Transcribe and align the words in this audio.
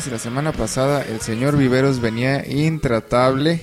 si 0.00 0.10
la 0.10 0.18
semana 0.18 0.52
pasada 0.52 1.02
el 1.02 1.20
señor 1.20 1.56
Viveros 1.56 2.00
venía 2.00 2.44
intratable, 2.48 3.62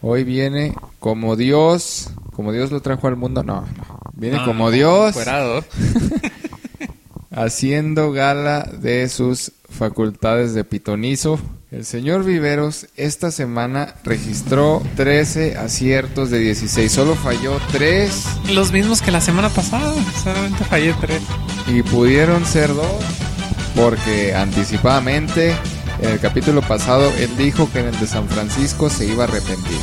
hoy 0.00 0.24
viene 0.24 0.74
como 0.98 1.36
Dios, 1.36 2.10
como 2.32 2.52
Dios 2.52 2.70
lo 2.70 2.80
trajo 2.80 3.06
al 3.06 3.16
mundo, 3.16 3.42
no, 3.42 3.60
no. 3.60 4.00
viene 4.14 4.38
No, 4.38 4.44
como 4.44 4.64
no, 4.66 4.70
Dios, 4.70 5.16
haciendo 7.30 8.12
gala 8.12 8.62
de 8.62 9.08
sus 9.08 9.52
facultades 9.68 10.54
de 10.54 10.64
pitonizo. 10.64 11.38
El 11.70 11.84
señor 11.84 12.24
Viveros 12.24 12.86
esta 12.96 13.30
semana 13.30 13.94
registró 14.04 14.82
13 14.96 15.56
aciertos 15.56 16.30
de 16.30 16.38
16, 16.38 16.90
solo 16.90 17.16
falló 17.16 17.58
3 17.72 18.52
Los 18.52 18.72
mismos 18.72 19.02
que 19.02 19.10
la 19.10 19.20
semana 19.20 19.48
pasada. 19.48 19.92
Solamente 20.22 20.64
fallé 20.64 20.94
tres. 21.00 21.22
y 21.66 21.82
pudieron 21.82 22.44
ser 22.46 22.72
dos 22.74 23.23
porque 23.74 24.34
anticipadamente 24.34 25.54
en 26.00 26.10
el 26.10 26.20
capítulo 26.20 26.60
pasado 26.62 27.12
él 27.18 27.30
dijo 27.36 27.70
que 27.72 27.80
en 27.80 27.86
el 27.86 27.98
de 28.00 28.06
San 28.06 28.28
Francisco 28.28 28.90
se 28.90 29.06
iba 29.06 29.24
a 29.24 29.28
arrepentir. 29.28 29.78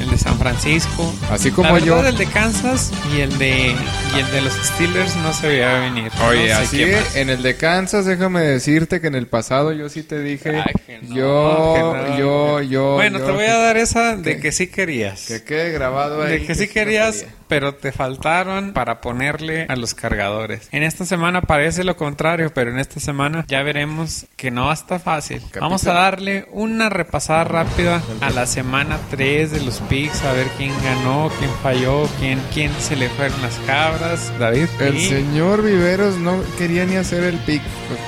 El 0.00 0.10
de 0.10 0.18
San 0.18 0.38
Francisco. 0.38 1.14
Así 1.30 1.50
como 1.50 1.72
la 1.72 1.78
yo. 1.78 1.94
verdad, 1.96 2.10
el 2.10 2.18
de 2.18 2.26
Kansas 2.26 2.92
y 3.16 3.20
el 3.20 3.38
de 3.38 3.74
y 4.14 4.18
el 4.20 4.30
de 4.32 4.40
los 4.42 4.52
Steelers 4.52 5.16
no 5.16 5.32
se 5.32 5.48
veía 5.48 5.78
venir. 5.80 6.10
Oye, 6.28 6.40
No 6.50 6.56
sé 6.56 6.62
así 6.62 6.84
más. 6.84 7.16
en 7.16 7.30
el 7.30 7.42
de 7.42 7.56
Kansas, 7.56 8.04
déjame 8.04 8.40
decirte 8.42 9.00
que 9.00 9.06
en 9.06 9.14
el 9.14 9.26
pasado 9.26 9.72
yo 9.72 9.88
sí 9.88 10.02
te 10.02 10.20
dije, 10.20 10.62
Ay, 10.62 10.74
que 10.86 10.98
no, 11.08 11.14
yo, 11.14 11.74
que 11.74 11.80
no, 11.80 12.18
yo, 12.18 12.60
yo, 12.62 12.92
Bueno, 12.94 13.18
yo, 13.18 13.24
te 13.24 13.32
voy 13.32 13.44
a 13.46 13.56
dar 13.56 13.76
esa 13.78 14.16
de 14.16 14.34
que- 14.36 14.40
que 14.42 14.52
sí 14.52 14.66
querías. 14.66 15.22
que 15.26 15.42
quede 15.42 15.72
grabado 15.72 16.22
ahí. 16.22 16.32
De 16.40 16.46
que 16.46 16.54
sí 16.54 16.68
querías, 16.68 17.16
quería. 17.20 17.34
Pero 17.48 17.74
te 17.74 17.92
faltaron 17.92 18.72
para 18.72 19.00
ponerle 19.00 19.66
a 19.68 19.76
los 19.76 19.94
cargadores. 19.94 20.68
En 20.72 20.82
esta 20.82 21.04
semana 21.04 21.42
parece 21.42 21.84
lo 21.84 21.96
contrario, 21.96 22.52
pero 22.54 22.70
en 22.70 22.78
esta 22.78 23.00
semana 23.00 23.44
ya 23.48 23.62
veremos 23.62 24.26
que 24.36 24.50
no 24.50 24.72
está 24.72 24.98
fácil. 24.98 25.42
Vamos 25.60 25.86
a 25.86 25.92
darle 25.94 26.46
una 26.52 26.88
repasada 26.88 27.44
rápida 27.44 28.02
a 28.20 28.30
la 28.30 28.46
semana 28.46 28.98
3 29.10 29.50
de 29.50 29.60
los 29.62 29.80
picks, 29.80 30.22
a 30.24 30.32
ver 30.32 30.46
quién 30.56 30.72
ganó, 30.82 31.30
quién 31.38 31.50
falló, 31.62 32.08
quién, 32.18 32.40
quién 32.52 32.72
se 32.80 32.96
le 32.96 33.08
fueron 33.10 33.40
las 33.42 33.54
cabras. 33.66 34.32
David. 34.38 34.66
El 34.80 34.96
y- 34.96 35.08
señor 35.08 35.62
Viveros 35.62 36.16
no 36.16 36.40
quería 36.58 36.84
ni 36.86 36.96
hacer 36.96 37.24
el 37.24 37.38
pick, 37.38 37.62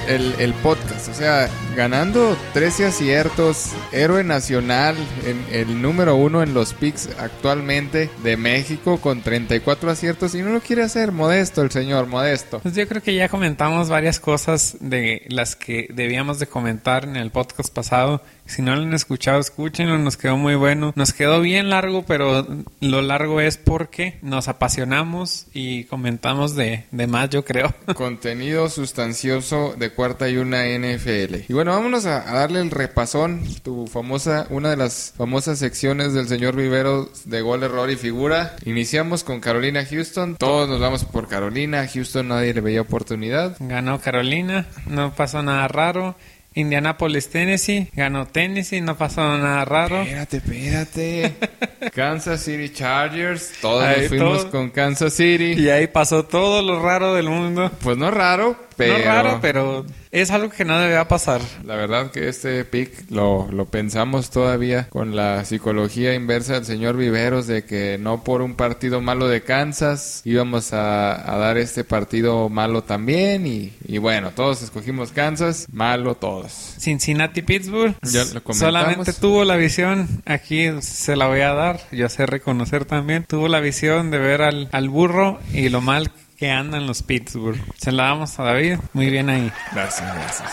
el, 0.08 0.34
el 0.38 0.52
podcast. 0.54 1.08
O 1.08 1.14
sea, 1.14 1.48
ganando 1.76 2.36
13 2.54 2.86
aciertos, 2.86 3.72
héroe 3.92 4.24
nacional, 4.24 4.96
en, 5.24 5.44
el 5.52 5.80
número 5.82 6.16
uno 6.16 6.42
en 6.42 6.54
los 6.54 6.72
picks 6.74 7.08
actualmente 7.18 8.10
de 8.22 8.36
México 8.36 8.98
con 9.00 9.22
34 9.26 9.90
aciertos 9.90 10.36
y 10.36 10.42
no 10.42 10.50
lo 10.50 10.60
quiere 10.60 10.84
hacer. 10.84 11.10
Modesto 11.10 11.60
el 11.60 11.72
señor, 11.72 12.06
modesto. 12.06 12.60
Pues 12.60 12.76
yo 12.76 12.86
creo 12.86 13.02
que 13.02 13.12
ya 13.12 13.28
comentamos 13.28 13.88
varias 13.88 14.20
cosas 14.20 14.76
de 14.78 15.26
las 15.28 15.56
que 15.56 15.88
debíamos 15.92 16.38
de 16.38 16.46
comentar 16.46 17.02
en 17.02 17.16
el 17.16 17.32
podcast 17.32 17.74
pasado. 17.74 18.22
Si 18.46 18.62
no 18.62 18.74
lo 18.76 18.82
han 18.82 18.94
escuchado, 18.94 19.40
escúchenlo, 19.40 19.98
nos 19.98 20.16
quedó 20.16 20.36
muy 20.36 20.54
bueno. 20.54 20.92
Nos 20.96 21.12
quedó 21.12 21.40
bien 21.40 21.70
largo, 21.70 22.04
pero 22.06 22.46
lo 22.80 23.02
largo 23.02 23.40
es 23.40 23.56
porque 23.56 24.18
nos 24.22 24.48
apasionamos 24.48 25.46
y 25.52 25.84
comentamos 25.84 26.54
de, 26.54 26.84
de 26.90 27.06
más, 27.06 27.30
yo 27.30 27.44
creo. 27.44 27.74
Contenido 27.94 28.68
sustancioso 28.68 29.74
de 29.76 29.90
cuarta 29.90 30.28
y 30.28 30.36
una 30.36 30.64
NFL. 30.64 31.44
Y 31.48 31.52
bueno, 31.52 31.72
vámonos 31.72 32.06
a, 32.06 32.30
a 32.30 32.38
darle 32.40 32.60
el 32.60 32.70
repasón, 32.70 33.42
tu 33.62 33.86
famosa, 33.86 34.46
una 34.50 34.70
de 34.70 34.76
las 34.76 35.14
famosas 35.16 35.58
secciones 35.58 36.12
del 36.12 36.28
señor 36.28 36.56
Vivero 36.56 37.10
de 37.24 37.40
gol, 37.40 37.62
error 37.62 37.90
y 37.90 37.96
figura. 37.96 38.56
Iniciamos 38.64 39.24
con 39.24 39.40
Carolina 39.40 39.84
Houston. 39.84 40.36
Todos 40.36 40.68
nos 40.68 40.80
vamos 40.80 41.04
por 41.04 41.28
Carolina. 41.28 41.86
Houston 41.92 42.28
nadie 42.28 42.54
le 42.54 42.60
veía 42.60 42.80
oportunidad. 42.80 43.56
Ganó 43.60 44.00
Carolina, 44.00 44.66
no 44.86 45.12
pasó 45.14 45.42
nada 45.42 45.68
raro. 45.68 46.16
Indianapolis, 46.56 47.28
Tennessee, 47.28 47.88
ganó 47.92 48.26
Tennessee, 48.26 48.80
no 48.80 48.96
pasó 48.96 49.20
nada 49.36 49.64
raro. 49.66 50.00
Espérate, 50.02 50.38
espérate. 50.38 51.34
Kansas 51.94 52.40
City 52.42 52.70
Chargers. 52.70 53.52
Todos 53.60 53.84
Ahí 53.84 54.00
nos 54.00 54.08
fuimos 54.08 54.38
todo. 54.42 54.50
con 54.50 54.70
Kansas 54.70 55.12
City. 55.12 55.52
Y 55.52 55.68
ahí 55.68 55.86
pasó 55.86 56.24
todo 56.24 56.62
lo 56.62 56.82
raro 56.82 57.12
del 57.14 57.28
mundo. 57.28 57.70
Pues 57.82 57.98
no 57.98 58.10
raro, 58.10 58.56
pero... 58.76 58.98
No 58.98 59.04
raro, 59.04 59.38
pero 59.42 59.86
es 60.10 60.30
algo 60.30 60.50
que 60.50 60.64
no 60.64 60.78
debía 60.78 61.06
pasar. 61.08 61.40
La 61.64 61.76
verdad 61.76 62.10
que 62.10 62.28
este 62.28 62.64
pick 62.64 63.10
lo, 63.10 63.48
lo 63.50 63.66
pensamos 63.66 64.30
todavía 64.30 64.88
con 64.88 65.14
la 65.16 65.44
psicología 65.44 66.14
inversa 66.14 66.54
del 66.54 66.64
señor 66.64 66.96
Viveros 66.96 67.46
de 67.46 67.64
que 67.64 67.98
no 67.98 68.24
por 68.24 68.42
un 68.42 68.54
partido 68.54 69.00
malo 69.00 69.28
de 69.28 69.42
Kansas 69.42 70.22
íbamos 70.24 70.72
a, 70.72 71.34
a 71.34 71.38
dar 71.38 71.58
este 71.58 71.84
partido 71.84 72.48
malo 72.48 72.82
también 72.82 73.46
y, 73.46 73.72
y 73.86 73.98
bueno, 73.98 74.30
todos 74.30 74.62
escogimos 74.62 75.12
Kansas, 75.12 75.66
malo 75.72 76.14
todos. 76.14 76.52
Cincinnati 76.78 77.42
Pittsburgh 77.42 77.94
Ya 78.02 78.20
lo 78.24 78.42
comentamos. 78.42 78.58
solamente 78.58 79.12
tuvo 79.12 79.44
la 79.44 79.56
visión 79.56 80.08
aquí 80.24 80.68
se 80.80 81.16
la 81.16 81.26
voy 81.26 81.40
a 81.40 81.52
dar 81.52 81.80
yo 81.92 82.08
sé 82.08 82.26
reconocer 82.26 82.84
también 82.84 83.24
tuvo 83.28 83.48
la 83.48 83.60
visión 83.60 84.10
de 84.10 84.18
ver 84.18 84.42
al, 84.42 84.68
al 84.72 84.88
burro 84.88 85.38
y 85.52 85.68
lo 85.68 85.80
mal 85.80 86.10
que 86.10 86.25
andan 86.50 86.86
los 86.86 87.02
Pittsburgh. 87.02 87.58
Se 87.76 87.92
la 87.92 88.04
damos 88.04 88.38
a 88.38 88.44
David 88.44 88.78
muy 88.92 89.10
bien 89.10 89.30
ahí. 89.30 89.50
Gracias, 89.72 90.14
gracias. 90.14 90.52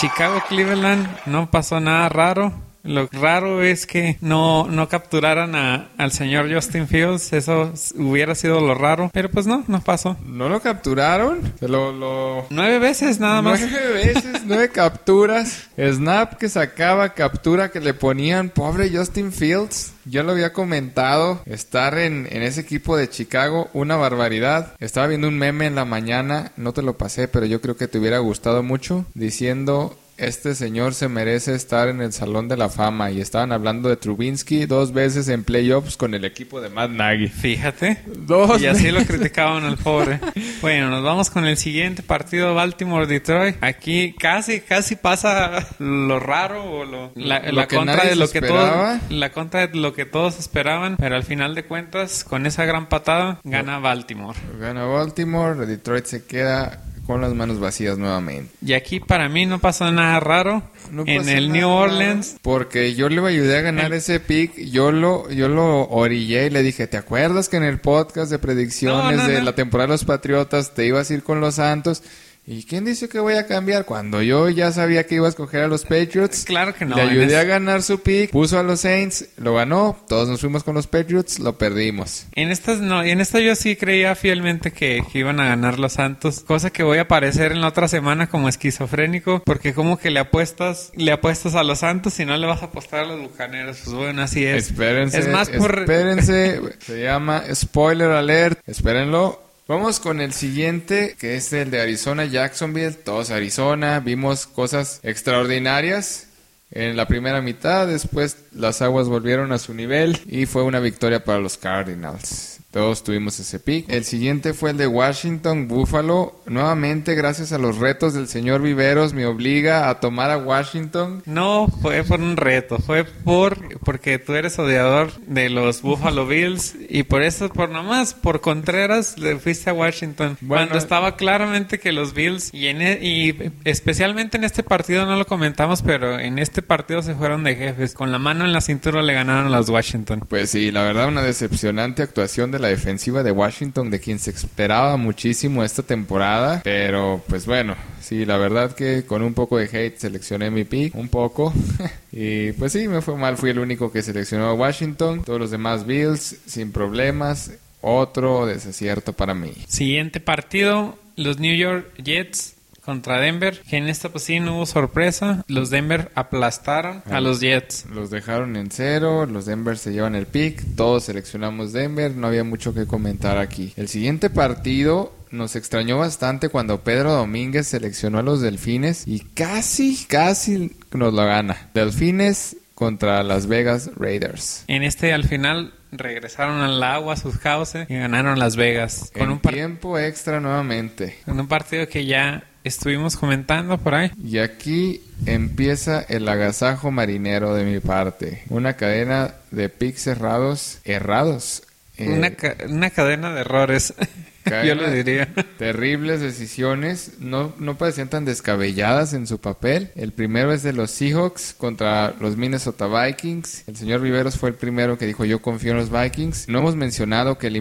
Chicago 0.00 0.42
Cleveland 0.48 1.08
no 1.26 1.50
pasó 1.50 1.80
nada 1.80 2.08
raro 2.08 2.52
lo 2.84 3.08
raro 3.10 3.62
es 3.62 3.86
que 3.86 4.18
no, 4.20 4.68
no 4.68 4.88
capturaran 4.88 5.54
a, 5.56 5.88
al 5.96 6.12
señor 6.12 6.52
Justin 6.52 6.86
Fields. 6.86 7.32
Eso 7.32 7.72
hubiera 7.96 8.34
sido 8.34 8.60
lo 8.60 8.74
raro. 8.74 9.10
Pero 9.12 9.30
pues 9.30 9.46
no, 9.46 9.64
no 9.66 9.80
pasó. 9.80 10.16
¿No 10.24 10.48
lo 10.48 10.60
capturaron? 10.60 11.54
Se 11.58 11.66
lo... 11.66 11.92
lo... 11.92 12.46
Nueve 12.50 12.78
veces 12.78 13.18
nada 13.18 13.42
más. 13.42 13.60
Nueve 13.60 13.92
veces, 13.92 14.42
nueve 14.44 14.68
capturas. 14.68 15.68
Snap 15.78 16.34
que 16.34 16.48
sacaba, 16.48 17.14
captura 17.14 17.70
que 17.70 17.80
le 17.80 17.94
ponían. 17.94 18.50
Pobre 18.50 18.90
Justin 18.94 19.32
Fields. 19.32 19.94
Yo 20.04 20.22
lo 20.22 20.32
había 20.32 20.52
comentado. 20.52 21.40
Estar 21.46 21.98
en, 21.98 22.28
en 22.30 22.42
ese 22.42 22.60
equipo 22.60 22.96
de 22.96 23.08
Chicago, 23.08 23.70
una 23.72 23.96
barbaridad. 23.96 24.74
Estaba 24.78 25.06
viendo 25.06 25.28
un 25.28 25.38
meme 25.38 25.66
en 25.66 25.74
la 25.74 25.86
mañana. 25.86 26.52
No 26.56 26.74
te 26.74 26.82
lo 26.82 26.98
pasé, 26.98 27.28
pero 27.28 27.46
yo 27.46 27.60
creo 27.60 27.76
que 27.76 27.88
te 27.88 27.98
hubiera 27.98 28.18
gustado 28.18 28.62
mucho. 28.62 29.06
Diciendo. 29.14 29.96
Este 30.16 30.54
señor 30.54 30.94
se 30.94 31.08
merece 31.08 31.54
estar 31.56 31.88
en 31.88 32.00
el 32.00 32.12
Salón 32.12 32.46
de 32.46 32.56
la 32.56 32.68
Fama 32.68 33.10
y 33.10 33.20
estaban 33.20 33.50
hablando 33.50 33.88
de 33.88 33.96
Trubinsky 33.96 34.64
dos 34.66 34.92
veces 34.92 35.28
en 35.28 35.42
playoffs 35.42 35.96
con 35.96 36.14
el 36.14 36.24
equipo 36.24 36.60
de 36.60 36.68
Matt 36.68 36.90
Nagy. 36.90 37.28
Fíjate. 37.28 37.98
Dos 38.06 38.62
Y 38.62 38.66
así 38.66 38.92
lo 38.92 39.04
criticaban 39.04 39.64
al 39.64 39.76
pobre. 39.76 40.20
Bueno, 40.60 40.88
nos 40.88 41.02
vamos 41.02 41.28
con 41.28 41.44
el 41.46 41.58
siguiente 41.58 42.02
partido 42.02 42.54
Baltimore-Detroit. 42.54 43.56
Aquí 43.60 44.14
casi, 44.18 44.60
casi 44.60 44.96
pasa 44.96 45.66
lo 45.78 46.18
raro 46.20 46.64
o 46.64 46.84
lo, 46.86 47.12
la, 47.16 47.40
Lo 47.40 47.52
la 47.52 47.68
que 47.68 47.76
contra 47.76 48.04
de 48.04 48.16
lo 48.16 48.26
se 48.26 48.32
que 48.32 48.46
esperaba. 48.46 48.98
todos, 48.98 49.10
la 49.12 49.30
contra 49.32 49.66
de 49.66 49.76
lo 49.78 49.92
que 49.92 50.06
todos 50.06 50.38
esperaban. 50.38 50.96
Pero 50.96 51.16
al 51.16 51.22
final 51.24 51.54
de 51.54 51.64
cuentas, 51.64 52.24
con 52.24 52.46
esa 52.46 52.64
gran 52.64 52.88
patada, 52.88 53.40
gana 53.44 53.78
Baltimore. 53.78 54.38
Gana 54.58 54.84
Baltimore, 54.86 55.66
Detroit 55.66 56.06
se 56.06 56.24
queda 56.24 56.82
con 57.06 57.20
las 57.20 57.34
manos 57.34 57.60
vacías 57.60 57.98
nuevamente. 57.98 58.50
Y 58.64 58.72
aquí 58.72 59.00
para 59.00 59.28
mí 59.28 59.46
no 59.46 59.58
pasó 59.60 59.90
nada 59.92 60.20
raro. 60.20 60.62
No 60.90 61.04
en 61.06 61.18
pasa 61.18 61.32
el 61.38 61.50
New 61.52 61.68
raro, 61.68 61.76
Orleans, 61.92 62.36
Porque 62.42 62.94
yo 62.94 63.08
le 63.08 63.26
ayudé 63.26 63.58
a 63.58 63.62
ganar 63.62 63.86
El- 63.86 63.94
ese 63.94 64.20
pick. 64.20 64.56
Yo 64.70 64.92
lo, 64.92 65.30
yo 65.30 65.48
lo 65.48 65.88
orillé 65.88 66.46
y 66.46 66.50
le 66.50 66.62
dije, 66.62 66.86
¿te 66.86 66.96
acuerdas 66.96 67.48
que 67.48 67.56
en 67.56 67.64
el 67.64 67.80
podcast 67.80 68.30
de 68.30 68.38
predicciones 68.38 69.16
No, 69.16 69.22
no, 69.22 69.28
de 69.28 69.42
la 69.42 69.54
temporada 69.54 69.86
de 69.88 69.94
los 69.94 70.04
Patriotas 70.04 70.74
te 70.74 70.86
ibas 70.86 71.10
a 71.10 71.14
ir 71.14 71.22
con 71.22 71.40
los 71.40 71.54
Santos? 71.56 72.02
¿Y 72.46 72.64
quién 72.64 72.84
dice 72.84 73.08
que 73.08 73.18
voy 73.20 73.34
a 73.34 73.46
cambiar? 73.46 73.86
Cuando 73.86 74.20
yo 74.20 74.50
ya 74.50 74.70
sabía 74.70 75.06
que 75.06 75.14
iba 75.14 75.26
a 75.26 75.30
escoger 75.30 75.62
a 75.62 75.66
los 75.68 75.84
Patriots. 75.84 76.44
Claro 76.44 76.74
que 76.74 76.84
no, 76.84 76.94
Le 76.96 77.02
ayudé 77.02 77.24
ese- 77.26 77.36
a 77.38 77.44
ganar 77.44 77.82
su 77.82 78.00
pick. 78.02 78.30
Puso 78.30 78.58
a 78.58 78.62
los 78.62 78.80
Saints. 78.80 79.28
Lo 79.38 79.54
ganó. 79.54 79.96
Todos 80.08 80.28
nos 80.28 80.40
fuimos 80.40 80.62
con 80.62 80.74
los 80.74 80.86
Patriots. 80.86 81.38
Lo 81.38 81.56
perdimos. 81.56 82.26
En 82.34 82.50
estas 82.50 82.80
no, 82.80 83.02
en 83.02 83.22
esta 83.22 83.40
yo 83.40 83.54
sí 83.54 83.76
creía 83.76 84.14
fielmente 84.14 84.72
que, 84.72 85.02
que 85.10 85.18
iban 85.20 85.40
a 85.40 85.46
ganar 85.46 85.78
los 85.78 85.94
Santos, 85.94 86.40
cosa 86.40 86.68
que 86.70 86.82
voy 86.82 86.98
a 86.98 87.02
aparecer 87.02 87.52
en 87.52 87.62
la 87.62 87.68
otra 87.68 87.88
semana 87.88 88.26
como 88.28 88.48
esquizofrénico, 88.50 89.42
porque 89.46 89.72
como 89.72 89.98
que 89.98 90.10
le 90.10 90.20
apuestas, 90.20 90.92
le 90.96 91.12
apuestas 91.12 91.54
a 91.54 91.62
los 91.64 91.78
Santos 91.78 92.20
y 92.20 92.26
no 92.26 92.36
le 92.36 92.46
vas 92.46 92.60
a 92.62 92.66
apostar 92.66 93.00
a 93.00 93.06
los 93.06 93.20
bucaneros, 93.22 93.78
pues 93.84 93.96
bueno, 93.96 94.20
así 94.20 94.44
es. 94.44 94.66
Espérense. 94.66 95.18
Es 95.20 95.28
más 95.28 95.48
por 95.48 95.78
Espérense. 95.78 96.60
Se 96.80 97.02
llama 97.02 97.42
Spoiler 97.54 98.10
Alert. 98.10 98.60
Espérenlo. 98.66 99.43
Vamos 99.66 99.98
con 99.98 100.20
el 100.20 100.34
siguiente, 100.34 101.16
que 101.18 101.36
es 101.36 101.50
el 101.54 101.70
de 101.70 101.80
Arizona 101.80 102.26
Jacksonville. 102.26 102.92
Todos 102.92 103.30
Arizona. 103.30 103.98
Vimos 104.00 104.46
cosas 104.46 105.00
extraordinarias 105.02 106.26
en 106.70 106.98
la 106.98 107.08
primera 107.08 107.40
mitad. 107.40 107.86
Después 107.86 108.36
las 108.52 108.82
aguas 108.82 109.08
volvieron 109.08 109.52
a 109.52 109.58
su 109.58 109.72
nivel 109.72 110.20
y 110.26 110.44
fue 110.44 110.64
una 110.64 110.80
victoria 110.80 111.24
para 111.24 111.38
los 111.38 111.56
Cardinals. 111.56 112.53
Todos 112.74 113.04
tuvimos 113.04 113.38
ese 113.38 113.60
pick. 113.60 113.88
El 113.88 114.04
siguiente 114.04 114.52
fue 114.52 114.70
el 114.70 114.76
de 114.76 114.88
Washington 114.88 115.68
Buffalo. 115.68 116.40
Nuevamente, 116.46 117.14
gracias 117.14 117.52
a 117.52 117.58
los 117.58 117.78
retos 117.78 118.14
del 118.14 118.26
señor 118.26 118.62
Viveros, 118.62 119.12
me 119.12 119.26
obliga 119.26 119.88
a 119.88 120.00
tomar 120.00 120.32
a 120.32 120.38
Washington. 120.38 121.22
No 121.24 121.68
fue 121.80 122.02
por 122.02 122.18
un 122.18 122.36
reto, 122.36 122.78
fue 122.78 123.04
por 123.04 123.78
porque 123.78 124.18
tú 124.18 124.34
eres 124.34 124.58
odiador 124.58 125.12
de 125.20 125.50
los 125.50 125.82
Buffalo 125.82 126.26
Bills 126.26 126.74
y 126.88 127.04
por 127.04 127.22
eso, 127.22 127.48
por 127.48 127.68
nomás, 127.68 128.12
por 128.12 128.40
Contreras, 128.40 129.18
le 129.18 129.36
fuiste 129.36 129.70
a 129.70 129.72
Washington. 129.72 130.36
cuando 130.44 130.76
estaba 130.76 131.14
claramente 131.14 131.78
que 131.78 131.92
los 131.92 132.12
Bills, 132.12 132.52
y, 132.52 132.66
en, 132.66 132.82
e, 132.82 132.98
y 133.00 133.52
especialmente 133.62 134.36
en 134.36 134.42
este 134.42 134.64
partido 134.64 135.06
no 135.06 135.14
lo 135.14 135.28
comentamos, 135.28 135.82
pero 135.82 136.18
en 136.18 136.40
este 136.40 136.60
partido 136.60 137.02
se 137.02 137.14
fueron 137.14 137.44
de 137.44 137.54
jefes. 137.54 137.94
Con 137.94 138.10
la 138.10 138.18
mano 138.18 138.44
en 138.44 138.52
la 138.52 138.60
cintura 138.60 139.00
le 139.00 139.14
ganaron 139.14 139.46
a 139.46 139.56
los 139.56 139.68
Washington. 139.68 140.24
Pues 140.28 140.50
sí, 140.50 140.72
la 140.72 140.82
verdad, 140.82 141.06
una 141.06 141.22
decepcionante 141.22 142.02
actuación 142.02 142.50
de 142.50 142.63
la 142.64 142.70
defensiva 142.70 143.22
de 143.22 143.30
Washington, 143.30 143.90
de 143.90 144.00
quien 144.00 144.18
se 144.18 144.30
esperaba 144.30 144.96
muchísimo 144.96 145.62
esta 145.62 145.82
temporada. 145.82 146.62
Pero 146.64 147.22
pues 147.28 147.44
bueno, 147.44 147.76
sí, 148.00 148.24
la 148.24 148.38
verdad 148.38 148.74
que 148.74 149.04
con 149.04 149.22
un 149.22 149.34
poco 149.34 149.58
de 149.58 149.64
hate 149.66 149.98
seleccioné 149.98 150.50
mi 150.50 150.64
pick, 150.64 150.94
un 150.94 151.08
poco. 151.08 151.52
y 152.12 152.52
pues 152.52 152.72
sí, 152.72 152.88
me 152.88 153.02
fue 153.02 153.16
mal, 153.16 153.36
fui 153.36 153.50
el 153.50 153.58
único 153.58 153.92
que 153.92 154.02
seleccionó 154.02 154.46
a 154.46 154.54
Washington. 154.54 155.22
Todos 155.24 155.38
los 155.38 155.50
demás 155.50 155.86
Bills, 155.86 156.38
sin 156.46 156.72
problemas. 156.72 157.52
Otro 157.82 158.46
desacierto 158.46 159.12
para 159.12 159.34
mí. 159.34 159.52
Siguiente 159.68 160.18
partido, 160.18 160.98
los 161.16 161.38
New 161.38 161.54
York 161.54 161.92
Jets 162.02 162.53
contra 162.84 163.20
Denver, 163.20 163.60
que 163.68 163.76
en 163.76 163.88
esta 163.88 164.10
pues 164.10 164.24
sí 164.24 164.40
no 164.40 164.56
hubo 164.56 164.66
sorpresa. 164.66 165.44
Los 165.48 165.70
Denver 165.70 166.10
aplastaron 166.14 167.02
a, 167.10 167.20
los 167.20 167.40
Jets. 167.40 167.86
Los 167.86 168.10
dejaron 168.10 168.56
en 168.56 168.70
cero, 168.70 169.26
los 169.26 169.46
Denver 169.46 169.78
se 169.78 169.92
llevan 169.92 170.14
el 170.14 170.26
pick, 170.26 170.62
todos 170.76 171.04
seleccionamos 171.04 171.72
Denver, 171.72 172.14
no 172.14 172.26
había 172.26 172.44
mucho 172.44 172.74
que 172.74 172.86
comentar 172.86 173.38
aquí. 173.38 173.72
El 173.76 173.88
siguiente 173.88 174.30
partido 174.30 175.12
nos 175.30 175.56
extrañó 175.56 175.98
bastante 175.98 176.48
cuando 176.48 176.80
Pedro 176.82 177.12
Domínguez 177.12 177.66
seleccionó 177.66 178.18
a 178.18 178.22
los 178.22 178.40
Delfines 178.40 179.06
y 179.06 179.20
casi, 179.20 180.04
casi 180.06 180.76
nos 180.92 181.12
lo 181.12 181.24
gana. 181.24 181.70
Delfines 181.74 182.56
contra 182.74 183.22
Las 183.22 183.46
Vegas 183.46 183.90
Raiders. 183.96 184.64
En 184.68 184.82
este 184.82 185.12
al 185.12 185.24
final 185.24 185.74
regresaron 185.92 186.60
al 186.60 186.82
agua, 186.82 187.14
a 187.14 187.16
sus 187.16 187.38
cauces 187.38 187.88
y 187.88 187.94
ganaron 187.94 188.38
Las 188.38 188.56
Vegas. 188.56 189.10
Con 189.16 189.30
un 189.30 189.40
tiempo 189.40 189.98
extra 189.98 190.40
nuevamente. 190.40 191.18
Con 191.24 191.38
un 191.38 191.46
partido 191.46 191.88
que 191.88 192.04
ya 192.06 192.44
estuvimos 192.64 193.16
comentando 193.16 193.78
por 193.78 193.94
ahí. 193.94 194.10
Y 194.22 194.38
aquí 194.38 195.02
empieza 195.26 196.00
el 196.00 196.28
agasajo 196.28 196.90
marinero 196.90 197.54
de 197.54 197.64
mi 197.64 197.78
parte. 197.78 198.42
Una 198.48 198.74
cadena 198.74 199.34
de 199.50 199.68
pics 199.68 200.02
cerrados, 200.02 200.78
errados. 200.84 201.62
una, 201.98 202.28
eh, 202.28 202.56
una 202.68 202.90
cadena 202.90 203.32
de 203.32 203.42
errores. 203.42 203.94
Yo 204.44 204.74
lo 204.74 204.90
diría. 204.90 205.28
Terribles 205.58 206.20
decisiones, 206.20 207.12
no, 207.18 207.54
no 207.58 207.78
parecían 207.78 208.08
tan 208.08 208.24
descabelladas 208.24 209.14
en 209.14 209.26
su 209.26 209.38
papel. 209.38 209.90
El 209.94 210.12
primero 210.12 210.52
es 210.52 210.62
de 210.62 210.72
los 210.72 210.90
Seahawks 210.90 211.54
contra 211.56 212.14
los 212.20 212.36
Minnesota 212.36 212.86
Vikings. 212.86 213.64
El 213.66 213.76
señor 213.76 214.00
Viveros 214.00 214.36
fue 214.36 214.50
el 214.50 214.54
primero 214.54 214.98
que 214.98 215.06
dijo 215.06 215.24
yo 215.24 215.40
confío 215.40 215.72
en 215.72 215.78
los 215.78 215.90
Vikings. 215.90 216.48
No 216.48 216.58
hemos 216.58 216.76
mencionado 216.76 217.38
que 217.38 217.46
el, 217.46 217.56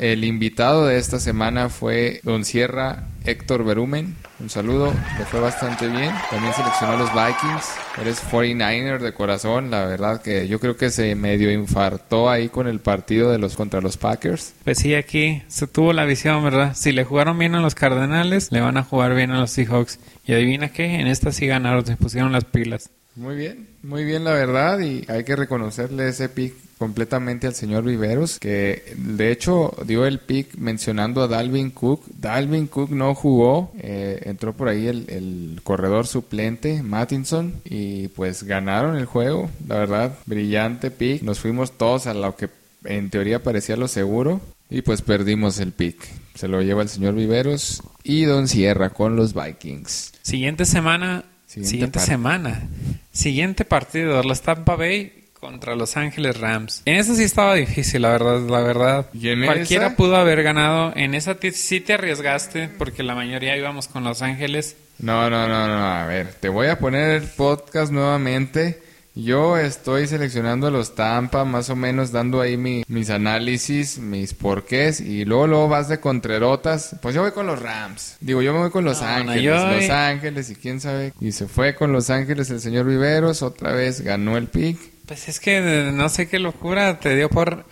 el 0.00 0.24
invitado 0.24 0.86
de 0.86 0.98
esta 0.98 1.18
semana 1.18 1.68
fue 1.68 2.20
Don 2.22 2.44
Sierra 2.44 3.08
Héctor 3.28 3.62
Berumen. 3.62 4.16
Un 4.40 4.48
saludo, 4.48 4.92
le 5.18 5.24
fue 5.26 5.40
bastante 5.40 5.86
bien. 5.86 6.10
También 6.30 6.54
seleccionó 6.54 6.94
a 6.94 6.96
los 6.96 7.12
Vikings. 7.12 7.66
Eres 8.00 8.22
49er 8.24 9.00
de 9.00 9.12
corazón. 9.12 9.70
La 9.70 9.84
verdad 9.84 10.22
que 10.22 10.48
yo 10.48 10.58
creo 10.60 10.78
que 10.78 10.88
se 10.88 11.14
medio 11.14 11.52
infartó 11.52 12.30
ahí 12.30 12.48
con 12.48 12.66
el 12.66 12.80
partido 12.80 13.30
de 13.30 13.38
los 13.38 13.54
contra 13.54 13.82
los 13.82 13.98
Packers. 13.98 14.54
Pues 14.64 14.78
sí, 14.78 14.94
aquí 14.94 15.42
se 15.48 15.66
tuvo 15.66 15.92
la 15.92 16.06
visión, 16.06 16.42
¿verdad? 16.42 16.74
Si 16.74 16.90
le 16.92 17.04
jugaron 17.04 17.38
bien 17.38 17.54
a 17.54 17.60
los 17.60 17.74
Cardenales, 17.74 18.50
le 18.50 18.62
van 18.62 18.78
a 18.78 18.82
jugar 18.82 19.14
bien 19.14 19.30
a 19.30 19.40
los 19.40 19.50
Seahawks. 19.50 20.00
Y 20.24 20.32
adivina 20.32 20.70
qué, 20.70 21.00
en 21.00 21.06
esta 21.06 21.30
sí 21.30 21.46
ganaron, 21.46 21.84
se 21.84 21.96
pusieron 21.96 22.32
las 22.32 22.44
pilas. 22.44 22.90
Muy 23.18 23.34
bien, 23.34 23.66
muy 23.82 24.04
bien 24.04 24.22
la 24.22 24.32
verdad 24.32 24.78
y 24.78 25.04
hay 25.08 25.24
que 25.24 25.34
reconocerle 25.34 26.08
ese 26.08 26.28
pick 26.28 26.54
completamente 26.78 27.48
al 27.48 27.54
señor 27.56 27.82
Viveros, 27.82 28.38
que 28.38 28.94
de 28.96 29.32
hecho 29.32 29.74
dio 29.84 30.06
el 30.06 30.20
pick 30.20 30.54
mencionando 30.56 31.22
a 31.22 31.26
Dalvin 31.26 31.70
Cook. 31.70 32.04
Dalvin 32.20 32.68
Cook 32.68 32.90
no 32.90 33.16
jugó, 33.16 33.72
eh, 33.80 34.22
entró 34.26 34.52
por 34.52 34.68
ahí 34.68 34.86
el, 34.86 35.06
el, 35.08 35.60
corredor 35.64 36.06
suplente, 36.06 36.84
Mattinson, 36.84 37.54
y 37.64 38.06
pues 38.08 38.44
ganaron 38.44 38.96
el 38.96 39.06
juego. 39.06 39.50
La 39.66 39.78
verdad, 39.80 40.16
brillante 40.26 40.92
pick. 40.92 41.22
Nos 41.22 41.40
fuimos 41.40 41.72
todos 41.72 42.06
a 42.06 42.14
lo 42.14 42.36
que 42.36 42.48
en 42.84 43.10
teoría 43.10 43.42
parecía 43.42 43.76
lo 43.76 43.88
seguro. 43.88 44.40
Y 44.70 44.82
pues 44.82 45.02
perdimos 45.02 45.58
el 45.58 45.72
pick. 45.72 45.96
Se 46.36 46.46
lo 46.46 46.62
lleva 46.62 46.82
el 46.82 46.88
señor 46.88 47.14
Viveros 47.14 47.82
y 48.04 48.24
Don 48.24 48.46
Sierra 48.46 48.90
con 48.90 49.16
los 49.16 49.34
Vikings. 49.34 50.12
Siguiente 50.22 50.64
semana. 50.64 51.24
Siguiente, 51.48 51.98
semana. 51.98 52.68
Siguiente 53.10 53.64
partido. 53.64 54.22
Los 54.22 54.42
Tampa 54.42 54.76
Bay 54.76 55.24
contra 55.32 55.74
Los 55.74 55.96
Ángeles 55.96 56.38
Rams. 56.38 56.82
En 56.84 56.96
esa 56.96 57.14
sí 57.14 57.22
estaba 57.22 57.54
difícil, 57.54 58.02
la 58.02 58.10
verdad, 58.10 58.40
la 58.48 58.60
verdad. 58.60 59.06
Cualquiera 59.44 59.96
pudo 59.96 60.16
haber 60.16 60.42
ganado. 60.42 60.92
En 60.94 61.14
esa 61.14 61.38
sí 61.52 61.80
te 61.80 61.94
arriesgaste 61.94 62.68
porque 62.68 63.02
la 63.02 63.14
mayoría 63.14 63.56
íbamos 63.56 63.88
con 63.88 64.04
Los 64.04 64.20
Ángeles. 64.20 64.76
No, 64.98 65.30
no, 65.30 65.48
no, 65.48 65.66
no. 65.66 65.86
A 65.86 66.06
ver, 66.06 66.34
te 66.34 66.50
voy 66.50 66.66
a 66.66 66.78
poner 66.78 67.22
el 67.22 67.28
podcast 67.28 67.92
nuevamente. 67.92 68.82
Yo 69.18 69.58
estoy 69.58 70.06
seleccionando 70.06 70.70
los 70.70 70.94
Tampa, 70.94 71.44
más 71.44 71.70
o 71.70 71.76
menos 71.76 72.12
dando 72.12 72.40
ahí 72.40 72.56
mis 72.56 73.10
análisis, 73.10 73.98
mis 73.98 74.32
porqués, 74.32 75.00
y 75.00 75.24
luego, 75.24 75.48
luego 75.48 75.68
vas 75.68 75.88
de 75.88 75.98
contrerotas. 75.98 76.94
Pues 77.02 77.16
yo 77.16 77.22
voy 77.22 77.32
con 77.32 77.48
los 77.48 77.60
Rams. 77.60 78.16
Digo, 78.20 78.42
yo 78.42 78.52
me 78.52 78.60
voy 78.60 78.70
con 78.70 78.84
Los 78.84 79.02
Ángeles. 79.02 79.44
Los 79.44 79.90
Ángeles, 79.90 80.50
y 80.50 80.54
quién 80.54 80.80
sabe. 80.80 81.12
Y 81.20 81.32
se 81.32 81.48
fue 81.48 81.74
con 81.74 81.92
Los 81.92 82.10
Ángeles 82.10 82.48
el 82.50 82.60
señor 82.60 82.86
Viveros, 82.86 83.42
otra 83.42 83.72
vez 83.72 84.02
ganó 84.02 84.36
el 84.36 84.46
pick. 84.46 84.78
Pues 85.06 85.28
es 85.28 85.40
que 85.40 85.90
no 85.92 86.08
sé 86.10 86.28
qué 86.28 86.38
locura 86.38 87.00
te 87.00 87.16
dio 87.16 87.28
por, 87.28 87.64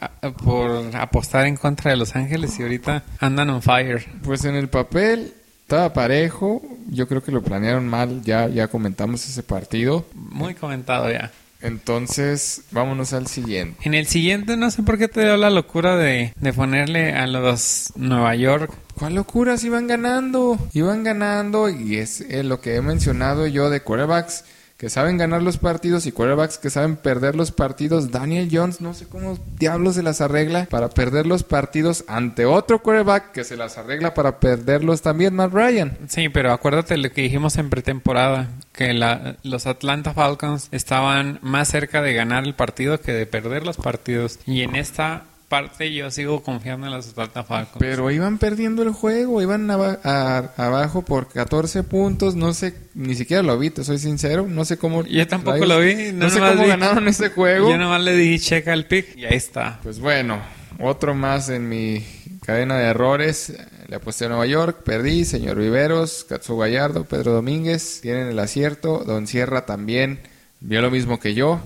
por 0.43 0.97
apostar 0.97 1.47
en 1.47 1.57
contra 1.57 1.93
de 1.93 1.97
Los 1.97 2.17
Ángeles 2.17 2.59
y 2.59 2.63
ahorita 2.63 3.05
andan 3.21 3.51
on 3.51 3.63
fire. 3.63 4.05
Pues 4.25 4.45
en 4.47 4.57
el 4.57 4.69
papel 4.69 5.35
estaba 5.67 5.93
parejo, 5.93 6.63
yo 6.89 7.09
creo 7.09 7.25
que 7.25 7.33
lo 7.33 7.43
planearon 7.43 7.89
mal, 7.89 8.23
ya, 8.23 8.47
ya 8.47 8.69
comentamos 8.69 9.29
ese 9.29 9.43
partido. 9.43 10.07
Muy 10.15 10.55
comentado 10.55 11.11
ya. 11.11 11.33
Entonces, 11.61 12.63
vámonos 12.71 13.13
al 13.13 13.27
siguiente. 13.27 13.77
En 13.83 13.95
el 13.95 14.07
siguiente 14.07 14.57
no 14.57 14.71
sé 14.71 14.85
por 14.85 14.97
qué 14.97 15.09
te 15.09 15.23
dio 15.23 15.37
la 15.37 15.51
locura 15.51 15.97
de, 15.97 16.33
de 16.39 16.53
ponerle 16.53 17.15
a 17.15 17.27
los 17.27 17.93
Nueva 17.97 18.37
York. 18.37 18.73
¿Cuál 18.95 19.17
locura? 19.17 19.59
Si 19.59 19.67
iban 19.67 19.89
ganando. 19.89 20.57
Iban 20.73 21.03
ganando 21.03 21.69
y 21.69 21.97
es 21.97 22.21
eh, 22.21 22.45
lo 22.45 22.61
que 22.61 22.77
he 22.77 22.81
mencionado 22.81 23.49
yo 23.49 23.69
de 23.69 23.81
quarterbacks 23.81 24.45
que 24.77 24.91
saben 24.91 25.17
ganar 25.17 25.43
los 25.43 25.57
partidos 25.57 26.07
y 26.07 26.13
quarterbacks 26.13 26.59
que 26.59 26.71
saben 26.71 26.97
perder 26.97 27.35
los 27.35 27.51
partidos. 27.51 28.11
Daniel 28.11 28.49
Jones, 28.53 28.81
no 28.81 28.93
sé 28.93 29.07
cómo 29.09 29.39
diablos 29.59 29.95
se 29.95 30.03
las 30.03 30.21
arregla 30.21 30.67
para 30.67 30.91
perder 30.91 31.27
los 31.27 31.43
partidos 31.43 32.05
ante 32.09 32.45
otro 32.45 32.83
quarterback 32.83 33.33
que 33.33 33.45
se 33.45 33.57
las 33.57 33.79
arregla 33.79 34.13
para 34.13 34.39
perderlos 34.39 35.01
también, 35.01 35.35
Matt 35.35 35.53
Ryan. 35.53 35.97
Sí, 36.09 36.29
pero 36.29 36.53
acuérdate 36.53 36.97
lo 36.99 37.11
que 37.11 37.23
dijimos 37.23 37.57
en 37.57 37.71
pretemporada, 37.71 38.49
que 38.73 38.93
la, 38.93 39.37
los 39.43 39.67
Atlanta 39.67 40.13
Falcons 40.13 40.69
estaban 40.73 41.39
más 41.43 41.69
cerca 41.69 42.03
de 42.03 42.13
ganar 42.13 42.45
el 42.45 42.55
partido 42.55 43.01
que 43.01 43.13
de 43.13 43.27
perder 43.27 43.65
los 43.65 43.79
partidos. 43.79 44.39
Y 44.47 44.61
en 44.61 44.77
esta 44.77 45.25
parte 45.49 45.93
yo 45.93 46.11
sigo 46.11 46.43
confiando 46.43 46.87
en 46.87 46.93
las 46.93 47.09
Atlanta 47.09 47.45
Falcons. 47.45 47.79
Pero 47.79 48.11
iban 48.11 48.39
perdiendo 48.39 48.83
el 48.83 48.91
juego, 48.91 49.41
iban 49.41 49.71
abajo 49.71 51.03
por 51.03 51.29
14 51.29 51.83
puntos, 51.85 52.35
no 52.35 52.53
sé, 52.53 52.75
ni 52.95 53.15
siquiera 53.15 53.43
lo 53.43 53.59
vi, 53.59 53.71
te 53.71 53.85
soy 53.85 53.99
sincero, 53.99 54.47
no 54.49 54.65
sé 54.65 54.77
cómo... 54.77 55.05
Yo 55.05 55.27
tampoco 55.27 55.65
lo 55.65 55.81
vi, 55.81 56.13
no, 56.13 56.29
sé 56.31 56.41
cómo 56.41 56.67
ganaron 56.67 57.07
ese 57.09 57.31
juego. 57.31 57.71
Yo 57.71 57.79
nomás 57.79 58.03
le 58.03 58.15
di 58.15 58.39
checa 58.39 58.73
al 58.73 58.87
pick 58.87 59.17
y 59.17 59.25
ahí 59.25 59.37
está. 59.37 59.81
Pues 59.83 60.01
bueno, 60.01 60.41
otro 60.81 61.15
más 61.15 61.49
en 61.49 61.69
mi 61.69 62.05
cadena 62.45 62.79
de 62.79 62.87
errores. 62.87 63.53
Le 63.89 63.97
aposté 63.97 64.25
a 64.25 64.29
Nueva 64.29 64.47
York, 64.47 64.83
perdí, 64.85 65.25
señor 65.25 65.59
Viveros, 65.59 66.25
Katsu 66.29 66.57
Gallardo, 66.57 67.05
Pedro 67.05 67.33
Domínguez, 67.33 68.01
tienen 68.01 68.27
el 68.27 68.39
acierto, 68.41 69.05
Don 69.07 69.29
Sierra 69.29 69.65
también 69.65 70.21
vio 70.61 70.81
lo 70.83 70.91
mismo 70.91 71.19
que 71.19 71.35
yo. 71.35 71.61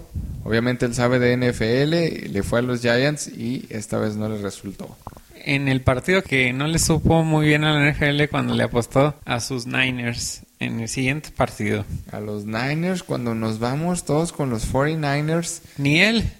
Obviamente 0.44 0.86
él 0.86 0.94
sabe 0.94 1.18
de 1.18 1.36
NFL, 1.36 2.32
le 2.32 2.42
fue 2.42 2.60
a 2.60 2.62
los 2.62 2.80
Giants 2.80 3.28
y 3.28 3.66
esta 3.70 3.98
vez 3.98 4.16
no 4.16 4.28
le 4.28 4.38
resultó. 4.38 4.96
En 5.42 5.68
el 5.68 5.80
partido 5.80 6.22
que 6.22 6.52
no 6.52 6.66
le 6.66 6.78
supo 6.78 7.22
muy 7.22 7.46
bien 7.46 7.64
a 7.64 7.72
la 7.72 7.90
NFL 7.90 8.24
cuando 8.30 8.54
le 8.54 8.64
apostó 8.64 9.14
a 9.24 9.40
sus 9.40 9.66
Niners 9.66 10.42
en 10.58 10.80
el 10.80 10.88
siguiente 10.88 11.30
partido. 11.34 11.84
A 12.12 12.20
los 12.20 12.44
Niners 12.44 13.02
cuando 13.02 13.34
nos 13.34 13.58
vamos 13.58 14.04
todos 14.04 14.32
con 14.32 14.50
los 14.50 14.70
49ers. 14.70 15.62
Ni 15.78 16.00
él, 16.00 16.30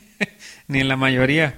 ni 0.68 0.82
la 0.82 0.96
mayoría. 0.96 1.54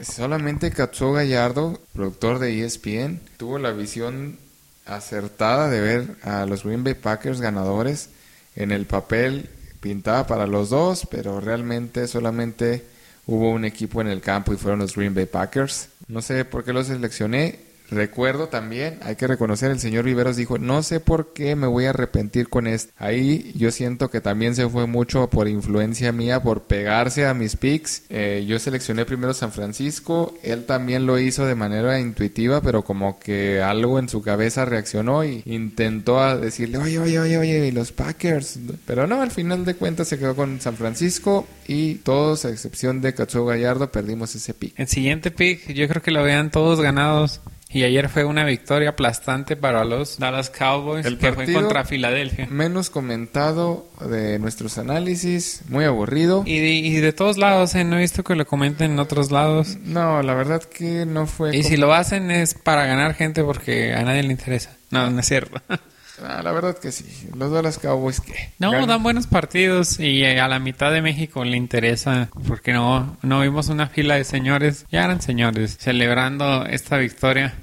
Solamente 0.00 0.72
Katsuo 0.72 1.12
Gallardo, 1.12 1.80
productor 1.92 2.40
de 2.40 2.64
ESPN, 2.64 3.20
tuvo 3.36 3.58
la 3.58 3.70
visión 3.70 4.36
acertada 4.84 5.70
de 5.70 5.80
ver 5.80 6.16
a 6.22 6.44
los 6.46 6.64
Green 6.64 6.82
Bay 6.82 6.94
Packers 6.94 7.40
ganadores 7.40 8.10
en 8.56 8.72
el 8.72 8.84
papel 8.84 9.48
pintaba 9.82 10.26
para 10.26 10.46
los 10.46 10.70
dos, 10.70 11.06
pero 11.10 11.40
realmente 11.40 12.06
solamente 12.06 12.86
hubo 13.26 13.50
un 13.50 13.64
equipo 13.64 14.00
en 14.00 14.06
el 14.06 14.20
campo 14.20 14.54
y 14.54 14.56
fueron 14.56 14.78
los 14.78 14.96
Green 14.96 15.12
Bay 15.12 15.26
Packers. 15.26 15.88
No 16.06 16.22
sé 16.22 16.44
por 16.44 16.64
qué 16.64 16.72
los 16.72 16.86
seleccioné. 16.86 17.71
Recuerdo 17.92 18.48
también, 18.48 18.98
hay 19.02 19.16
que 19.16 19.26
reconocer, 19.26 19.70
el 19.70 19.78
señor 19.78 20.06
Viveros 20.06 20.36
dijo, 20.36 20.56
no 20.56 20.82
sé 20.82 20.98
por 20.98 21.34
qué 21.34 21.56
me 21.56 21.66
voy 21.66 21.84
a 21.84 21.90
arrepentir 21.90 22.48
con 22.48 22.66
esto. 22.66 22.90
Ahí 22.96 23.52
yo 23.54 23.70
siento 23.70 24.08
que 24.10 24.22
también 24.22 24.54
se 24.54 24.66
fue 24.66 24.86
mucho 24.86 25.28
por 25.28 25.46
influencia 25.46 26.10
mía, 26.10 26.42
por 26.42 26.62
pegarse 26.62 27.26
a 27.26 27.34
mis 27.34 27.56
picks. 27.56 28.04
Eh, 28.08 28.46
yo 28.48 28.58
seleccioné 28.58 29.04
primero 29.04 29.34
San 29.34 29.52
Francisco, 29.52 30.34
él 30.42 30.64
también 30.64 31.04
lo 31.04 31.18
hizo 31.18 31.44
de 31.44 31.54
manera 31.54 32.00
intuitiva, 32.00 32.62
pero 32.62 32.82
como 32.82 33.20
que 33.20 33.60
algo 33.60 33.98
en 33.98 34.08
su 34.08 34.22
cabeza 34.22 34.64
reaccionó 34.64 35.22
y 35.22 35.42
intentó 35.44 36.38
decirle, 36.38 36.78
oye, 36.78 36.98
oye, 36.98 37.18
oye, 37.18 37.36
oye, 37.36 37.66
y 37.66 37.72
los 37.72 37.92
Packers. 37.92 38.58
Pero 38.86 39.06
no, 39.06 39.20
al 39.20 39.30
final 39.30 39.66
de 39.66 39.74
cuentas 39.74 40.08
se 40.08 40.18
quedó 40.18 40.34
con 40.34 40.62
San 40.62 40.76
Francisco 40.76 41.46
y 41.68 41.96
todos, 41.96 42.46
a 42.46 42.48
excepción 42.48 43.02
de 43.02 43.12
Katsuo 43.12 43.44
Gallardo, 43.44 43.92
perdimos 43.92 44.34
ese 44.34 44.54
pick. 44.54 44.72
El 44.78 44.88
siguiente 44.88 45.30
pick, 45.30 45.74
yo 45.74 45.86
creo 45.88 46.00
que 46.00 46.10
lo 46.10 46.22
vean 46.22 46.50
todos 46.50 46.80
ganados. 46.80 47.42
Y 47.72 47.84
ayer 47.84 48.08
fue 48.10 48.24
una 48.24 48.44
victoria 48.44 48.90
aplastante 48.90 49.56
para 49.56 49.84
los 49.84 50.18
Dallas 50.18 50.50
Cowboys, 50.50 51.06
El 51.06 51.16
que 51.18 51.32
fue 51.32 51.50
contra 51.52 51.84
Filadelfia. 51.84 52.46
Menos 52.50 52.90
comentado 52.90 53.88
de 54.08 54.38
nuestros 54.38 54.76
análisis, 54.78 55.62
muy 55.68 55.84
aburrido. 55.84 56.42
Y 56.46 56.58
de, 56.58 56.68
y 56.70 56.96
de 57.00 57.12
todos 57.12 57.38
lados, 57.38 57.74
¿eh? 57.74 57.84
no 57.84 57.96
he 57.96 58.00
visto 58.00 58.22
que 58.24 58.34
lo 58.34 58.46
comenten 58.46 58.92
en 58.92 58.98
otros 58.98 59.30
lados. 59.30 59.78
No, 59.84 60.22
la 60.22 60.34
verdad 60.34 60.62
que 60.62 61.06
no 61.06 61.26
fue... 61.26 61.56
Y 61.56 61.60
como- 61.62 61.68
si 61.70 61.76
lo 61.78 61.94
hacen 61.94 62.30
es 62.30 62.54
para 62.54 62.84
ganar 62.84 63.14
gente 63.14 63.42
porque 63.42 63.94
a 63.94 64.02
nadie 64.02 64.22
le 64.22 64.32
interesa. 64.32 64.76
No, 64.90 65.08
no 65.10 65.20
es 65.20 65.26
cierto. 65.26 65.60
Ah, 66.20 66.40
la 66.42 66.52
verdad 66.52 66.76
que 66.78 66.92
sí. 66.92 67.28
Los 67.36 67.52
Dallas 67.52 67.78
Cowboys, 67.78 68.20
¿qué? 68.20 68.52
No, 68.58 68.70
Ganan. 68.72 68.88
dan 68.88 69.02
buenos 69.02 69.26
partidos 69.26 69.98
y 69.98 70.24
eh, 70.24 70.40
a 70.40 70.48
la 70.48 70.58
mitad 70.58 70.92
de 70.92 71.00
México 71.02 71.44
le 71.44 71.56
interesa 71.56 72.28
porque 72.46 72.72
no, 72.72 73.16
no 73.22 73.40
vimos 73.40 73.68
una 73.68 73.86
fila 73.88 74.16
de 74.16 74.24
señores, 74.24 74.84
ya 74.90 75.04
eran 75.04 75.22
señores, 75.22 75.76
celebrando 75.80 76.66
esta 76.66 76.98
victoria. 76.98 77.54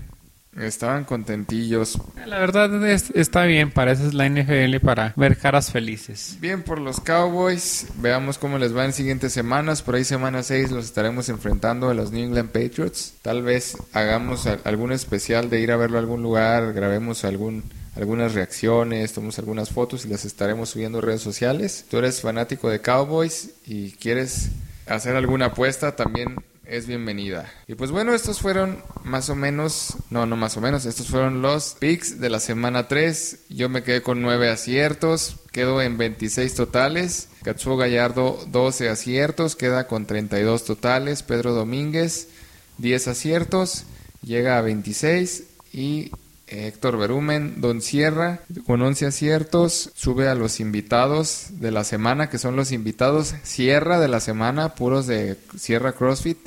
Estaban 0.57 1.05
contentillos. 1.05 1.99
La 2.25 2.39
verdad 2.39 2.83
es- 2.89 3.11
está 3.11 3.43
bien, 3.43 3.71
para 3.71 3.91
eso 3.93 4.05
es 4.07 4.13
la 4.13 4.25
NFL, 4.25 4.79
para 4.81 5.13
ver 5.15 5.37
caras 5.37 5.71
felices. 5.71 6.37
Bien 6.41 6.63
por 6.63 6.81
los 6.81 6.99
Cowboys. 6.99 7.87
Veamos 7.97 8.37
cómo 8.39 8.57
les 8.57 8.75
va 8.75 8.83
en 8.83 8.91
siguientes 8.91 9.31
semanas. 9.31 9.83
Por 9.83 9.95
ahí 9.95 10.03
semana 10.03 10.43
6 10.43 10.71
los 10.71 10.83
estaremos 10.85 11.29
enfrentando 11.29 11.89
a 11.89 11.93
los 11.93 12.11
New 12.11 12.25
England 12.25 12.49
Patriots. 12.49 13.13
Tal 13.21 13.41
vez 13.43 13.77
hagamos 13.93 14.47
algún 14.65 14.91
especial 14.91 15.49
de 15.49 15.61
ir 15.61 15.71
a 15.71 15.77
verlo 15.77 15.97
a 15.97 16.01
algún 16.01 16.23
lugar, 16.23 16.73
grabemos 16.73 17.23
algún 17.23 17.63
algunas 17.99 18.33
reacciones, 18.33 19.13
tomemos 19.13 19.39
algunas 19.39 19.69
fotos 19.69 20.05
y 20.05 20.09
las 20.09 20.25
estaremos 20.25 20.69
subiendo 20.69 20.99
a 20.99 21.01
redes 21.01 21.21
sociales. 21.21 21.85
Tú 21.89 21.97
eres 21.97 22.21
fanático 22.21 22.69
de 22.69 22.81
Cowboys 22.81 23.51
y 23.65 23.91
quieres 23.91 24.49
hacer 24.87 25.15
alguna 25.15 25.47
apuesta, 25.47 25.95
también 25.95 26.35
es 26.65 26.87
bienvenida. 26.87 27.51
Y 27.67 27.75
pues 27.75 27.91
bueno, 27.91 28.13
estos 28.13 28.39
fueron 28.39 28.81
más 29.03 29.29
o 29.29 29.35
menos, 29.35 29.95
no, 30.09 30.25
no 30.25 30.37
más 30.37 30.55
o 30.55 30.61
menos, 30.61 30.85
estos 30.85 31.07
fueron 31.07 31.41
los 31.41 31.75
picks 31.79 32.19
de 32.19 32.29
la 32.29 32.39
semana 32.39 32.87
3. 32.87 33.39
Yo 33.49 33.69
me 33.69 33.83
quedé 33.83 34.01
con 34.01 34.21
9 34.21 34.49
aciertos, 34.49 35.37
quedo 35.51 35.81
en 35.81 35.97
26 35.97 36.53
totales. 36.55 37.29
Katsuo 37.43 37.75
Gallardo 37.75 38.45
12 38.47 38.89
aciertos, 38.89 39.55
queda 39.55 39.87
con 39.87 40.05
32 40.05 40.63
totales. 40.63 41.23
Pedro 41.23 41.53
Domínguez 41.53 42.29
10 42.77 43.07
aciertos, 43.09 43.83
llega 44.21 44.57
a 44.57 44.61
26 44.61 45.43
y 45.73 46.11
Héctor 46.49 46.97
Berumen, 46.97 47.61
Don 47.61 47.81
Sierra, 47.81 48.41
con 48.65 48.81
11 48.81 49.07
aciertos, 49.07 49.91
sube 49.95 50.27
a 50.27 50.35
los 50.35 50.59
invitados 50.59 51.47
de 51.51 51.71
la 51.71 51.83
semana, 51.83 52.29
que 52.29 52.37
son 52.37 52.55
los 52.55 52.71
invitados 52.71 53.35
Sierra 53.43 53.99
de 53.99 54.07
la 54.07 54.19
semana, 54.19 54.75
puros 54.75 55.07
de 55.07 55.37
Sierra 55.57 55.93
CrossFit, 55.93 56.37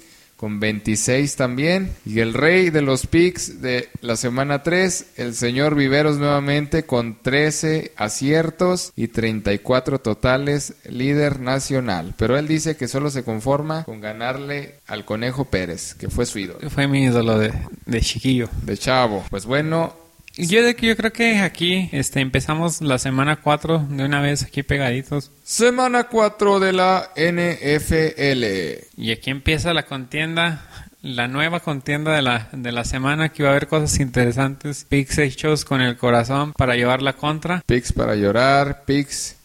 con 0.43 0.59
26 0.59 1.37
también. 1.37 1.93
Y 2.05 2.19
el 2.19 2.35
rey 2.35 2.71
de 2.71 2.83
los 2.83 3.07
picks 3.07 3.63
de 3.63 3.89
la 4.01 4.17
semana 4.17 4.65
3, 4.65 5.13
el 5.19 5.37
señor 5.37 5.77
Viveros 5.77 6.19
nuevamente, 6.19 6.83
con 6.83 7.23
13 7.23 7.93
aciertos 7.95 8.93
y 8.97 9.07
34 9.07 10.01
totales, 10.01 10.75
líder 10.91 11.39
nacional. 11.39 12.15
Pero 12.19 12.37
él 12.37 12.49
dice 12.49 12.77
que 12.77 12.89
solo 12.89 13.09
se 13.11 13.23
conforma 13.23 13.85
con 13.85 14.01
ganarle 14.01 14.81
al 14.89 15.05
Conejo 15.05 15.45
Pérez, 15.45 15.95
que 15.95 16.11
fue 16.11 16.27
su 16.27 16.41
ídolo. 16.41 16.69
Fue 16.71 16.89
mi 16.89 17.05
ídolo 17.05 17.39
de, 17.39 17.53
de 17.87 18.01
chiquillo. 18.01 18.49
De 18.65 18.77
chavo. 18.77 19.25
Pues 19.31 19.47
bueno, 19.47 19.95
Yo, 20.37 20.63
de 20.63 20.75
que 20.75 20.87
yo 20.87 20.97
creo 20.97 21.13
que 21.13 21.41
aquí 21.41 21.91
este, 21.93 22.21
empezamos 22.21 22.81
la 22.81 22.99
semana 22.99 23.37
4 23.37 23.87
de 23.91 24.05
una 24.05 24.23
vez 24.23 24.43
aquí 24.43 24.63
pegaditos. 24.63 25.31
Semana 25.45 26.05
4 26.05 26.59
de 26.59 26.73
la 26.73 27.11
NFL. 27.17 28.87
Y 28.97 29.13
aquí 29.13 29.31
empieza 29.31 29.75
la 29.75 29.85
contienda, 29.85 30.67
la 31.03 31.29
nueva 31.29 31.61
contienda 31.61 32.15
de 32.15 32.23
la, 32.23 32.49
de 32.53 32.73
la 32.73 32.85
semana, 32.85 33.29
que 33.29 33.43
va 33.43 33.51
a 33.51 33.53
haber 33.53 33.69
cosas 33.69 34.01
interesantes. 34.01 34.87
Picks 34.89 35.19
hechos 35.19 35.67
con 35.67 35.83
el 35.83 35.99
corazón 35.99 36.55
para 36.55 36.77
llevar 36.77 37.03
la 37.03 37.13
contra. 37.13 37.63
Picks 37.67 37.93
para 37.93 38.15
llorar, 38.15 38.85
picks 38.87 39.37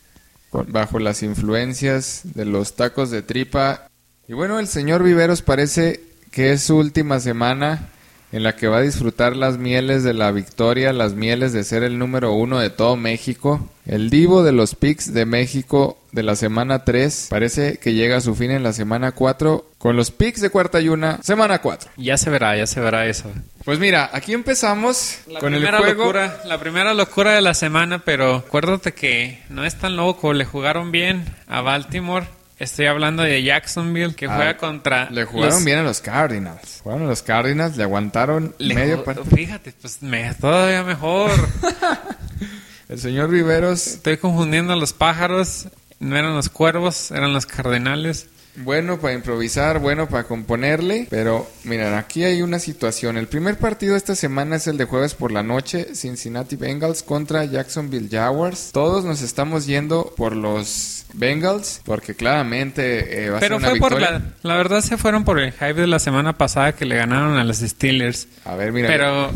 bajo 0.68 1.00
las 1.00 1.22
influencias 1.22 2.22
de 2.24 2.46
los 2.46 2.78
tacos 2.78 3.12
de 3.12 3.24
tripa. 3.24 3.90
Y 4.26 4.34
bueno, 4.34 4.58
el 4.58 4.68
señor 4.68 5.04
Viveros 5.04 5.42
parece 5.42 6.00
que 6.32 6.54
es 6.54 6.64
su 6.64 6.78
última 6.78 7.20
semana 7.20 7.90
en 8.32 8.44
la 8.44 8.56
que 8.56 8.68
va 8.68 8.78
a 8.78 8.82
disfrutar 8.82 9.36
las 9.36 9.58
mieles 9.58 10.04
de 10.04 10.14
la 10.14 10.32
victoria, 10.32 10.92
las 10.94 11.14
mieles 11.14 11.54
de 11.54 11.64
ser 11.64 11.84
el 11.84 11.98
número 11.98 12.34
uno 12.34 12.60
de 12.60 12.70
todo 12.70 12.98
México. 12.98 13.70
El 13.86 14.10
divo 14.10 14.44
de 14.44 14.52
los 14.52 14.76
picks 14.76 15.14
de 15.14 15.26
México 15.26 15.98
de 16.12 16.24
la 16.24 16.36
semana 16.36 16.84
3 16.84 17.28
parece 17.30 17.78
que 17.78 17.94
llega 17.94 18.18
a 18.18 18.22
su 18.22 18.36
fin 18.36 18.52
en 18.52 18.64
la 18.64 18.74
semana 18.74 19.14
4 19.14 19.66
con 19.78 19.96
los 19.96 20.12
picks 20.12 20.42
de 20.42 20.50
cuarta 20.50 20.82
y 20.82 20.90
una, 20.90 21.22
semana 21.24 21.60
4. 21.62 21.92
Ya 21.96 22.18
se 22.18 22.30
verá, 22.30 22.58
ya 22.58 22.68
se 22.68 22.82
verá 22.82 23.06
eso. 23.06 23.32
Pues 23.64 23.80
mira, 23.80 24.10
aquí 24.12 24.34
empezamos 24.34 25.20
La 25.28 25.40
con 25.40 25.54
el 25.54 25.62
primera 25.62 25.80
juego. 25.80 26.04
locura, 26.04 26.42
la 26.46 26.60
primera 26.60 26.94
locura 26.94 27.34
de 27.34 27.42
la 27.42 27.54
semana, 27.54 28.00
pero 28.00 28.36
acuérdate 28.36 28.94
que 28.94 29.42
no 29.50 29.64
es 29.64 29.76
tan 29.76 29.96
loco, 29.96 30.34
le 30.34 30.44
jugaron 30.46 30.92
bien 30.92 31.26
a 31.48 31.62
Baltimore. 31.62 32.28
Estoy 32.60 32.88
hablando 32.88 33.22
de 33.24 33.44
Jacksonville 33.44 34.16
que 34.16 34.26
Ah, 34.26 34.36
juega 34.36 34.58
contra 34.58 35.10
Le 35.12 35.26
jugaron 35.26 35.56
los- 35.56 35.66
bien 35.66 35.78
a 35.80 35.84
los 35.84 36.02
Cardinals. 36.02 36.80
Jugaron 36.84 37.06
a 37.06 37.10
los 37.10 37.22
Cardinals, 37.22 37.78
le 37.78 37.84
aguantaron 37.84 38.56
le 38.58 38.74
medio 38.74 39.04
partido. 39.04 39.26
Fíjate, 39.36 39.74
pues 39.80 40.02
me, 40.02 40.34
todavía 40.34 40.84
mejor. 40.84 41.30
El 42.90 43.00
señor 43.00 43.30
Riveros, 43.30 43.86
Estoy 43.88 44.18
confundiendo 44.18 44.74
a 44.74 44.76
los 44.76 44.94
pájaros. 44.94 45.68
No 46.00 46.16
eran 46.16 46.36
los 46.36 46.50
cuervos, 46.50 47.12
eran 47.12 47.34
los 47.34 47.46
cardenales. 47.46 48.28
Bueno 48.58 49.00
para 49.00 49.14
improvisar, 49.14 49.80
bueno 49.80 50.08
para 50.08 50.24
componerle. 50.24 51.08
Pero 51.10 51.50
miren, 51.64 51.94
aquí 51.94 52.24
hay 52.24 52.42
una 52.42 52.60
situación. 52.60 53.18
El 53.18 53.28
primer 53.28 53.58
partido 53.58 53.94
de 53.94 53.98
esta 53.98 54.16
semana 54.16 54.58
es 54.58 54.68
el 54.68 54.78
de 54.78 54.86
jueves 54.86 55.14
por 55.14 55.32
la 55.32 55.44
noche. 55.44 55.96
Cincinnati 55.96 56.56
Bengals 56.56 57.04
contra 57.04 57.46
Jacksonville 57.46 58.10
Jaguars. 58.10 58.72
Todos 58.74 59.06
nos 59.06 59.22
estamos 59.22 59.66
yendo 59.66 60.14
por 60.18 60.36
los 60.36 61.06
Bengals 61.14 61.82
porque 61.86 62.16
claramente 62.16 63.26
eh, 63.26 63.30
va 63.30 63.38
a 63.38 63.40
Pero 63.40 63.60
ser 63.60 63.70
una 63.70 63.80
fue 63.80 63.90
por 63.90 64.02
la... 64.02 64.22
La 64.44 64.56
verdad 64.56 64.82
se 64.82 64.98
fueron 64.98 65.24
por 65.24 65.40
el 65.40 65.52
hype 65.52 65.76
de 65.76 65.88
la 65.88 66.00
semana 66.00 66.38
pasada 66.38 66.74
que 66.74 66.86
le 66.86 66.96
ganaron 66.96 67.38
a 67.38 67.44
los 67.44 67.58
Steelers. 67.58 68.28
A 68.46 68.56
ver, 68.56 68.72
mira. 68.72 68.88
Pero... 68.88 69.32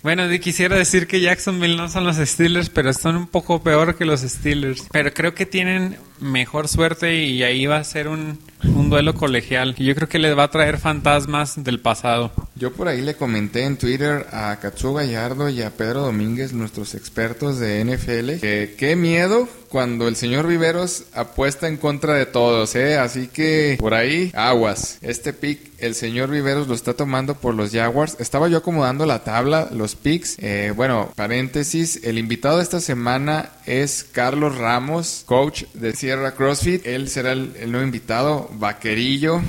Bueno, 0.00 0.22
quisiera 0.40 0.76
decir 0.76 1.08
que 1.08 1.20
Jacksonville 1.20 1.76
no 1.76 1.88
son 1.88 2.04
los 2.04 2.16
Steelers, 2.16 2.70
pero 2.70 2.88
están 2.88 3.16
un 3.16 3.26
poco 3.26 3.62
peor 3.62 3.96
que 3.96 4.04
los 4.04 4.20
Steelers. 4.20 4.86
Pero 4.92 5.12
creo 5.12 5.34
que 5.34 5.44
tienen 5.44 5.96
mejor 6.20 6.68
suerte 6.68 7.24
y 7.24 7.42
ahí 7.42 7.66
va 7.66 7.78
a 7.78 7.84
ser 7.84 8.06
un, 8.06 8.38
un 8.64 8.90
duelo 8.90 9.14
colegial. 9.14 9.74
Yo 9.76 9.94
creo 9.94 10.08
que 10.08 10.18
les 10.18 10.36
va 10.36 10.44
a 10.44 10.50
traer 10.50 10.78
fantasmas 10.78 11.62
del 11.62 11.80
pasado. 11.80 12.30
Yo 12.54 12.72
por 12.72 12.88
ahí 12.88 13.00
le 13.00 13.14
comenté 13.14 13.64
en 13.64 13.76
Twitter 13.76 14.26
a 14.32 14.56
Katsuo 14.60 14.94
Gallardo 14.94 15.48
y 15.48 15.62
a 15.62 15.70
Pedro 15.70 16.02
Domínguez, 16.02 16.52
nuestros 16.52 16.94
expertos 16.94 17.58
de 17.58 17.84
NFL, 17.84 18.40
que 18.40 18.74
qué 18.76 18.96
miedo 18.96 19.48
cuando 19.68 20.08
el 20.08 20.16
señor 20.16 20.46
Viveros 20.46 21.04
apuesta 21.12 21.68
en 21.68 21.76
contra 21.76 22.14
de 22.14 22.26
todos, 22.26 22.74
¿eh? 22.74 22.96
Así 22.96 23.28
que 23.28 23.76
por 23.78 23.94
ahí, 23.94 24.30
aguas. 24.34 24.98
Este 25.02 25.32
pick, 25.32 25.60
el 25.78 25.94
señor 25.94 26.30
Viveros 26.30 26.68
lo 26.68 26.74
está 26.74 26.94
tomando 26.94 27.34
por 27.34 27.54
los 27.54 27.72
Jaguars. 27.72 28.16
Estaba 28.18 28.48
yo 28.48 28.58
acomodando 28.58 29.06
la 29.06 29.24
tabla, 29.24 29.68
los 29.72 29.94
picks. 29.94 30.36
Eh, 30.38 30.72
bueno, 30.74 31.12
paréntesis, 31.14 32.00
el 32.04 32.18
invitado 32.18 32.58
de 32.58 32.62
esta 32.62 32.80
semana 32.80 33.50
es 33.66 34.04
Carlos 34.10 34.58
Ramos, 34.58 35.22
coach 35.26 35.64
de 35.74 35.94
Sierra 35.94 36.32
CrossFit. 36.32 36.86
Él 36.86 37.08
será 37.08 37.32
el, 37.32 37.54
el 37.60 37.70
nuevo 37.70 37.86
invitado, 37.86 38.50
vaquerillo 38.54 39.42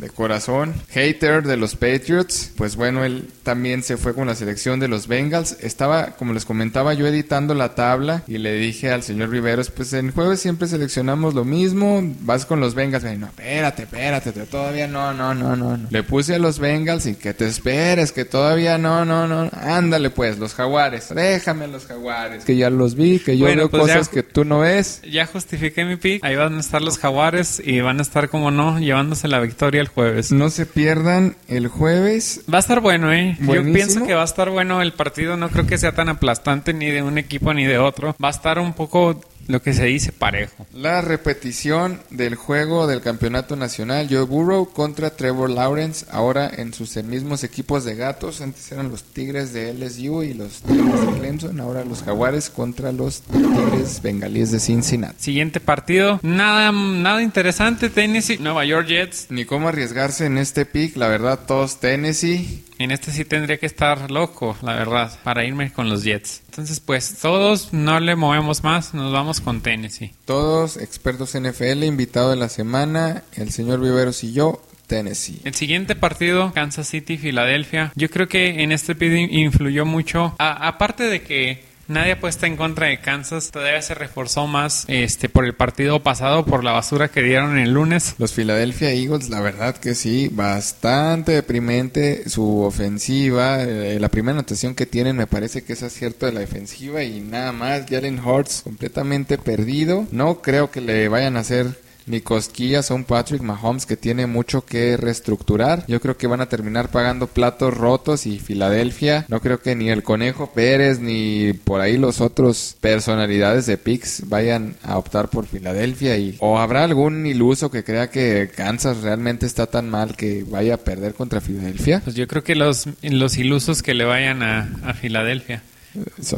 de 0.00 0.08
corazón, 0.08 0.74
hater 0.88 1.42
de 1.42 1.56
los 1.56 1.76
Patriots, 1.76 2.52
pues 2.56 2.76
bueno, 2.76 3.04
él 3.04 3.28
también 3.42 3.82
se 3.82 3.96
fue 3.96 4.14
con 4.14 4.26
la 4.26 4.34
selección 4.34 4.80
de 4.80 4.88
los 4.88 5.06
Bengals. 5.06 5.56
Estaba, 5.60 6.16
como 6.16 6.32
les 6.32 6.44
comentaba, 6.44 6.94
yo 6.94 7.06
editando 7.06 7.54
la 7.54 7.74
tabla 7.74 8.22
y 8.26 8.38
le 8.38 8.54
dije 8.54 8.90
al 8.90 9.02
señor 9.02 9.30
Riveros, 9.30 9.70
pues 9.70 9.92
en 9.92 10.12
jueves 10.12 10.40
siempre 10.40 10.68
seleccionamos 10.68 11.34
lo 11.34 11.44
mismo, 11.44 12.00
vas 12.20 12.46
con 12.46 12.60
los 12.60 12.74
Bengals. 12.74 13.04
Y 13.04 13.16
no, 13.16 13.26
espérate, 13.26 13.82
espérate, 13.82 14.32
todavía 14.32 14.86
no, 14.86 15.12
no, 15.12 15.34
no, 15.34 15.54
no, 15.56 15.76
no. 15.76 15.88
Le 15.90 16.02
puse 16.02 16.36
a 16.36 16.38
los 16.38 16.58
Bengals 16.58 17.06
y 17.06 17.14
que 17.14 17.34
te 17.34 17.46
esperes, 17.46 18.12
que 18.12 18.24
todavía 18.24 18.78
no, 18.78 19.04
no, 19.04 19.28
no. 19.28 19.50
Ándale 19.52 20.10
pues, 20.10 20.38
los 20.38 20.54
jaguares, 20.54 21.08
déjame 21.14 21.68
los 21.68 21.86
jaguares. 21.86 22.44
Que 22.44 22.56
ya 22.56 22.70
los 22.70 22.94
vi, 22.94 23.18
que 23.18 23.36
yo 23.36 23.46
veo 23.46 23.70
pues 23.70 23.82
cosas 23.82 24.08
que 24.08 24.22
tú 24.22 24.44
no 24.44 24.60
ves. 24.60 25.02
Ya 25.02 25.26
justifiqué 25.26 25.84
mi 25.84 25.96
pick, 25.96 26.24
ahí 26.24 26.36
van 26.36 26.56
a 26.56 26.60
estar 26.60 26.80
los 26.80 26.98
jaguares 26.98 27.60
y 27.64 27.80
van 27.80 27.98
a 27.98 28.02
estar, 28.02 28.28
como 28.28 28.50
no, 28.50 28.78
llevándose 28.78 29.28
la 29.28 29.40
victoria 29.40 29.80
el 29.80 29.89
jueves. 29.94 30.32
No 30.32 30.50
se 30.50 30.66
pierdan 30.66 31.36
el 31.48 31.68
jueves. 31.68 32.42
Va 32.52 32.58
a 32.58 32.60
estar 32.60 32.80
bueno, 32.80 33.12
¿eh? 33.12 33.36
Yo 33.40 33.62
pienso 33.72 34.06
que 34.06 34.14
va 34.14 34.22
a 34.22 34.24
estar 34.24 34.50
bueno 34.50 34.82
el 34.82 34.92
partido. 34.92 35.36
No 35.36 35.48
creo 35.48 35.66
que 35.66 35.78
sea 35.78 35.92
tan 35.92 36.08
aplastante 36.08 36.72
ni 36.72 36.90
de 36.90 37.02
un 37.02 37.18
equipo 37.18 37.52
ni 37.54 37.64
de 37.64 37.78
otro. 37.78 38.16
Va 38.22 38.28
a 38.28 38.32
estar 38.32 38.58
un 38.58 38.72
poco 38.72 39.20
lo 39.46 39.62
que 39.62 39.72
se 39.72 39.84
dice 39.84 40.12
parejo. 40.12 40.66
La 40.72 41.00
repetición 41.00 42.00
del 42.10 42.34
juego 42.34 42.86
del 42.86 43.00
campeonato 43.00 43.56
nacional, 43.56 44.08
Joe 44.10 44.22
Burrow 44.22 44.72
contra 44.72 45.10
Trevor 45.10 45.50
Lawrence, 45.50 46.06
ahora 46.10 46.50
en 46.54 46.72
sus 46.72 46.96
mismos 47.02 47.44
equipos 47.44 47.84
de 47.84 47.94
gatos, 47.94 48.40
antes 48.40 48.70
eran 48.72 48.90
los 48.90 49.04
Tigres 49.04 49.52
de 49.52 49.72
LSU 49.74 50.22
y 50.22 50.34
los 50.34 50.62
Tigres 50.62 51.00
de 51.00 51.18
Clemson, 51.18 51.60
ahora 51.60 51.84
los 51.84 52.02
Jaguares 52.02 52.50
contra 52.50 52.92
los 52.92 53.22
Tigres 53.22 54.02
bengalíes 54.02 54.50
de 54.50 54.60
Cincinnati. 54.60 55.16
Siguiente 55.18 55.60
partido, 55.60 56.20
nada, 56.22 56.72
nada 56.72 57.22
interesante, 57.22 57.90
Tennessee, 57.90 58.38
Nueva 58.38 58.64
York 58.64 58.86
Jets. 58.86 59.26
Ni 59.30 59.44
cómo 59.44 59.68
arriesgarse 59.68 60.26
en 60.26 60.38
este 60.38 60.66
pick, 60.66 60.96
la 60.96 61.08
verdad 61.08 61.40
todos 61.46 61.80
Tennessee. 61.80 62.64
En 62.78 62.90
este 62.90 63.12
sí 63.12 63.26
tendría 63.26 63.58
que 63.58 63.66
estar 63.66 64.10
loco, 64.10 64.56
la 64.62 64.74
verdad, 64.74 65.18
para 65.22 65.44
irme 65.44 65.70
con 65.70 65.90
los 65.90 66.02
Jets. 66.02 66.40
Entonces, 66.50 66.80
pues 66.80 67.16
todos 67.22 67.72
no 67.72 68.00
le 68.00 68.16
movemos 68.16 68.64
más, 68.64 68.92
nos 68.92 69.12
vamos 69.12 69.40
con 69.40 69.60
Tennessee. 69.60 70.12
Todos 70.24 70.78
expertos 70.78 71.38
NFL, 71.38 71.84
invitado 71.84 72.30
de 72.30 72.36
la 72.36 72.48
semana, 72.48 73.22
el 73.36 73.52
señor 73.52 73.80
Viveros 73.80 74.24
y 74.24 74.32
yo, 74.32 74.60
Tennessee. 74.88 75.40
El 75.44 75.54
siguiente 75.54 75.94
partido, 75.94 76.52
Kansas 76.52 76.88
City, 76.88 77.18
Filadelfia. 77.18 77.92
Yo 77.94 78.10
creo 78.10 78.26
que 78.26 78.64
en 78.64 78.72
este 78.72 78.96
pick 78.96 79.30
influyó 79.30 79.86
mucho, 79.86 80.34
aparte 80.38 81.04
de 81.04 81.22
que 81.22 81.69
Nadie 81.90 82.12
apuesta 82.12 82.46
en 82.46 82.56
contra 82.56 82.86
de 82.86 83.00
Kansas. 83.00 83.50
Todavía 83.50 83.82
se 83.82 83.96
reforzó 83.96 84.46
más 84.46 84.84
este 84.86 85.28
por 85.28 85.44
el 85.44 85.54
partido 85.54 86.04
pasado, 86.04 86.44
por 86.44 86.62
la 86.62 86.70
basura 86.70 87.08
que 87.08 87.20
dieron 87.20 87.58
el 87.58 87.72
lunes. 87.72 88.14
Los 88.18 88.32
Philadelphia 88.32 88.92
Eagles, 88.92 89.28
la 89.28 89.40
verdad 89.40 89.76
que 89.76 89.96
sí, 89.96 90.28
bastante 90.30 91.32
deprimente 91.32 92.28
su 92.28 92.60
ofensiva. 92.60 93.64
Eh, 93.64 93.98
la 93.98 94.08
primera 94.08 94.38
anotación 94.38 94.76
que 94.76 94.86
tienen 94.86 95.16
me 95.16 95.26
parece 95.26 95.62
que 95.62 95.72
es 95.72 95.82
acierto 95.82 96.26
de 96.26 96.32
la 96.32 96.38
defensiva 96.38 97.02
y 97.02 97.18
nada 97.18 97.50
más. 97.50 97.86
Jalen 97.90 98.24
Hurts 98.24 98.60
completamente 98.62 99.36
perdido. 99.36 100.06
No 100.12 100.42
creo 100.42 100.70
que 100.70 100.80
le 100.80 101.08
vayan 101.08 101.36
a 101.36 101.40
hacer 101.40 101.76
ni 102.06 102.20
cosquillas 102.20 102.90
a 102.90 102.94
un 102.94 103.04
Patrick 103.04 103.42
Mahomes 103.42 103.86
que 103.86 103.96
tiene 103.96 104.26
mucho 104.26 104.64
que 104.64 104.96
reestructurar. 104.96 105.84
Yo 105.86 106.00
creo 106.00 106.16
que 106.16 106.26
van 106.26 106.40
a 106.40 106.48
terminar 106.48 106.90
pagando 106.90 107.26
platos 107.26 107.76
rotos 107.76 108.26
y 108.26 108.38
Filadelfia. 108.38 109.24
No 109.28 109.40
creo 109.40 109.60
que 109.60 109.74
ni 109.74 109.90
el 109.90 110.02
Conejo 110.02 110.52
Pérez 110.52 111.00
ni 111.00 111.52
por 111.52 111.80
ahí 111.80 111.96
los 111.96 112.20
otros 112.20 112.76
personalidades 112.80 113.66
de 113.66 113.76
Pix 113.76 114.24
vayan 114.26 114.76
a 114.82 114.98
optar 114.98 115.28
por 115.28 115.46
Filadelfia 115.46 116.16
y 116.16 116.36
o 116.40 116.58
habrá 116.58 116.84
algún 116.84 117.26
iluso 117.26 117.70
que 117.70 117.84
crea 117.84 118.10
que 118.10 118.50
Kansas 118.54 119.02
realmente 119.02 119.46
está 119.46 119.66
tan 119.66 119.88
mal 119.90 120.16
que 120.16 120.44
vaya 120.48 120.74
a 120.74 120.78
perder 120.78 121.14
contra 121.14 121.40
Filadelfia. 121.40 122.00
Pues 122.04 122.16
yo 122.16 122.26
creo 122.26 122.44
que 122.44 122.54
los, 122.54 122.86
los 123.02 123.38
ilusos 123.38 123.82
que 123.82 123.94
le 123.94 124.04
vayan 124.04 124.42
a, 124.42 124.68
a 124.84 124.94
Filadelfia. 124.94 125.62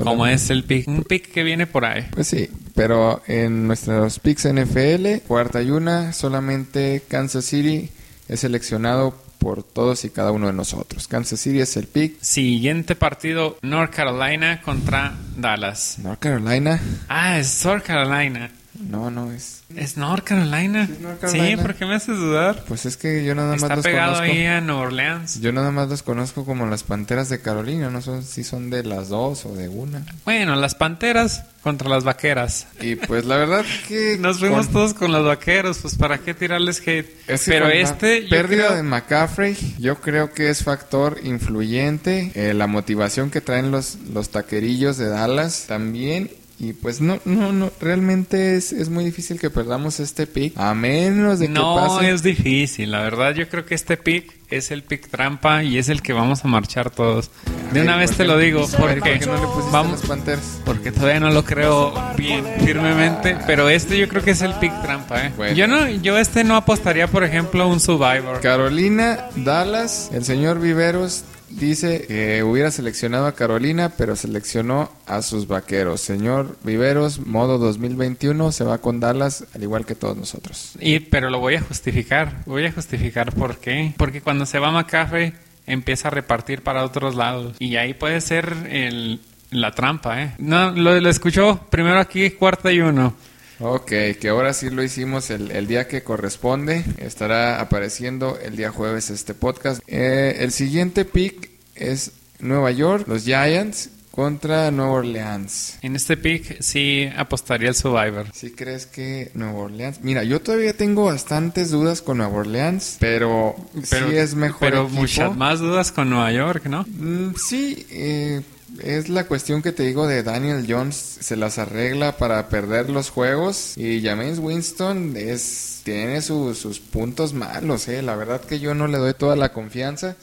Como 0.03 0.27
es 0.27 0.51
el 0.51 0.65
pick, 0.65 0.89
un 0.89 1.05
pick 1.05 1.31
que 1.31 1.43
viene 1.43 1.67
por 1.67 1.85
ahí. 1.85 2.07
Pues 2.13 2.29
sí, 2.29 2.49
pero 2.75 3.23
en 3.27 3.67
nuestros 3.67 4.19
picks 4.19 4.49
NFL, 4.49 5.27
cuarta 5.27 5.63
y 5.63 5.71
una, 5.71 6.13
solamente 6.13 7.03
Kansas 7.09 7.45
City 7.45 7.91
es 8.29 8.41
seleccionado 8.41 9.15
por 9.39 9.65
todos 9.65 10.05
y 10.05 10.11
cada 10.11 10.31
uno 10.31 10.47
de 10.47 10.53
nosotros. 10.53 11.09
Kansas 11.09 11.41
City 11.41 11.61
es 11.61 11.77
el 11.77 11.87
pick. 11.87 12.21
Siguiente 12.21 12.95
partido, 12.95 13.59
North 13.63 13.93
Carolina 13.93 14.63
contra 14.63 15.15
Dallas. 15.37 15.99
North 15.99 16.21
Carolina. 16.21 16.81
Ah, 17.09 17.39
es 17.39 17.65
North 17.65 17.85
Carolina. 17.85 18.51
No, 18.89 19.11
no 19.11 19.33
es. 19.33 19.63
¿Es 19.77 19.97
North 19.97 20.25
Carolina? 20.25 20.89
Sí, 21.27 21.57
¿por 21.57 21.75
qué 21.75 21.87
me 21.87 21.95
haces 21.95 22.17
dudar? 22.17 22.65
Pues 22.67 22.87
es 22.87 22.97
que 22.97 23.25
yo 23.25 23.35
nada 23.35 23.53
más 23.57 23.63
Está 23.63 23.83
pegado 23.83 24.21
ahí 24.21 24.45
a 24.47 24.61
New 24.61 24.77
Orleans. 24.77 25.41
Yo 25.41 25.53
nada 25.53 25.71
más 25.71 25.89
los 25.89 26.03
conozco 26.03 26.45
como 26.45 26.67
las 26.67 26.83
Panteras 26.83 27.29
de 27.29 27.41
Carolina, 27.41 27.91
no 27.91 28.03
sé 28.03 28.23
si 28.23 28.45
son 28.45 28.71
de 28.71 28.83
las 28.83 29.09
dos 29.09 29.47
o 29.47 29.55
de 29.55 29.69
una. 29.69 30.05
Bueno, 30.25 30.57
las 30.57 30.75
Panteras 30.75 31.45
contra 31.63 31.89
las 31.89 32.05
Vaqueras. 32.05 32.67
Y 32.81 32.97
pues 32.97 33.25
la 33.25 33.37
verdad 33.37 33.65
que... 33.89 34.19
Nos 34.19 34.39
fuimos 34.39 34.69
todos 34.69 34.95
con 34.95 35.13
los 35.13 35.25
Vaqueros, 35.25 35.79
pues 35.79 35.97
para 35.97 36.19
qué 36.19 36.35
tirarles 36.35 36.83
hate. 36.87 37.09
Pero 37.47 37.69
este... 37.69 38.23
Pérdida 38.29 38.75
de 38.75 38.83
McCaffrey, 38.83 39.57
yo 39.79 40.01
creo 40.01 40.33
que 40.33 40.51
es 40.51 40.65
factor 40.65 41.21
influyente. 41.23 42.33
Eh, 42.35 42.55
la 42.55 42.67
motivación 42.67 43.31
que 43.31 43.41
traen 43.41 43.71
los, 43.71 43.97
los 44.13 44.31
taquerillos 44.31 44.97
de 44.97 45.09
Dallas 45.09 45.67
también 45.69 46.31
y 46.63 46.75
pues 46.75 47.01
no, 47.01 47.19
no, 47.25 47.53
no, 47.53 47.73
realmente 47.81 48.55
es, 48.55 48.73
es 48.73 48.89
muy 48.89 49.05
difícil 49.05 49.41
que 49.41 49.51
perdamos 49.51 49.99
este 49.99 50.29
pick, 50.29 50.57
a 50.57 50.75
menos 50.75 51.41
de 51.41 51.49
que 51.49 51.53
no, 51.53 52.01
es 52.01 52.23
difícil, 52.23 52.93
la 52.93 53.01
verdad 53.01 53.35
yo 53.35 53.49
creo 53.49 53.67
que 53.67 53.75
este 53.75 53.97
pick 53.97 54.33
es 54.49 54.71
el 54.71 54.85
pick 54.85 55.09
trampa 55.09 55.65
y 55.65 55.79
es 55.79 55.89
el 55.89 56.03
que 56.03 56.13
vamos 56.13 56.45
a 56.45 56.49
marchar 56.49 56.91
todos. 56.91 57.33
De 57.73 57.83
una 57.83 57.97
vez 57.97 58.13
te 58.13 58.25
lo 58.25 58.39
digo, 58.39 58.69
porque 58.79 59.19
no 59.27 59.35
le 59.35 59.71
vamos, 59.73 60.03
Panthers? 60.03 60.61
Porque 60.65 60.93
todavía 60.93 61.19
no 61.19 61.31
lo 61.31 61.45
creo 61.45 61.93
bien 62.17 62.45
firmemente, 62.65 63.37
pero 63.45 63.69
este 63.69 63.99
yo 63.99 64.09
creo 64.09 64.23
que 64.23 64.31
es 64.31 64.43
el 64.43 64.55
pick 64.55 64.83
trampa, 64.83 65.27
¿eh? 65.27 65.55
Yo 65.57 65.67
no, 65.67 65.89
yo 65.89 66.17
este 66.17 66.45
no 66.45 66.55
apostaría, 66.55 67.09
por 67.09 67.25
ejemplo, 67.25 67.67
un 67.67 67.81
Survivor. 67.81 68.41
Carolina, 68.41 69.27
Dallas, 69.35 70.11
el 70.13 70.25
señor 70.25 70.61
Viveros 70.61 71.25
dice 71.59 72.07
que 72.07 72.43
hubiera 72.43 72.71
seleccionado 72.71 73.27
a 73.27 73.35
Carolina, 73.35 73.93
pero 73.97 74.17
seleccionó 74.17 74.91
a 75.07 75.23
sus 75.23 75.47
vaqueros. 75.47 76.01
Señor 76.01 76.57
Viveros, 76.63 77.27
modo 77.27 77.59
2021, 77.59 78.53
se 78.53 78.65
va 78.65 78.79
con 78.79 79.01
Dallas, 79.01 79.45
al 79.55 79.63
igual 79.63 79.87
que 79.87 79.95
todos 79.95 80.17
nosotros. 80.17 80.73
Y, 80.81 81.01
pero 81.01 81.31
lo 81.31 81.39
voy 81.39 81.57
a 81.57 81.61
justificar. 81.61 82.43
Voy 82.47 82.65
a 82.67 82.73
justificar 82.73 83.35
por 83.35 83.59
qué. 83.59 83.95
Porque 83.97 84.21
cuando 84.21 84.47
se 84.47 84.59
va 84.59 84.71
McCaffrey, 84.71 85.33
empieza 85.67 86.09
a 86.09 86.11
repartir 86.11 86.63
para 86.63 86.85
otros 86.85 87.15
lados. 87.15 87.57
Y 87.59 87.77
ahí 87.77 87.95
puede 87.95 88.21
ser 88.21 88.55
el, 88.71 89.21
la 89.51 89.73
trampa, 89.73 90.23
¿eh? 90.23 90.35
No, 90.39 90.71
lo, 90.71 91.01
lo 91.01 91.09
escuchó 91.09 91.67
primero 91.71 91.99
aquí, 91.99 92.31
cuarta 92.31 92.73
y 92.73 92.81
uno. 92.81 93.15
Ok, 93.65 93.93
que 94.21 94.29
ahora 94.29 94.53
sí 94.55 94.71
lo 94.71 94.83
hicimos 94.83 95.31
el, 95.31 95.67
día 95.69 95.87
que 95.87 96.03
corresponde. 96.03 96.85
Estará 96.99 97.61
apareciendo 97.61 98.37
el 98.43 98.57
día 98.57 98.71
jueves 98.71 99.09
este 99.09 99.35
podcast. 99.35 99.81
Eh, 99.87 100.39
el 100.41 100.51
siguiente 100.51 101.05
pick 101.05 101.49
es 101.77 102.11
Nueva 102.41 102.73
York, 102.73 103.07
los 103.07 103.23
Giants 103.23 103.91
contra 104.11 104.71
Nueva 104.73 104.93
Orleans. 104.93 105.79
En 105.81 105.95
este 105.95 106.17
pick 106.17 106.61
sí 106.61 107.09
apostaría 107.17 107.69
el 107.69 107.77
Survivor. 107.77 108.27
¿Sí 108.33 108.51
crees 108.51 108.87
que 108.87 109.31
Nueva 109.35 109.61
Orleans? 109.61 110.01
Mira, 110.03 110.25
yo 110.25 110.41
todavía 110.41 110.77
tengo 110.77 111.05
bastantes 111.05 111.71
dudas 111.71 112.03
con 112.03 112.19
Nueva 112.19 112.39
Orleans, 112.39 112.97
pero, 112.99 113.55
sí 113.83 113.97
es 114.13 114.35
mejor. 114.35 114.61
Pero 114.61 114.89
muchas 114.89 115.37
más 115.37 115.61
dudas 115.61 115.93
con 115.93 116.11
Nueva 116.11 116.33
York, 116.33 116.67
¿no? 116.67 116.85
Mm, 116.89 117.35
sí, 117.37 117.87
eh, 117.91 118.43
es 118.81 119.09
la 119.09 119.27
cuestión 119.27 119.63
que 119.63 119.73
te 119.73 119.83
digo 119.83 120.07
de 120.07 120.23
Daniel 120.23 120.67
Jones, 120.69 120.97
se 121.21 121.37
las 121.37 121.59
arregla 121.59 122.17
para 122.17 122.49
perder 122.49 122.91
los 122.91 123.11
juegos 123.11 123.77
y 123.77 124.03
James 124.03 124.39
Winston 124.39 125.15
es 125.17 125.81
tiene 125.85 126.23
sus 126.23 126.79
puntos 126.79 127.33
malos, 127.33 127.89
eh. 127.89 128.03
la 128.03 128.17
verdad 128.17 128.41
que 128.41 128.61
yo 128.61 128.75
no 128.75 128.87
le 128.87 128.99
doy 128.99 129.15
toda 129.15 129.37
la 129.37 129.53
confianza, 129.53 130.17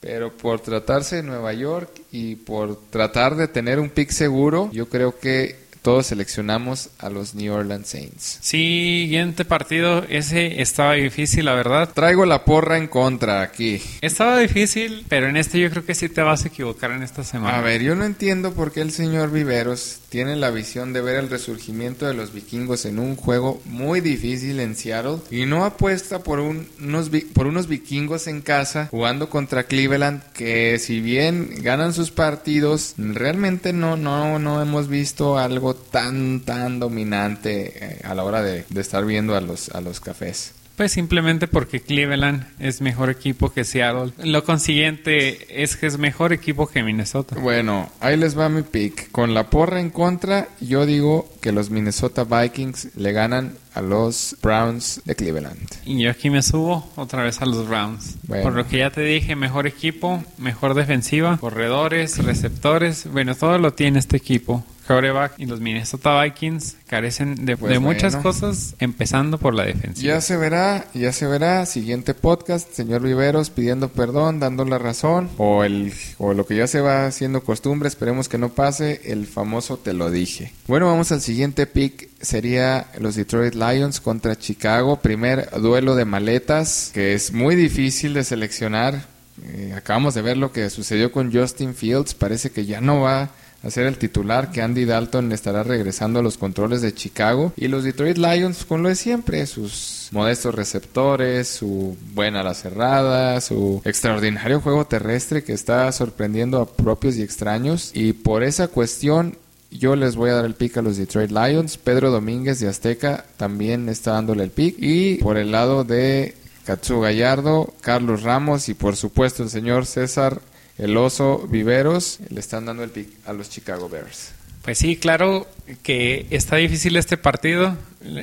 pero 0.00 0.36
por 0.36 0.60
tratarse 0.60 1.16
de 1.16 1.22
Nueva 1.22 1.52
York 1.54 1.90
y 2.12 2.36
por 2.36 2.78
tratar 2.90 3.36
de 3.36 3.48
tener 3.48 3.80
un 3.80 3.90
pick 3.90 4.10
seguro, 4.10 4.70
yo 4.72 4.88
creo 4.88 5.18
que 5.18 5.67
todos 5.82 6.06
seleccionamos 6.06 6.90
a 6.98 7.10
los 7.10 7.34
New 7.34 7.52
Orleans 7.52 7.88
Saints. 7.88 8.38
Siguiente 8.40 9.44
partido, 9.44 10.04
ese 10.08 10.60
estaba 10.60 10.94
difícil, 10.94 11.44
la 11.44 11.54
verdad. 11.54 11.90
Traigo 11.94 12.26
la 12.26 12.44
porra 12.44 12.78
en 12.78 12.88
contra 12.88 13.42
aquí. 13.42 13.80
Estaba 14.00 14.38
difícil, 14.38 15.04
pero 15.08 15.28
en 15.28 15.36
este 15.36 15.60
yo 15.60 15.70
creo 15.70 15.84
que 15.84 15.94
sí 15.94 16.08
te 16.08 16.22
vas 16.22 16.44
a 16.44 16.48
equivocar 16.48 16.90
en 16.92 17.02
esta 17.02 17.24
semana. 17.24 17.58
A 17.58 17.60
ver, 17.60 17.82
yo 17.82 17.94
no 17.94 18.04
entiendo 18.04 18.52
por 18.52 18.72
qué 18.72 18.80
el 18.80 18.92
señor 18.92 19.30
Viveros 19.30 20.00
tiene 20.08 20.36
la 20.36 20.50
visión 20.50 20.92
de 20.92 21.00
ver 21.00 21.16
el 21.16 21.30
resurgimiento 21.30 22.06
de 22.06 22.14
los 22.14 22.32
vikingos 22.32 22.84
en 22.84 22.98
un 22.98 23.16
juego 23.16 23.60
muy 23.64 24.00
difícil 24.00 24.60
en 24.60 24.74
Seattle 24.74 25.18
y 25.30 25.46
no 25.46 25.64
apuesta 25.64 26.22
por, 26.22 26.40
unos, 26.40 27.10
por 27.34 27.46
unos 27.46 27.68
vikingos 27.68 28.26
en 28.26 28.40
casa 28.40 28.88
jugando 28.90 29.28
contra 29.28 29.64
Cleveland 29.64 30.22
que 30.32 30.78
si 30.78 31.00
bien 31.00 31.50
ganan 31.62 31.92
sus 31.92 32.10
partidos, 32.10 32.94
realmente 32.96 33.72
no, 33.72 33.96
no, 33.96 34.38
no 34.38 34.62
hemos 34.62 34.88
visto 34.88 35.38
algo 35.38 35.74
tan, 35.74 36.40
tan 36.40 36.78
dominante 36.78 37.72
eh, 37.74 38.00
a 38.04 38.14
la 38.14 38.24
hora 38.24 38.42
de, 38.42 38.64
estar 38.76 39.04
viendo 39.04 39.36
a 39.36 39.40
los, 39.40 39.68
a 39.70 39.80
los 39.80 40.00
cafés. 40.00 40.52
Pues 40.78 40.92
simplemente 40.92 41.48
porque 41.48 41.80
Cleveland 41.80 42.46
es 42.60 42.80
mejor 42.80 43.10
equipo 43.10 43.52
que 43.52 43.64
Seattle. 43.64 44.12
Lo 44.22 44.44
consiguiente 44.44 45.60
es 45.60 45.76
que 45.76 45.86
es 45.86 45.98
mejor 45.98 46.32
equipo 46.32 46.68
que 46.68 46.84
Minnesota. 46.84 47.34
Bueno, 47.40 47.90
ahí 47.98 48.16
les 48.16 48.38
va 48.38 48.48
mi 48.48 48.62
pick. 48.62 49.10
Con 49.10 49.34
la 49.34 49.50
porra 49.50 49.80
en 49.80 49.90
contra, 49.90 50.46
yo 50.60 50.86
digo 50.86 51.28
que 51.40 51.50
los 51.50 51.70
Minnesota 51.70 52.22
Vikings 52.22 52.94
le 52.94 53.10
ganan 53.10 53.56
a 53.74 53.82
los 53.82 54.36
Browns 54.40 55.02
de 55.04 55.16
Cleveland. 55.16 55.58
Y 55.84 56.00
yo 56.00 56.12
aquí 56.12 56.30
me 56.30 56.42
subo 56.42 56.88
otra 56.94 57.24
vez 57.24 57.42
a 57.42 57.46
los 57.46 57.66
Browns. 57.66 58.14
Bueno. 58.28 58.44
Por 58.44 58.52
lo 58.54 58.68
que 58.68 58.78
ya 58.78 58.90
te 58.90 59.00
dije, 59.00 59.34
mejor 59.34 59.66
equipo, 59.66 60.22
mejor 60.38 60.74
defensiva, 60.74 61.38
corredores, 61.38 62.24
receptores. 62.24 63.10
Bueno, 63.10 63.34
todo 63.34 63.58
lo 63.58 63.72
tiene 63.72 63.98
este 63.98 64.16
equipo. 64.16 64.64
Quarterback 64.88 65.34
y 65.36 65.44
los 65.44 65.60
Minnesota 65.60 66.22
Vikings 66.22 66.76
carecen 66.86 67.44
de, 67.44 67.58
Pues 67.58 67.70
de 67.70 67.78
muchas 67.78 68.14
bueno. 68.14 68.22
cosas, 68.22 68.74
empezando 68.78 69.36
por 69.36 69.54
la 69.54 69.64
defensiva. 69.64 70.14
Ya 70.14 70.20
se 70.22 70.38
verá, 70.38 70.86
ya 70.94 71.12
se 71.12 71.26
verá. 71.26 71.66
Siguiente 71.66 72.14
podcast, 72.14 72.72
señor 72.72 73.02
Viveros 73.02 73.50
pidiendo 73.50 73.90
perdón, 73.90 74.40
dando 74.40 74.64
la 74.64 74.78
razón. 74.78 75.28
O, 75.36 75.62
el, 75.62 75.92
o 76.16 76.32
lo 76.32 76.46
que 76.46 76.56
ya 76.56 76.66
se 76.66 76.80
va 76.80 77.04
haciendo 77.06 77.42
costumbre, 77.42 77.88
esperemos 77.88 78.30
que 78.30 78.38
no 78.38 78.48
pase, 78.48 79.02
el 79.04 79.26
famoso 79.26 79.76
te 79.76 79.92
lo 79.92 80.10
dije. 80.10 80.52
Bueno, 80.66 80.86
vamos 80.86 81.12
al 81.12 81.20
siguiente 81.20 81.66
pick. 81.66 82.08
Sería 82.22 82.86
los 82.98 83.14
Detroit 83.14 83.54
Lions 83.54 84.00
contra 84.00 84.36
Chicago. 84.36 85.00
Primer 85.00 85.50
duelo 85.60 85.96
de 85.96 86.06
maletas, 86.06 86.90
que 86.94 87.12
es 87.12 87.32
muy 87.32 87.56
difícil 87.56 88.14
de 88.14 88.24
seleccionar. 88.24 89.06
Eh, 89.44 89.74
acabamos 89.76 90.14
de 90.14 90.22
ver 90.22 90.38
lo 90.38 90.50
que 90.50 90.70
sucedió 90.70 91.12
con 91.12 91.30
Justin 91.30 91.74
Fields. 91.74 92.14
Parece 92.14 92.50
que 92.50 92.64
ya 92.64 92.80
no 92.80 93.02
va 93.02 93.30
a 93.62 93.70
ser 93.70 93.86
el 93.86 93.98
titular, 93.98 94.50
que 94.50 94.62
Andy 94.62 94.84
Dalton 94.84 95.32
estará 95.32 95.62
regresando 95.62 96.20
a 96.20 96.22
los 96.22 96.38
controles 96.38 96.80
de 96.80 96.94
Chicago. 96.94 97.52
Y 97.56 97.68
los 97.68 97.84
Detroit 97.84 98.16
Lions, 98.16 98.64
con 98.64 98.82
lo 98.82 98.88
de 98.88 98.94
siempre, 98.94 99.46
sus 99.46 100.08
modestos 100.12 100.54
receptores, 100.54 101.48
su 101.48 101.96
buena 102.14 102.40
ala 102.40 102.54
cerrada, 102.54 103.40
su 103.40 103.82
extraordinario 103.84 104.60
juego 104.60 104.86
terrestre 104.86 105.42
que 105.42 105.52
está 105.52 105.90
sorprendiendo 105.92 106.60
a 106.60 106.66
propios 106.68 107.16
y 107.16 107.22
extraños. 107.22 107.90
Y 107.94 108.12
por 108.12 108.44
esa 108.44 108.68
cuestión, 108.68 109.36
yo 109.70 109.96
les 109.96 110.16
voy 110.16 110.30
a 110.30 110.34
dar 110.34 110.44
el 110.44 110.54
pick 110.54 110.76
a 110.76 110.82
los 110.82 110.96
Detroit 110.96 111.30
Lions. 111.30 111.78
Pedro 111.78 112.10
Domínguez 112.10 112.60
de 112.60 112.68
Azteca 112.68 113.24
también 113.36 113.88
está 113.88 114.12
dándole 114.12 114.44
el 114.44 114.50
pick. 114.50 114.76
Y 114.78 115.16
por 115.16 115.36
el 115.36 115.50
lado 115.50 115.84
de 115.84 116.34
Katsu 116.64 117.00
Gallardo, 117.00 117.74
Carlos 117.80 118.22
Ramos 118.22 118.68
y 118.68 118.74
por 118.74 118.94
supuesto 118.94 119.42
el 119.42 119.50
señor 119.50 119.84
César 119.84 120.40
el 120.78 120.96
oso 120.96 121.46
Viveros 121.48 122.20
le 122.30 122.40
están 122.40 122.66
dando 122.66 122.84
el 122.84 122.90
pick 122.90 123.08
a 123.26 123.32
los 123.32 123.50
Chicago 123.50 123.88
Bears. 123.88 124.32
Pues 124.62 124.78
sí, 124.78 124.96
claro 124.96 125.46
que 125.82 126.26
está 126.30 126.56
difícil 126.56 126.96
este 126.96 127.16
partido. 127.16 127.76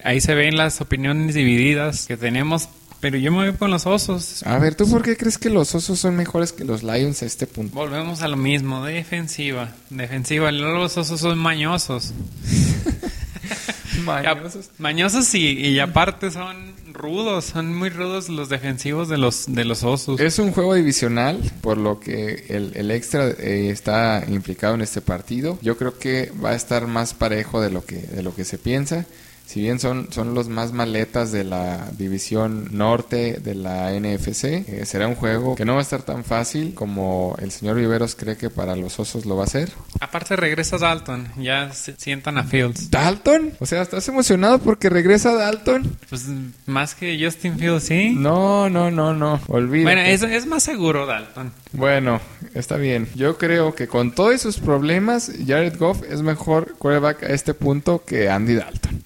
Ahí 0.04 0.22
se 0.22 0.36
ven 0.36 0.58
las 0.58 0.80
opiniones 0.82 1.36
divididas 1.36 2.06
que 2.08 2.18
tenemos. 2.18 2.70
Pero 3.02 3.18
yo 3.18 3.32
me 3.32 3.50
voy 3.50 3.58
con 3.58 3.70
los 3.72 3.86
osos. 3.86 4.42
A 4.44 4.58
ver, 4.58 4.74
¿tú 4.74 4.90
por 4.90 5.04
qué 5.04 5.16
crees 5.16 5.38
que 5.38 5.50
los 5.50 5.76
osos 5.76 6.00
son 6.00 6.16
mejores 6.16 6.54
que 6.54 6.64
los 6.64 6.82
Lions 6.82 7.22
a 7.22 7.26
este 7.26 7.46
punto? 7.46 7.76
Volvemos 7.76 8.22
a 8.22 8.28
lo 8.28 8.38
mismo, 8.38 8.84
defensiva. 8.84 9.76
Defensiva, 9.90 10.52
los 10.52 10.98
osos 10.98 11.20
son 11.20 11.38
mañosos. 11.38 12.14
Mañosos. 14.04 14.70
Mañosos 14.78 15.34
y, 15.36 15.52
y 15.52 15.80
aparte 15.80 16.32
son 16.32 16.74
rudos, 16.96 17.46
son 17.46 17.76
muy 17.76 17.90
rudos 17.90 18.30
los 18.30 18.50
defensivos 18.50 19.08
de 19.10 19.18
los, 19.18 19.46
de 19.48 19.66
los 19.66 19.84
osos. 19.84 20.20
Es 20.20 20.40
un 20.40 20.52
juego 20.52 20.74
divisional, 20.74 21.40
por 21.62 21.78
lo 21.78 22.00
que 22.00 22.46
el, 22.50 22.72
el 22.76 22.90
extra 22.92 23.28
eh, 23.28 23.70
está 23.70 24.24
implicado 24.28 24.74
en 24.74 24.82
este 24.82 25.02
partido. 25.02 25.60
Yo 25.62 25.78
creo 25.78 26.00
que 26.00 26.32
va 26.44 26.52
a 26.52 26.56
estar 26.56 26.88
más 26.88 27.14
parejo 27.14 27.62
de 27.62 27.70
lo 27.70 27.86
que, 27.86 27.98
de 27.98 28.24
lo 28.24 28.34
que 28.34 28.46
se 28.46 28.58
piensa. 28.58 29.06
Si 29.46 29.62
bien 29.62 29.80
son, 29.80 30.12
son 30.12 30.34
los 30.34 30.50
más 30.50 30.74
maletas 30.74 31.32
de 31.32 31.44
la 31.44 31.90
división 31.98 32.70
norte 32.72 33.40
de 33.42 33.56
la 33.56 33.92
NFC, 33.92 34.44
eh, 34.44 34.82
será 34.86 35.08
un 35.08 35.16
juego 35.16 35.56
que 35.56 35.66
no 35.66 35.74
va 35.74 35.80
a 35.80 35.84
estar 35.84 36.02
tan 36.02 36.24
fácil 36.24 36.74
como 36.74 37.36
el 37.40 37.52
señor 37.52 37.78
Viveros 37.78 38.16
cree 38.16 38.38
que 38.38 38.50
para 38.50 38.76
los 38.76 39.00
osos 39.00 39.26
lo 39.26 39.38
va 39.38 39.46
a 39.46 39.48
ser. 39.48 39.72
Aparte 40.00 40.36
regresa 40.36 40.78
Dalton, 40.78 41.28
ya 41.38 41.72
se 41.72 41.96
sientan 41.96 42.38
a 42.38 42.44
Fields. 42.44 42.90
¿Dalton? 42.90 43.54
O 43.60 43.66
sea, 43.66 43.82
¿estás 43.82 44.08
emocionado 44.08 44.60
porque 44.60 44.90
regresa 44.90 45.34
Dalton? 45.34 45.96
Pues 46.10 46.26
más 46.66 46.96
que 46.96 47.18
Justin 47.24 47.58
Fields, 47.58 47.84
¿sí? 47.84 48.14
No, 48.16 48.70
no, 48.70 48.90
no, 48.92 49.14
no. 49.14 49.40
Olvídate. 49.48 49.96
Bueno, 49.96 50.02
es, 50.02 50.24
es 50.24 50.46
más 50.48 50.64
seguro 50.64 51.06
Dalton. 51.06 51.52
Bueno, 51.72 52.20
está 52.54 52.78
bien. 52.78 53.08
Yo 53.16 53.38
creo 53.38 53.76
que 53.76 53.88
con 53.88 54.12
todos 54.14 54.42
sus 54.42 54.58
problemas, 54.58 55.32
Jared 55.46 55.78
Goff 55.78 56.02
es 56.10 56.22
mejor 56.22 56.76
quarterback 56.78 57.24
a 57.24 57.28
este 57.28 57.54
punto 57.54 58.04
que 58.04 58.30
Andy 58.30 58.56
Dalton. 58.56 59.04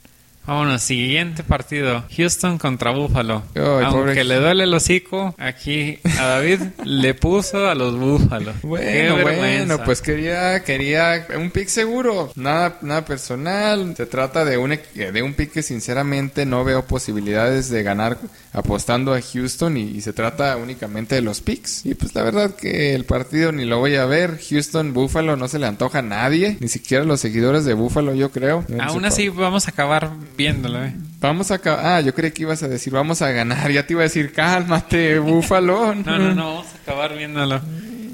Vámonos, 0.50 0.82
siguiente 0.82 1.44
partido. 1.44 2.04
Houston 2.18 2.58
contra 2.58 2.90
Buffalo. 2.92 3.44
Ay, 3.56 3.62
Aunque 3.86 3.92
pobre- 4.14 4.24
le 4.24 4.36
duele 4.40 4.64
el 4.64 4.74
hocico, 4.74 5.36
aquí 5.38 6.00
a 6.20 6.26
David 6.26 6.62
le 6.86 7.14
puso 7.14 7.70
a 7.70 7.76
los 7.76 7.96
Búfalos. 7.98 8.56
Bueno, 8.64 9.18
bueno, 9.22 9.78
pues 9.86 10.02
quería, 10.02 10.64
quería 10.64 11.28
un 11.38 11.52
pick 11.52 11.68
seguro, 11.68 12.32
nada, 12.36 12.78
nada 12.82 13.06
personal. 13.06 13.94
Se 13.96 14.06
trata 14.08 14.44
de 14.44 14.58
un, 14.58 14.72
de 14.96 15.22
un 15.22 15.34
pick 15.34 15.52
que 15.52 15.62
sinceramente 15.64 16.46
no 16.46 16.64
veo 16.64 16.86
posibilidades 16.86 17.70
de 17.70 17.84
ganar 17.84 18.18
apostando 18.54 19.14
a 19.14 19.22
Houston 19.22 19.78
y, 19.78 19.82
y 19.84 20.02
se 20.02 20.14
trata 20.14 20.58
únicamente 20.58 21.16
de 21.16 21.22
los 21.22 21.42
picks. 21.42 21.86
Y 21.86 21.94
pues 21.94 22.16
la 22.16 22.24
verdad 22.24 22.56
que 22.56 22.96
el 22.96 23.06
partido 23.06 23.52
ni 23.52 23.66
lo 23.66 23.80
voy 23.80 23.96
a 23.96 24.06
ver. 24.06 24.40
Houston, 24.50 24.94
Buffalo 24.94 25.36
no 25.36 25.48
se 25.48 25.60
le 25.60 25.68
antoja 25.68 26.00
a 26.00 26.04
nadie, 26.04 26.58
ni 26.60 26.68
siquiera 26.68 27.04
a 27.04 27.08
los 27.08 27.20
seguidores 27.20 27.66
de 27.66 27.74
Buffalo, 27.76 28.14
yo 28.16 28.32
creo. 28.32 28.66
Aún 28.82 29.06
así 29.06 29.30
vamos 29.30 29.68
a 29.68 29.72
acabar 29.72 30.10
viéndolo, 30.40 30.84
¿eh? 30.84 30.94
Vamos 31.20 31.52
a 31.52 31.56
acabar. 31.56 31.86
Ah, 31.86 32.02
yo 32.02 32.14
creí 32.16 32.32
que 32.32 32.44
ibas 32.44 32.64
a 32.64 32.68
decir 32.70 32.94
vamos 32.94 33.22
a 33.22 33.30
ganar. 33.32 33.70
Ya 33.72 33.86
te 33.86 33.94
iba 33.94 34.02
a 34.02 34.04
decir 34.04 34.32
cálmate, 34.32 35.20
Búfalo. 35.20 35.94
No, 35.94 36.18
no, 36.18 36.34
no, 36.34 36.46
vamos 36.56 36.68
a 36.74 36.82
acabar 36.82 37.16
viéndolo. 37.18 37.62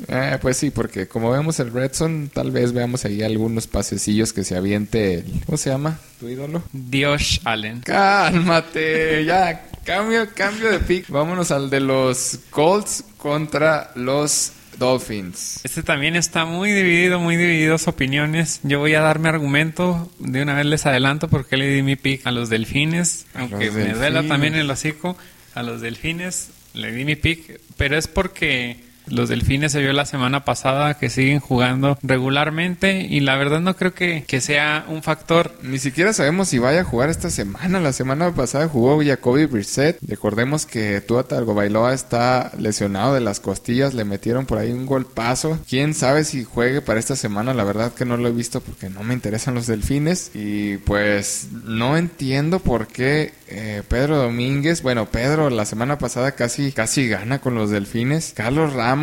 Eh, 0.07 0.38
pues 0.41 0.57
sí, 0.57 0.69
porque 0.71 1.07
como 1.07 1.31
vemos 1.31 1.59
el 1.59 1.71
Redson, 1.71 2.29
tal 2.33 2.51
vez 2.51 2.73
veamos 2.73 3.05
ahí 3.05 3.23
algunos 3.23 3.65
pasecillos 3.67 4.33
que 4.33 4.43
se 4.43 4.55
aviente. 4.55 5.15
el- 5.15 5.25
¿Cómo 5.45 5.57
se 5.57 5.69
llama? 5.69 5.97
¿Tu 6.19 6.29
ídolo? 6.29 6.61
Dios 6.73 7.41
Allen. 7.43 7.81
Cálmate, 7.81 9.23
ya. 9.25 9.65
Cambio, 9.83 10.27
cambio 10.33 10.71
de 10.71 10.79
pick. 10.79 11.09
Vámonos 11.09 11.51
al 11.51 11.69
de 11.69 11.79
los 11.79 12.39
Colts 12.49 13.03
contra 13.17 13.91
los 13.95 14.51
Dolphins. 14.77 15.61
Este 15.63 15.83
también 15.83 16.15
está 16.15 16.45
muy 16.45 16.71
dividido, 16.71 17.19
muy 17.19 17.35
divididos 17.35 17.88
opiniones. 17.88 18.59
Yo 18.63 18.79
voy 18.79 18.93
a 18.95 19.01
dar 19.01 19.19
mi 19.19 19.27
argumento. 19.27 20.11
De 20.19 20.41
una 20.41 20.53
vez 20.53 20.65
les 20.65 20.85
adelanto 20.85 21.27
porque 21.27 21.57
le 21.57 21.67
di 21.67 21.81
mi 21.81 21.95
pick 21.95 22.25
a 22.25 22.31
los 22.31 22.49
delfines. 22.49 23.25
Aunque 23.33 23.65
los 23.65 23.75
me 23.75 23.93
duela 23.93 24.23
también 24.23 24.55
el 24.55 24.69
hocico. 24.69 25.17
A 25.53 25.63
los 25.63 25.81
delfines 25.81 26.49
le 26.73 26.91
di 26.91 27.05
mi 27.05 27.15
pick. 27.15 27.59
Pero 27.77 27.97
es 27.97 28.07
porque 28.07 28.83
los 29.07 29.29
delfines 29.29 29.71
se 29.71 29.81
vio 29.81 29.93
la 29.93 30.05
semana 30.05 30.45
pasada 30.45 30.95
que 30.95 31.09
siguen 31.09 31.39
jugando 31.39 31.97
regularmente. 32.01 33.05
Y 33.09 33.19
la 33.19 33.35
verdad 33.35 33.59
no 33.59 33.75
creo 33.75 33.93
que, 33.93 34.23
que 34.27 34.41
sea 34.41 34.85
un 34.87 35.03
factor. 35.03 35.53
Ni 35.61 35.77
siquiera 35.77 36.13
sabemos 36.13 36.49
si 36.49 36.59
vaya 36.59 36.81
a 36.81 36.85
jugar 36.85 37.09
esta 37.09 37.29
semana. 37.29 37.79
La 37.79 37.93
semana 37.93 38.33
pasada 38.33 38.67
jugó 38.67 39.03
Jacoby 39.03 39.45
Brissett. 39.45 39.97
Recordemos 40.07 40.65
que 40.65 41.01
Tua 41.01 41.23
Tagovailoa 41.23 41.93
está 41.93 42.51
lesionado 42.57 43.13
de 43.13 43.21
las 43.21 43.39
costillas. 43.39 43.93
Le 43.93 44.05
metieron 44.05 44.45
por 44.45 44.57
ahí 44.57 44.71
un 44.71 44.85
golpazo. 44.85 45.59
Quién 45.69 45.93
sabe 45.93 46.23
si 46.23 46.43
juegue 46.43 46.81
para 46.81 46.99
esta 46.99 47.15
semana. 47.15 47.53
La 47.53 47.63
verdad 47.63 47.93
que 47.93 48.05
no 48.05 48.17
lo 48.17 48.27
he 48.27 48.31
visto 48.31 48.61
porque 48.61 48.89
no 48.89 49.03
me 49.03 49.13
interesan 49.13 49.55
los 49.55 49.67
delfines. 49.67 50.31
Y 50.33 50.77
pues 50.77 51.49
no 51.65 51.97
entiendo 51.97 52.59
por 52.59 52.87
qué 52.87 53.33
eh, 53.47 53.83
Pedro 53.87 54.17
Domínguez. 54.17 54.81
Bueno, 54.81 55.05
Pedro 55.07 55.49
la 55.49 55.65
semana 55.65 55.97
pasada 55.97 56.31
casi, 56.31 56.71
casi 56.71 57.07
gana 57.07 57.39
con 57.39 57.55
los 57.55 57.69
delfines. 57.69 58.33
Carlos 58.35 58.73
Ramos 58.73 58.94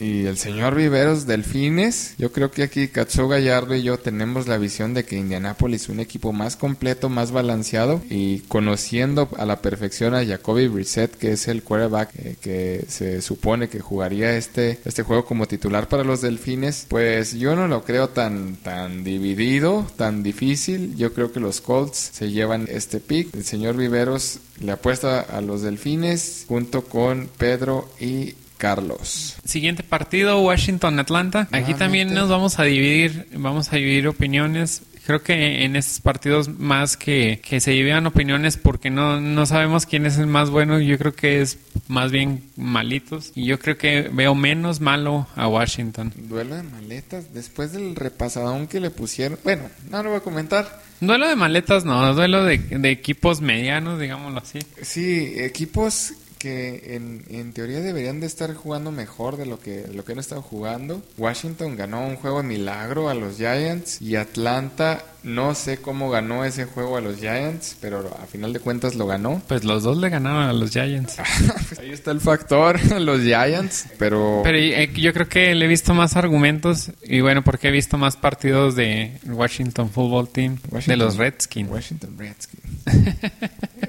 y 0.00 0.26
el 0.26 0.38
señor 0.38 0.74
Viveros 0.74 1.26
Delfines. 1.26 2.16
Yo 2.18 2.32
creo 2.32 2.50
que 2.50 2.64
aquí 2.64 2.88
Katsu 2.88 3.28
Gallardo 3.28 3.76
y 3.76 3.82
yo 3.84 3.96
tenemos 3.96 4.48
la 4.48 4.58
visión 4.58 4.92
de 4.92 5.04
que 5.04 5.16
Indianapolis 5.16 5.82
es 5.82 5.88
un 5.88 6.00
equipo 6.00 6.32
más 6.32 6.56
completo, 6.56 7.08
más 7.08 7.30
balanceado 7.30 8.02
y 8.10 8.40
conociendo 8.40 9.28
a 9.38 9.46
la 9.46 9.62
perfección 9.62 10.16
a 10.16 10.26
Jacoby 10.26 10.66
Brissett, 10.66 11.16
que 11.16 11.32
es 11.32 11.46
el 11.46 11.62
quarterback 11.62 12.10
eh, 12.16 12.36
que 12.40 12.86
se 12.88 13.22
supone 13.22 13.68
que 13.68 13.78
jugaría 13.78 14.36
este, 14.36 14.80
este 14.84 15.04
juego 15.04 15.24
como 15.24 15.46
titular 15.46 15.88
para 15.88 16.02
los 16.02 16.22
Delfines, 16.22 16.86
pues 16.88 17.34
yo 17.34 17.54
no 17.54 17.68
lo 17.68 17.84
creo 17.84 18.08
tan, 18.08 18.56
tan 18.56 19.04
dividido, 19.04 19.86
tan 19.96 20.24
difícil. 20.24 20.96
Yo 20.96 21.12
creo 21.12 21.30
que 21.30 21.38
los 21.38 21.60
Colts 21.60 22.10
se 22.12 22.32
llevan 22.32 22.66
este 22.68 22.98
pick. 22.98 23.32
El 23.32 23.44
señor 23.44 23.76
Viveros 23.76 24.40
le 24.58 24.72
apuesta 24.72 25.20
a 25.20 25.40
los 25.40 25.62
Delfines 25.62 26.46
junto 26.48 26.82
con 26.84 27.28
Pedro 27.38 27.88
y 28.00 28.34
Carlos. 28.56 29.36
Siguiente 29.44 29.82
partido, 29.82 30.40
Washington-Atlanta. 30.40 31.48
Aquí 31.52 31.74
también 31.74 32.14
nos 32.14 32.28
vamos 32.28 32.58
a 32.58 32.64
dividir, 32.64 33.28
vamos 33.34 33.72
a 33.72 33.76
dividir 33.76 34.08
opiniones. 34.08 34.82
Creo 35.06 35.22
que 35.22 35.64
en 35.64 35.76
estos 35.76 36.00
partidos 36.00 36.48
más 36.48 36.96
que, 36.96 37.40
que 37.40 37.60
se 37.60 37.76
llevan 37.76 38.08
opiniones 38.08 38.56
porque 38.56 38.90
no, 38.90 39.20
no 39.20 39.46
sabemos 39.46 39.86
quién 39.86 40.04
es 40.04 40.18
el 40.18 40.26
más 40.26 40.50
bueno, 40.50 40.80
yo 40.80 40.98
creo 40.98 41.14
que 41.14 41.42
es 41.42 41.58
más 41.86 42.10
bien 42.10 42.42
malitos. 42.56 43.30
Y 43.36 43.46
yo 43.46 43.60
creo 43.60 43.78
que 43.78 44.10
veo 44.12 44.34
menos 44.34 44.80
malo 44.80 45.28
a 45.36 45.46
Washington. 45.46 46.12
Duelo 46.16 46.56
de 46.56 46.64
maletas, 46.64 47.32
después 47.32 47.70
del 47.70 47.94
repasadón 47.94 48.66
que 48.66 48.80
le 48.80 48.90
pusieron. 48.90 49.38
Bueno, 49.44 49.70
no 49.90 50.02
lo 50.02 50.10
voy 50.10 50.18
a 50.18 50.22
comentar. 50.22 50.82
Duelo 51.00 51.28
de 51.28 51.36
maletas, 51.36 51.84
no, 51.84 52.12
duelo 52.14 52.44
de, 52.44 52.58
de 52.58 52.90
equipos 52.90 53.40
medianos, 53.40 54.00
digámoslo 54.00 54.40
así. 54.40 54.58
Sí, 54.82 55.34
equipos 55.36 56.14
que 56.46 56.94
en, 56.94 57.24
en, 57.28 57.52
teoría 57.52 57.80
deberían 57.80 58.20
de 58.20 58.26
estar 58.26 58.54
jugando 58.54 58.92
mejor 58.92 59.36
de 59.36 59.46
lo 59.46 59.58
que, 59.58 59.88
lo 59.92 60.04
que 60.04 60.12
han 60.12 60.20
estado 60.20 60.42
jugando. 60.42 61.02
Washington 61.18 61.74
ganó 61.74 62.06
un 62.06 62.14
juego 62.14 62.40
de 62.40 62.46
milagro 62.46 63.08
a 63.08 63.14
los 63.14 63.36
Giants 63.36 64.00
y 64.00 64.14
Atlanta 64.14 65.02
no 65.24 65.56
sé 65.56 65.78
cómo 65.78 66.08
ganó 66.08 66.44
ese 66.44 66.66
juego 66.66 66.96
a 66.96 67.00
los 67.00 67.16
Giants, 67.16 67.76
pero 67.80 68.16
a 68.22 68.26
final 68.26 68.52
de 68.52 68.60
cuentas 68.60 68.94
lo 68.94 69.06
ganó. 69.06 69.42
Pues 69.48 69.64
los 69.64 69.82
dos 69.82 69.96
le 69.96 70.08
ganaron 70.08 70.44
a 70.44 70.52
los 70.52 70.70
Giants. 70.70 71.16
Pues 71.16 71.78
ahí 71.80 71.90
está 71.90 72.12
el 72.12 72.20
factor, 72.20 72.80
los 73.00 73.22
Giants, 73.22 73.86
pero... 73.98 74.42
Pero 74.44 74.56
eh, 74.56 74.90
yo 74.94 75.12
creo 75.12 75.28
que 75.28 75.54
le 75.54 75.64
he 75.64 75.68
visto 75.68 75.94
más 75.94 76.14
argumentos 76.14 76.92
y 77.02 77.22
bueno, 77.22 77.42
porque 77.42 77.68
he 77.68 77.70
visto 77.72 77.98
más 77.98 78.16
partidos 78.16 78.76
de 78.76 79.18
Washington 79.26 79.90
Football 79.90 80.28
Team, 80.28 80.58
de 80.86 80.96
los 80.96 81.16
Redskins. 81.16 81.70
Washington 81.70 82.16
Redskins. 82.16 82.62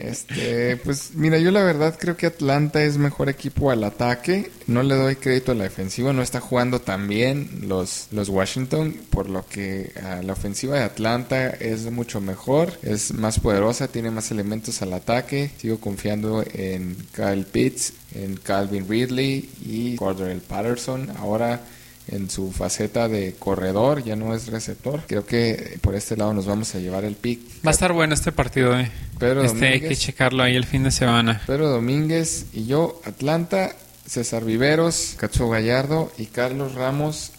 Este, 0.10 0.78
pues 0.78 1.12
mira, 1.14 1.38
yo 1.38 1.52
la 1.52 1.64
verdad 1.64 1.98
creo 2.00 2.18
que 2.18 2.28
Atlanta 2.28 2.84
es 2.84 2.98
mejor 2.98 3.30
equipo 3.30 3.72
al 3.72 3.84
ataque. 3.84 4.52
No 4.68 4.84
le 4.84 4.96
doy 4.96 5.16
crédito 5.16 5.52
a 5.52 5.56
la 5.56 5.64
defensiva, 5.64 6.14
no 6.14 6.22
está 6.22 6.40
jugando 6.40 6.82
tan 6.82 7.08
bien 7.08 7.62
los, 7.64 8.08
los 8.12 8.30
Washington, 8.30 8.96
por 9.10 9.30
lo 9.30 9.46
que 9.46 9.92
a 10.04 10.22
la 10.22 10.34
ofensiva 10.34 10.78
de 10.78 10.84
Atlanta 10.84 11.50
es 11.50 11.90
mucho 11.92 12.22
mejor, 12.22 12.74
es 12.84 13.14
más 13.14 13.40
poderosa, 13.40 13.88
tiene 13.88 14.12
más 14.12 14.32
elementos 14.32 14.82
al 14.82 14.94
ataque. 14.94 15.52
Sigo 15.58 15.80
confiando 15.80 16.44
en 16.54 16.96
Kyle 17.14 17.46
Pitts, 17.46 17.94
en 18.14 18.36
Calvin 18.38 18.88
Ridley 18.88 19.50
y 19.66 19.96
Cordell 19.96 20.42
Patterson. 20.42 21.10
Ahora 21.18 21.62
en 22.10 22.30
su 22.30 22.52
faceta 22.52 23.08
de 23.08 23.36
corredor, 23.38 24.04
ya 24.04 24.16
no 24.16 24.36
es 24.36 24.48
receptor. 24.48 25.04
Creo 25.08 25.26
que 25.26 25.78
por 25.82 25.96
este 25.96 26.16
lado 26.18 26.34
nos 26.34 26.46
vamos 26.46 26.74
a 26.76 26.80
llevar 26.80 27.04
el 27.06 27.16
pick. 27.16 27.40
Va 27.66 27.72
a 27.72 27.74
estar 27.74 27.94
bueno 27.94 28.14
este 28.14 28.32
partido, 28.32 28.78
eh. 28.80 28.92
Pero 29.20 29.44
este 29.44 29.68
hay 29.68 29.82
que 29.82 29.96
checarlo 29.96 30.44
ahí 30.44 30.56
el 30.56 30.66
fin 30.66 30.84
de 30.84 30.92
semana. 30.92 31.42
Pedro 31.46 31.70
Domínguez 31.70 32.46
y 32.54 32.66
yo, 32.66 33.02
Atlanta, 33.06 33.76
César 34.06 34.46
Viveros, 34.46 35.16
Cacho 35.18 35.50
Gallardo 35.50 36.12
y 36.18 36.28
Carlos 36.28 36.76
Ramos 36.76 37.32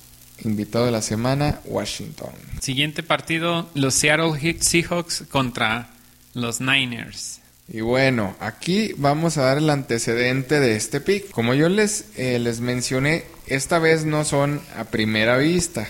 Invitado 0.44 0.86
de 0.86 0.92
la 0.92 1.02
semana, 1.02 1.60
Washington. 1.64 2.30
Siguiente 2.60 3.02
partido, 3.02 3.68
los 3.74 3.94
Seattle 3.94 4.56
Seahawks 4.60 5.24
contra 5.28 5.90
los 6.32 6.60
Niners. 6.60 7.37
Y 7.70 7.82
bueno, 7.82 8.34
aquí 8.40 8.94
vamos 8.96 9.36
a 9.36 9.42
dar 9.42 9.58
el 9.58 9.68
antecedente 9.68 10.58
de 10.58 10.74
este 10.74 11.00
pick. 11.02 11.30
Como 11.30 11.52
yo 11.52 11.68
les, 11.68 12.06
eh, 12.16 12.38
les 12.38 12.60
mencioné, 12.60 13.24
esta 13.46 13.78
vez 13.78 14.06
no 14.06 14.24
son 14.24 14.62
a 14.76 14.84
primera 14.84 15.36
vista. 15.36 15.86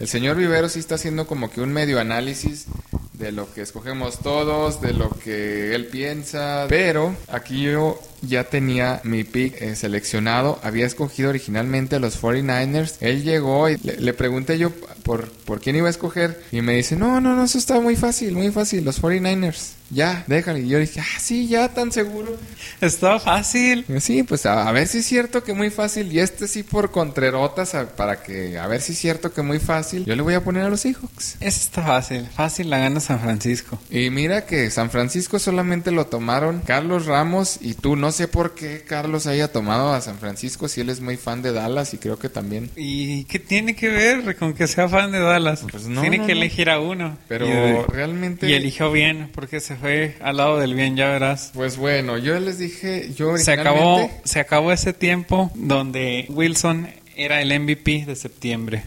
El 0.00 0.08
señor 0.08 0.36
Vivero 0.36 0.70
sí 0.70 0.78
está 0.78 0.94
haciendo 0.94 1.26
como 1.26 1.50
que 1.50 1.60
un 1.60 1.72
medio 1.72 2.00
análisis 2.00 2.66
de 3.12 3.32
lo 3.32 3.52
que 3.52 3.60
escogemos 3.60 4.20
todos, 4.20 4.80
de 4.80 4.94
lo 4.94 5.10
que 5.10 5.74
él 5.74 5.86
piensa, 5.86 6.66
pero 6.68 7.14
aquí 7.30 7.62
yo 7.62 8.00
ya 8.22 8.44
tenía 8.44 9.00
mi 9.04 9.24
pick 9.24 9.60
eh, 9.60 9.76
seleccionado, 9.76 10.58
había 10.62 10.86
escogido 10.86 11.30
originalmente 11.30 11.96
a 11.96 11.98
los 11.98 12.20
49ers, 12.20 12.96
él 13.00 13.22
llegó 13.22 13.68
y 13.68 13.76
le, 13.76 14.12
pregunté 14.12 14.58
yo 14.58 14.70
por, 15.02 15.30
por 15.30 15.60
quién 15.60 15.76
iba 15.76 15.86
a 15.86 15.90
escoger 15.90 16.42
y 16.52 16.62
me 16.62 16.74
dice, 16.74 16.96
no, 16.96 17.20
no, 17.20 17.34
no, 17.34 17.44
eso 17.44 17.58
está 17.58 17.80
muy 17.80 17.96
fácil, 17.96 18.34
muy 18.34 18.50
fácil, 18.50 18.84
los 18.84 19.00
49ers 19.00 19.78
ya, 19.90 20.24
déjale. 20.26 20.60
Y 20.60 20.68
yo 20.68 20.78
dije, 20.78 21.00
ah, 21.00 21.18
sí, 21.18 21.48
ya, 21.48 21.68
tan 21.72 21.92
seguro. 21.92 22.36
Está 22.80 23.18
fácil. 23.18 23.86
Sí, 24.00 24.22
pues 24.22 24.44
a, 24.44 24.70
ver 24.70 24.86
si 24.86 24.98
es 24.98 25.06
cierto 25.06 25.42
que 25.42 25.54
muy 25.54 25.70
fácil. 25.70 26.12
Y 26.12 26.20
este 26.20 26.46
sí 26.46 26.62
por 26.62 26.90
contrerotas, 26.90 27.74
para 27.96 28.22
que, 28.22 28.58
a 28.58 28.66
ver 28.66 28.82
si 28.82 28.92
es 28.92 28.98
cierto 28.98 29.32
que 29.32 29.42
muy 29.42 29.58
fácil. 29.58 30.04
Yo 30.04 30.14
le 30.14 30.22
voy 30.22 30.34
a 30.34 30.44
poner 30.44 30.64
a 30.64 30.68
los 30.68 30.80
Seahawks. 30.80 31.36
Eso 31.40 31.60
está 31.60 31.82
fácil. 31.82 32.26
Fácil 32.34 32.68
la 32.68 32.78
gana 32.78 33.00
San 33.00 33.20
Francisco. 33.20 33.78
Y 33.90 34.10
mira 34.10 34.44
que 34.44 34.70
San 34.70 34.90
Francisco 34.90 35.38
solamente 35.38 35.90
lo 35.90 36.06
tomaron 36.06 36.60
Carlos 36.60 37.06
Ramos 37.06 37.58
y 37.60 37.74
tú. 37.74 37.96
No 37.96 38.07
sé 38.12 38.28
por 38.28 38.54
qué 38.54 38.82
Carlos 38.86 39.26
haya 39.26 39.52
tomado 39.52 39.92
a 39.92 40.00
San 40.00 40.18
Francisco 40.18 40.68
si 40.68 40.80
él 40.80 40.90
es 40.90 41.00
muy 41.00 41.16
fan 41.16 41.42
de 41.42 41.52
Dallas 41.52 41.94
y 41.94 41.98
creo 41.98 42.18
que 42.18 42.28
también. 42.28 42.70
¿Y 42.76 43.24
qué 43.24 43.38
tiene 43.38 43.74
que 43.74 43.88
ver 43.88 44.36
con 44.36 44.54
que 44.54 44.66
sea 44.66 44.88
fan 44.88 45.12
de 45.12 45.20
Dallas? 45.20 45.64
Pues 45.70 45.86
no, 45.86 46.00
tiene 46.00 46.24
que 46.24 46.32
elegir 46.32 46.70
a 46.70 46.80
uno. 46.80 47.18
Pero 47.28 47.86
realmente. 47.86 48.48
Y 48.48 48.54
eligió 48.54 48.90
bien 48.92 49.30
porque 49.34 49.60
se 49.60 49.76
fue 49.76 50.16
al 50.20 50.36
lado 50.36 50.58
del 50.58 50.74
bien, 50.74 50.96
ya 50.96 51.08
verás. 51.08 51.50
Pues 51.54 51.76
bueno, 51.76 52.18
yo 52.18 52.38
les 52.40 52.58
dije, 52.58 53.12
yo 53.14 53.36
se 53.36 53.52
acabó, 53.52 54.10
se 54.24 54.40
acabó 54.40 54.72
ese 54.72 54.92
tiempo 54.92 55.50
donde 55.54 56.26
Wilson 56.28 56.88
era 57.16 57.42
el 57.42 57.58
MVP 57.58 58.04
de 58.06 58.16
septiembre. 58.16 58.82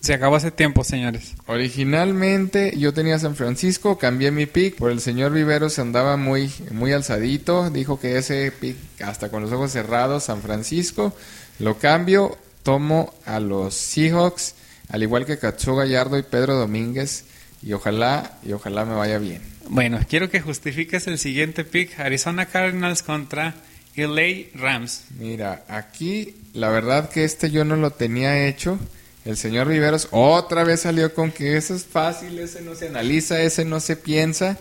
Se 0.00 0.14
acabó 0.14 0.36
ese 0.36 0.50
tiempo, 0.50 0.84
señores. 0.84 1.34
Originalmente 1.46 2.76
yo 2.76 2.92
tenía 2.92 3.18
San 3.18 3.36
Francisco, 3.36 3.98
cambié 3.98 4.30
mi 4.30 4.46
pick 4.46 4.76
por 4.76 4.90
el 4.90 5.00
señor 5.00 5.32
Viveros 5.32 5.78
andaba 5.78 6.16
muy 6.16 6.52
muy 6.70 6.92
alzadito, 6.92 7.70
dijo 7.70 8.00
que 8.00 8.18
ese 8.18 8.50
pick 8.52 8.76
hasta 9.02 9.28
con 9.30 9.42
los 9.42 9.52
ojos 9.52 9.72
cerrados 9.72 10.24
San 10.24 10.42
Francisco, 10.42 11.14
lo 11.58 11.78
cambio, 11.78 12.36
tomo 12.62 13.14
a 13.26 13.38
los 13.38 13.74
Seahawks, 13.74 14.54
al 14.88 15.02
igual 15.02 15.26
que 15.26 15.38
Cacho 15.38 15.76
Gallardo 15.76 16.18
y 16.18 16.22
Pedro 16.22 16.54
Domínguez 16.54 17.24
y 17.62 17.72
ojalá 17.72 18.38
y 18.44 18.52
ojalá 18.52 18.84
me 18.84 18.94
vaya 18.94 19.18
bien. 19.18 19.42
Bueno, 19.68 20.00
quiero 20.08 20.30
que 20.30 20.40
justifiques 20.40 21.06
el 21.06 21.18
siguiente 21.18 21.64
pick, 21.64 21.98
Arizona 22.00 22.46
Cardinals 22.46 23.02
contra 23.02 23.54
LA 23.94 24.48
Rams. 24.54 25.04
Mira, 25.18 25.64
aquí 25.68 26.34
la 26.54 26.70
verdad 26.70 27.10
que 27.10 27.24
este 27.24 27.50
yo 27.50 27.64
no 27.64 27.76
lo 27.76 27.90
tenía 27.90 28.46
hecho. 28.46 28.78
El 29.24 29.36
señor 29.36 29.68
Riveros 29.68 30.08
otra 30.10 30.64
vez 30.64 30.80
salió 30.80 31.14
con 31.14 31.30
que 31.30 31.56
eso 31.56 31.74
es 31.74 31.84
fácil, 31.84 32.38
ese 32.38 32.60
no 32.62 32.74
se 32.74 32.88
analiza, 32.88 33.40
ese 33.40 33.64
no 33.64 33.78
se 33.78 33.96
piensa. 33.96 34.58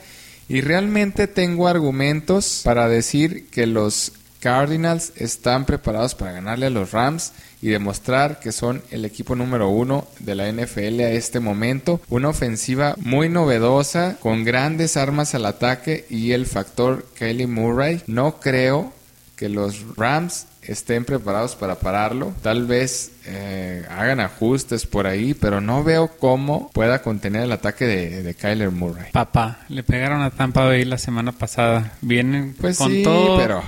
Y 0.47 0.61
realmente 0.61 1.27
tengo 1.27 1.67
argumentos 1.67 2.61
para 2.63 2.87
decir 2.87 3.47
que 3.49 3.65
los 3.65 4.11
Cardinals 4.41 5.13
están 5.15 5.65
preparados 5.65 6.15
para 6.15 6.33
ganarle 6.33 6.65
a 6.65 6.71
los 6.71 6.91
Rams 6.91 7.31
y 7.61 7.69
demostrar 7.69 8.39
que 8.39 8.51
son 8.51 8.81
el 8.91 9.05
equipo 9.05 9.35
número 9.35 9.69
uno 9.69 10.07
de 10.19 10.35
la 10.35 10.51
NFL 10.51 10.99
a 11.01 11.11
este 11.11 11.39
momento. 11.39 12.01
Una 12.09 12.29
ofensiva 12.29 12.95
muy 12.97 13.29
novedosa, 13.29 14.17
con 14.19 14.43
grandes 14.43 14.97
armas 14.97 15.35
al 15.35 15.45
ataque 15.45 16.05
y 16.09 16.33
el 16.33 16.47
factor 16.47 17.05
Kelly 17.15 17.47
Murray. 17.47 18.01
No 18.07 18.39
creo 18.39 18.91
que 19.35 19.47
los 19.47 19.95
Rams 19.95 20.47
estén 20.63 21.05
preparados 21.05 21.55
para 21.55 21.75
pararlo. 21.75 22.33
Tal 22.41 22.65
vez 22.65 23.11
eh, 23.25 23.85
hagan 23.89 24.19
ajustes 24.19 24.85
por 24.85 25.07
ahí, 25.07 25.33
pero 25.33 25.61
no 25.61 25.83
veo 25.83 26.09
cómo 26.19 26.69
pueda 26.71 27.01
contener 27.01 27.43
el 27.43 27.51
ataque 27.51 27.85
de, 27.85 28.33
Kyler 28.33 28.71
Murray. 28.71 29.11
Papá, 29.11 29.59
le 29.69 29.83
pegaron 29.83 30.21
a 30.21 30.31
Tampa 30.31 30.65
Bay 30.65 30.85
la 30.85 30.97
semana 30.97 31.31
pasada. 31.31 31.93
Vienen 32.01 32.55
pues 32.59 32.77
con 32.77 32.91
sí, 32.91 33.03
todo. 33.03 33.37
Pero 33.37 33.61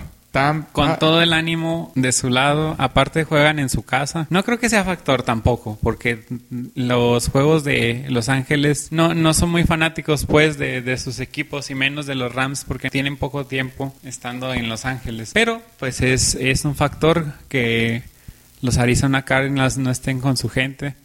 con 0.72 0.98
todo 0.98 1.22
el 1.22 1.32
ánimo 1.34 1.92
de 1.96 2.12
su 2.12 2.30
lado. 2.30 2.76
Aparte 2.80 3.24
juegan 3.24 3.60
en 3.60 3.70
su 3.70 3.84
casa. 3.84 4.28
No 4.30 4.44
creo 4.44 4.60
que 4.60 4.70
sea 4.70 4.84
factor 4.84 5.24
tampoco, 5.24 5.78
porque 5.82 6.26
los 6.76 7.30
juegos 7.30 7.64
de 7.64 8.06
Los 8.10 8.30
Ángeles 8.30 8.88
no, 8.92 9.14
no 9.14 9.34
son 9.34 9.52
muy 9.52 9.64
fanáticos 9.64 10.26
pues 10.26 10.58
de, 10.58 10.82
de 10.82 10.98
sus 10.98 11.20
equipos 11.20 11.70
y 11.70 11.76
menos 11.76 12.06
de 12.06 12.16
los 12.16 12.34
Rams 12.34 12.66
porque 12.66 12.90
tienen 12.90 13.18
poco 13.18 13.46
tiempo 13.46 13.94
estando 14.04 14.54
en 14.54 14.70
Los 14.70 14.86
Ángeles. 14.86 15.32
Pero 15.34 15.62
pues 15.78 16.02
es, 16.02 16.36
es 16.36 16.66
un 16.66 16.76
factor 16.76 17.34
que 17.48 18.04
los 18.62 18.78
Arizona 18.78 19.26
Cardinals 19.26 19.78
no 19.78 19.92
estén 19.92 20.20
con 20.20 20.38
su 20.38 20.50
gente. 20.50 20.96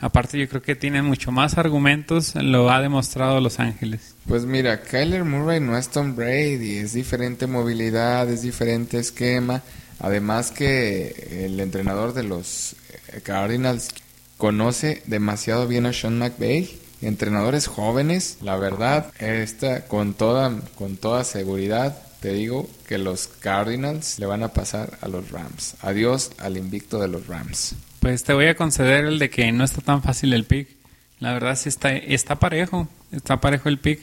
Aparte 0.00 0.38
yo 0.38 0.48
creo 0.48 0.62
que 0.62 0.74
tiene 0.74 1.02
mucho 1.02 1.30
más 1.30 1.58
argumentos, 1.58 2.34
lo 2.34 2.70
ha 2.70 2.80
demostrado 2.80 3.40
Los 3.40 3.60
Ángeles. 3.60 4.14
Pues 4.26 4.46
mira, 4.46 4.80
Kyler 4.80 5.24
Murray 5.24 5.60
no 5.60 5.76
es 5.76 5.88
Tom 5.88 6.16
Brady, 6.16 6.76
es 6.76 6.94
diferente 6.94 7.46
movilidad, 7.46 8.28
es 8.30 8.42
diferente 8.42 8.98
esquema. 8.98 9.62
Además 9.98 10.50
que 10.50 11.44
el 11.44 11.60
entrenador 11.60 12.14
de 12.14 12.22
los 12.22 12.74
eh, 13.12 13.20
Cardinals 13.20 13.90
conoce 14.38 15.02
demasiado 15.06 15.68
bien 15.68 15.84
a 15.84 15.92
Sean 15.92 16.18
McVay. 16.18 16.78
Entrenadores 17.02 17.66
jóvenes, 17.66 18.38
la 18.40 18.56
verdad, 18.56 19.12
está 19.18 19.86
con 19.86 20.14
toda, 20.14 20.54
con 20.76 20.96
toda 20.96 21.24
seguridad 21.24 21.96
te 22.20 22.34
digo 22.34 22.68
que 22.86 22.98
los 22.98 23.26
Cardinals 23.26 24.18
le 24.18 24.26
van 24.26 24.42
a 24.42 24.52
pasar 24.52 24.98
a 25.00 25.08
los 25.08 25.30
Rams. 25.30 25.74
Adiós 25.80 26.32
al 26.38 26.58
invicto 26.58 26.98
de 27.00 27.08
los 27.08 27.26
Rams. 27.26 27.74
Pues 28.00 28.24
te 28.24 28.32
voy 28.32 28.46
a 28.46 28.56
conceder 28.56 29.04
el 29.04 29.18
de 29.18 29.30
que 29.30 29.52
no 29.52 29.62
está 29.62 29.82
tan 29.82 30.02
fácil 30.02 30.32
el 30.32 30.44
pick. 30.44 30.68
La 31.18 31.32
verdad 31.34 31.56
sí 31.56 31.68
está, 31.68 31.90
está 31.90 32.36
parejo, 32.36 32.88
está 33.12 33.40
parejo 33.40 33.68
el 33.68 33.78
pick. 33.78 34.00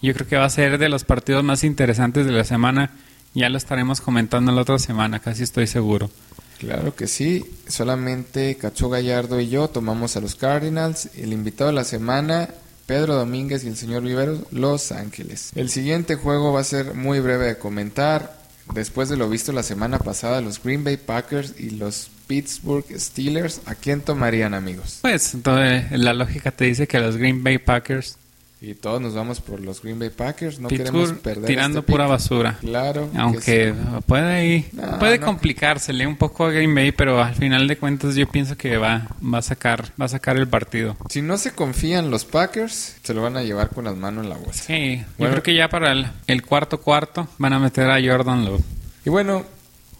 Yo 0.00 0.14
creo 0.14 0.26
que 0.26 0.36
va 0.36 0.44
a 0.44 0.50
ser 0.50 0.78
de 0.78 0.88
los 0.88 1.04
partidos 1.04 1.44
más 1.44 1.64
interesantes 1.64 2.26
de 2.26 2.32
la 2.32 2.44
semana. 2.44 2.92
Ya 3.34 3.48
lo 3.48 3.58
estaremos 3.58 4.00
comentando 4.00 4.52
la 4.52 4.62
otra 4.62 4.78
semana, 4.78 5.18
casi 5.18 5.42
estoy 5.42 5.66
seguro. 5.66 6.10
Claro 6.58 6.94
que 6.94 7.06
sí, 7.06 7.44
solamente 7.66 8.56
Cacho 8.56 8.88
Gallardo 8.88 9.40
y 9.40 9.48
yo 9.48 9.68
tomamos 9.68 10.16
a 10.16 10.20
los 10.20 10.36
Cardinals. 10.36 11.10
El 11.16 11.32
invitado 11.32 11.70
de 11.70 11.76
la 11.76 11.84
semana 11.84 12.50
Pedro 12.86 13.14
Domínguez 13.14 13.64
y 13.64 13.68
el 13.68 13.76
señor 13.76 14.02
Viveros, 14.02 14.40
Los 14.50 14.90
Ángeles. 14.92 15.52
El 15.54 15.70
siguiente 15.70 16.16
juego 16.16 16.52
va 16.52 16.60
a 16.60 16.64
ser 16.64 16.94
muy 16.94 17.20
breve 17.20 17.46
de 17.46 17.58
comentar. 17.58 18.39
Después 18.74 19.08
de 19.08 19.16
lo 19.16 19.28
visto 19.28 19.52
la 19.52 19.62
semana 19.62 19.98
pasada, 19.98 20.40
los 20.40 20.62
Green 20.62 20.84
Bay 20.84 20.96
Packers 20.96 21.54
y 21.58 21.70
los 21.70 22.10
Pittsburgh 22.26 22.84
Steelers, 22.96 23.60
¿a 23.66 23.74
quién 23.74 24.00
tomarían 24.00 24.54
amigos? 24.54 24.98
Pues 25.02 25.34
entonces, 25.34 25.90
la 25.90 26.14
lógica 26.14 26.52
te 26.52 26.66
dice 26.66 26.86
que 26.86 27.00
los 27.00 27.16
Green 27.16 27.42
Bay 27.42 27.58
Packers 27.58 28.19
y 28.62 28.74
todos 28.74 29.00
nos 29.00 29.14
vamos 29.14 29.40
por 29.40 29.58
los 29.60 29.80
Green 29.82 29.98
Bay 29.98 30.10
Packers. 30.10 30.58
No 30.60 30.68
Pittsburgh 30.68 30.92
queremos 30.92 31.18
perder. 31.22 31.44
tirando 31.46 31.78
este 31.80 31.92
pura 31.92 32.04
pick. 32.04 32.10
basura. 32.10 32.58
Claro. 32.60 33.10
que 33.10 33.18
Aunque 33.18 33.72
sí. 33.74 34.00
puede 34.06 34.46
ir, 34.46 34.68
No, 34.72 34.98
puede 34.98 35.18
no. 35.18 35.26
complicársele 35.26 36.06
un 36.06 36.16
poco 36.16 36.44
a 36.44 36.50
Green 36.50 36.74
Bay, 36.74 36.92
pero 36.92 37.22
al 37.22 37.34
final 37.34 37.66
de 37.68 37.76
cuentas 37.78 38.14
yo 38.16 38.28
pienso 38.28 38.56
que 38.58 38.76
va, 38.76 39.08
va 39.22 39.38
a 39.38 39.42
sacar, 39.42 39.86
va 40.00 40.04
a 40.04 40.08
sacar 40.08 40.36
el 40.36 40.46
partido. 40.46 40.96
Si 41.08 41.22
no 41.22 41.38
se 41.38 41.52
confían 41.52 42.10
los 42.10 42.24
Packers, 42.26 42.96
se 43.02 43.14
lo 43.14 43.22
van 43.22 43.36
a 43.38 43.42
llevar 43.42 43.70
con 43.70 43.84
las 43.86 43.96
manos 43.96 44.24
en 44.24 44.30
la 44.30 44.36
bolsa. 44.36 44.64
Sí, 44.64 44.98
yo 44.98 45.04
Bueno. 45.18 45.32
creo 45.32 45.42
que 45.42 45.54
ya 45.54 45.68
para 45.68 45.92
el, 45.92 46.06
el 46.26 46.42
cuarto 46.42 46.80
cuarto 46.80 47.28
van 47.38 47.54
a 47.54 47.58
meter 47.58 47.90
a 47.90 47.98
Jordan 48.02 48.44
Love. 48.44 48.62
Y 49.06 49.08
bueno, 49.10 49.46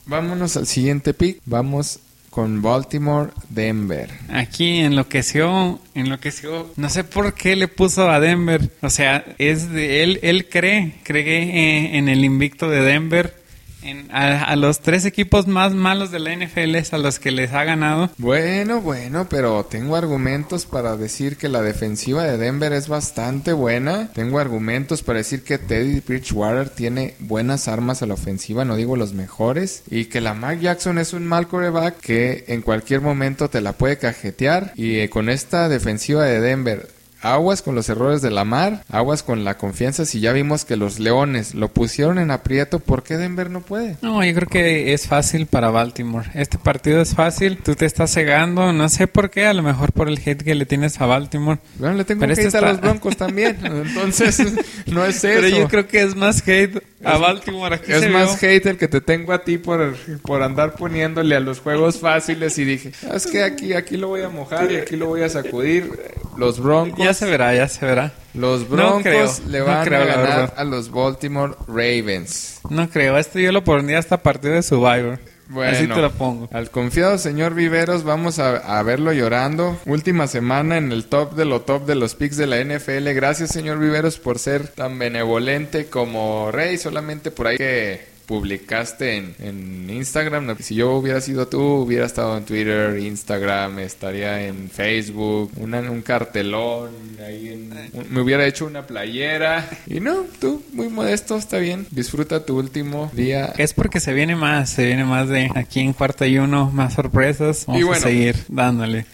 vámonos 0.05 0.57
al 0.59 0.67
siguiente 0.67 1.15
pick. 1.15 1.41
Vamos 1.47 2.01
con 2.31 2.63
Baltimore, 2.63 3.31
Denver. 3.49 4.09
Aquí 4.29 4.79
enloqueció, 4.79 5.81
enloqueció. 5.95 6.73
No 6.77 6.89
sé 6.89 7.05
por 7.05 7.35
qué 7.35 7.57
le 7.57 7.69
puso 7.69 8.09
a 8.09 8.21
Denver. 8.21 8.71
O 8.83 8.89
sea, 8.91 9.25
es 9.39 9.71
de 9.71 10.05
él, 10.05 10.21
él 10.23 10.49
cree, 10.49 10.95
cree 11.03 11.43
eh, 11.43 11.99
en 11.99 12.09
el 12.09 12.25
invicto 12.25 12.71
de 12.71 12.83
Denver. 12.83 13.40
En- 13.83 14.09
a, 14.13 14.55
los 14.57 14.81
tres 14.81 15.05
equipos 15.05 15.47
más 15.47 15.73
malos 15.73 16.11
de 16.11 16.19
la 16.19 16.33
NFL 16.35 16.75
es 16.77 16.93
a 16.93 16.99
los 16.99 17.19
que 17.19 17.31
les 17.31 17.53
ha 17.53 17.65
ganado. 17.65 18.11
Bueno, 18.19 18.81
bueno, 18.81 19.27
pero 19.29 19.65
tengo 19.65 19.97
argumentos 19.97 20.67
para 20.67 20.97
decir 20.97 21.37
que 21.37 21.49
la 21.49 21.63
defensiva 21.63 22.25
de 22.25 22.37
Denver 22.39 22.73
es 22.73 22.89
bastante 22.89 23.53
buena. 23.53 24.11
Tengo 24.13 24.39
argumentos 24.39 25.03
para 25.03 25.19
decir 25.19 25.43
que 25.43 25.59
Teddy 25.59 26.01
Bridgewater 26.01 26.69
tiene 26.69 27.15
buenas 27.21 27.69
armas 27.69 28.03
a 28.03 28.07
la 28.07 28.15
ofensiva, 28.15 28.65
no 28.65 28.77
digo 28.77 28.97
los 28.97 29.15
mejores. 29.15 29.83
Y 29.91 30.07
que 30.07 30.21
la 30.21 30.35
Mark 30.35 30.61
Jackson 30.61 30.99
es 30.99 31.13
un 31.13 31.27
mal 31.27 31.49
coreback 31.49 31.99
que 32.01 32.45
en 32.49 32.63
cualquier 32.63 33.01
momento 33.01 33.49
te 33.51 33.61
la 33.61 33.73
puede 33.73 33.99
cajetear. 33.99 34.73
Y 34.77 34.99
eh, 34.99 35.09
con 35.11 35.29
esta 35.29 35.69
defensiva 35.69 36.25
de 36.25 36.41
Denver, 36.41 36.89
Aguas 37.23 37.61
con 37.61 37.75
los 37.75 37.89
errores 37.91 38.23
de 38.23 38.31
Lamar, 38.31 38.83
aguas 38.89 39.23
con 39.23 39.45
la 39.45 39.59
confianza. 39.59 40.07
Si 40.07 40.21
ya 40.21 40.33
vimos 40.33 40.65
que 40.65 40.77
los 40.77 40.99
Leones 40.99 41.55
lo 41.55 41.69
pusieron 41.69 42.19
en 42.19 42.31
aprieto, 42.31 42.79
¿por 42.79 43.03
qué 43.03 43.17
Denver 43.19 43.51
no 43.51 43.61
puede? 43.61 43.97
No, 44.01 44.25
yo 44.25 44.35
creo 44.35 44.49
que 44.49 44.95
es 44.95 45.07
fácil 45.07 45.47
para 45.47 45.69
Baltimore. 45.71 46.29
Este 46.35 46.57
partido 46.57 47.03
es 47.03 47.15
fácil. 47.15 47.59
Tú 47.63 47.75
te 47.75 47.85
estás 47.85 48.13
cegando. 48.15 48.73
No 48.73 48.89
sé 48.89 49.07
por 49.07 49.29
qué. 49.31 49.45
A 49.47 49.53
lo 49.53 49.63
mejor 49.63 49.93
por 49.93 50.09
el 50.09 50.19
hate 50.25 50.43
que 50.43 50.55
le 50.55 50.65
tienes 50.65 51.01
a 51.01 51.07
Baltimore. 51.07 51.59
Bueno, 51.79 51.95
le 51.97 52.05
tengo 52.05 52.21
Pero 52.21 52.35
que 52.35 52.41
este 52.43 52.57
a 52.57 52.61
está- 52.61 52.73
los 52.73 52.81
Broncos 52.81 53.17
también. 53.19 53.59
Entonces, 53.65 54.39
no 54.87 55.05
es 55.05 55.23
eso. 55.23 55.41
Pero 55.43 55.49
yo 55.49 55.69
creo 55.69 55.87
que 55.87 56.03
es 56.03 56.17
más 56.17 56.43
hate 56.49 56.83
a 57.05 57.19
Baltimore. 57.19 57.75
Aquí 57.77 57.93
Es 57.93 58.01
se 58.01 58.09
más 58.09 58.41
vio- 58.41 58.49
hate 58.51 58.67
el 58.67 58.77
que 58.79 58.89
te 58.89 59.01
tengo 59.01 59.33
a 59.33 59.43
ti 59.45 59.59
por, 59.59 59.95
por 60.23 60.43
andar 60.43 60.75
poniéndole 60.75 61.35
a 61.37 61.41
los 61.41 61.61
juegos 61.61 61.99
fáciles 61.99 62.57
y 62.59 62.65
dije, 62.65 62.93
"Ah, 63.11 63.17
es 63.17 63.27
que 63.27 63.43
aquí, 63.43 63.73
aquí 63.73 63.97
lo 63.97 64.09
voy 64.09 64.23
a 64.23 64.29
mojar 64.29 64.71
y 64.71 64.77
aquí 64.77 64.97
lo 64.97 65.07
voy 65.07 65.23
a 65.23 65.29
sacudir. 65.29 65.91
Los 66.37 66.61
Broncos, 66.61 67.05
Ya 67.05 67.13
se 67.15 67.27
verá, 67.27 67.55
ya 67.55 67.69
se 67.69 67.85
verá. 67.85 68.13
los 68.35 68.63
No 68.63 68.77
Broncos 68.77 69.03
creo, 69.03 69.31
le 69.49 69.59
no 69.61 69.65
van 69.67 69.85
creo, 69.87 70.03
a 70.03 70.07
ganar 70.07 70.55
a 70.57 70.65
los 70.65 70.91
Baltimore 70.91 71.55
Ravens. 71.67 72.61
No 72.71 72.89
creo. 72.89 73.19
Este 73.19 73.43
yo 73.43 73.53
lo 73.53 73.65
pondría 73.65 73.99
hasta 73.99 74.23
partido 74.23 74.55
de 74.55 74.63
Survivor. 74.63 75.19
Bueno, 75.51 75.73
Así 75.73 75.89
te 75.89 76.01
lo 76.01 76.13
pongo. 76.13 76.49
Al 76.53 76.71
confiado 76.71 77.19
señor 77.19 77.55
Viveros 77.55 78.05
vamos 78.05 78.39
a, 78.39 78.57
a 78.79 78.83
verlo 78.85 79.13
llorando. 79.13 79.77
Última 79.85 80.29
semana 80.29 80.77
en 80.77 80.93
el 80.93 81.07
top 81.07 81.35
de 81.35 81.45
lo 81.45 81.63
top 81.63 81.87
de 81.87 81.97
los 81.97 82.15
picks 82.15 82.37
de 82.37 82.47
la 82.47 82.63
NFL. 82.63 83.09
Gracias 83.15 83.51
señor 83.51 83.81
Viveros 83.81 84.19
por 84.19 84.39
ser 84.39 84.69
tan 84.69 84.97
benevolente 84.97 85.87
como 85.87 86.53
Rey. 86.53 86.79
Solamente 86.79 87.33
por 87.33 87.49
ahí 87.49 87.57
que 87.57 88.01
publicaste 88.31 89.17
en, 89.17 89.35
en 89.41 89.91
Instagram. 89.91 90.57
Si 90.61 90.77
yo 90.77 90.93
hubiera 90.93 91.21
sido 91.21 91.49
tú, 91.49 91.61
hubiera 91.61 92.07
estado 92.07 92.37
en 92.39 92.45
Twitter, 92.45 92.97
Instagram, 93.01 93.81
estaría 93.81 94.47
en 94.47 94.71
Facebook, 94.71 95.51
una- 95.57 95.81
un 95.81 96.01
cartelón, 96.01 96.91
ahí 97.27 97.49
en- 97.49 97.91
un- 97.93 98.07
me 98.09 98.21
hubiera 98.21 98.47
hecho 98.47 98.67
una 98.67 98.87
playera. 98.87 99.69
Y 99.89 99.99
no, 99.99 100.27
tú, 100.41 100.63
muy 100.73 100.89
modesto, 100.89 101.37
está 101.37 101.59
bien. 101.59 101.89
Disfruta 101.91 102.47
tu 102.47 102.57
último 102.57 103.11
día 103.13 103.53
Es 103.59 103.75
porque 103.75 103.99
se 103.99 104.13
viene 104.15 104.37
más, 104.37 104.71
se 104.71 104.87
viene 104.87 105.05
más 105.05 105.29
de 105.29 105.51
aquí 105.57 105.81
en 105.81 105.93
cuarta 105.93 106.25
y 106.29 106.39
uno, 106.39 106.71
más 106.71 106.95
sorpresas. 106.95 107.65
Vamos 107.67 107.81
Y 107.81 107.85
bueno. 107.85 107.99
a 108.07 108.09
seguir 108.09 108.37
dándole. 108.47 109.07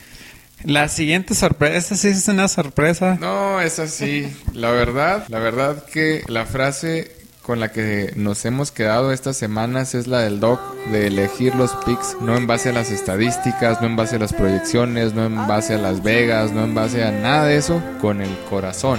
La 0.64 0.88
siguiente 0.88 1.34
sorpresa, 1.34 1.76
esta 1.78 1.96
sí 1.96 2.08
es 2.08 2.28
una 2.28 2.48
sorpresa. 2.48 3.16
No, 3.20 3.60
es 3.60 3.78
así. 3.78 4.26
La 4.52 4.70
verdad, 4.72 5.24
la 5.28 5.38
verdad 5.38 5.84
que 5.84 6.22
la 6.28 6.44
frase 6.44 7.15
con 7.46 7.60
la 7.60 7.70
que 7.70 8.12
nos 8.16 8.44
hemos 8.44 8.72
quedado 8.72 9.12
estas 9.12 9.36
semanas 9.36 9.94
es 9.94 10.08
la 10.08 10.18
del 10.18 10.40
doc 10.40 10.60
de 10.90 11.06
elegir 11.06 11.54
los 11.54 11.70
picks 11.86 12.16
no 12.20 12.36
en 12.36 12.48
base 12.48 12.70
a 12.70 12.72
las 12.72 12.90
estadísticas, 12.90 13.80
no 13.80 13.86
en 13.86 13.94
base 13.94 14.16
a 14.16 14.18
las 14.18 14.32
proyecciones, 14.32 15.14
no 15.14 15.26
en 15.26 15.36
base 15.46 15.74
a 15.74 15.78
Las 15.78 16.02
Vegas, 16.02 16.50
no 16.50 16.64
en 16.64 16.74
base 16.74 17.04
a 17.04 17.12
nada 17.12 17.44
de 17.44 17.56
eso, 17.56 17.80
con 18.00 18.20
el 18.20 18.36
corazón. 18.50 18.98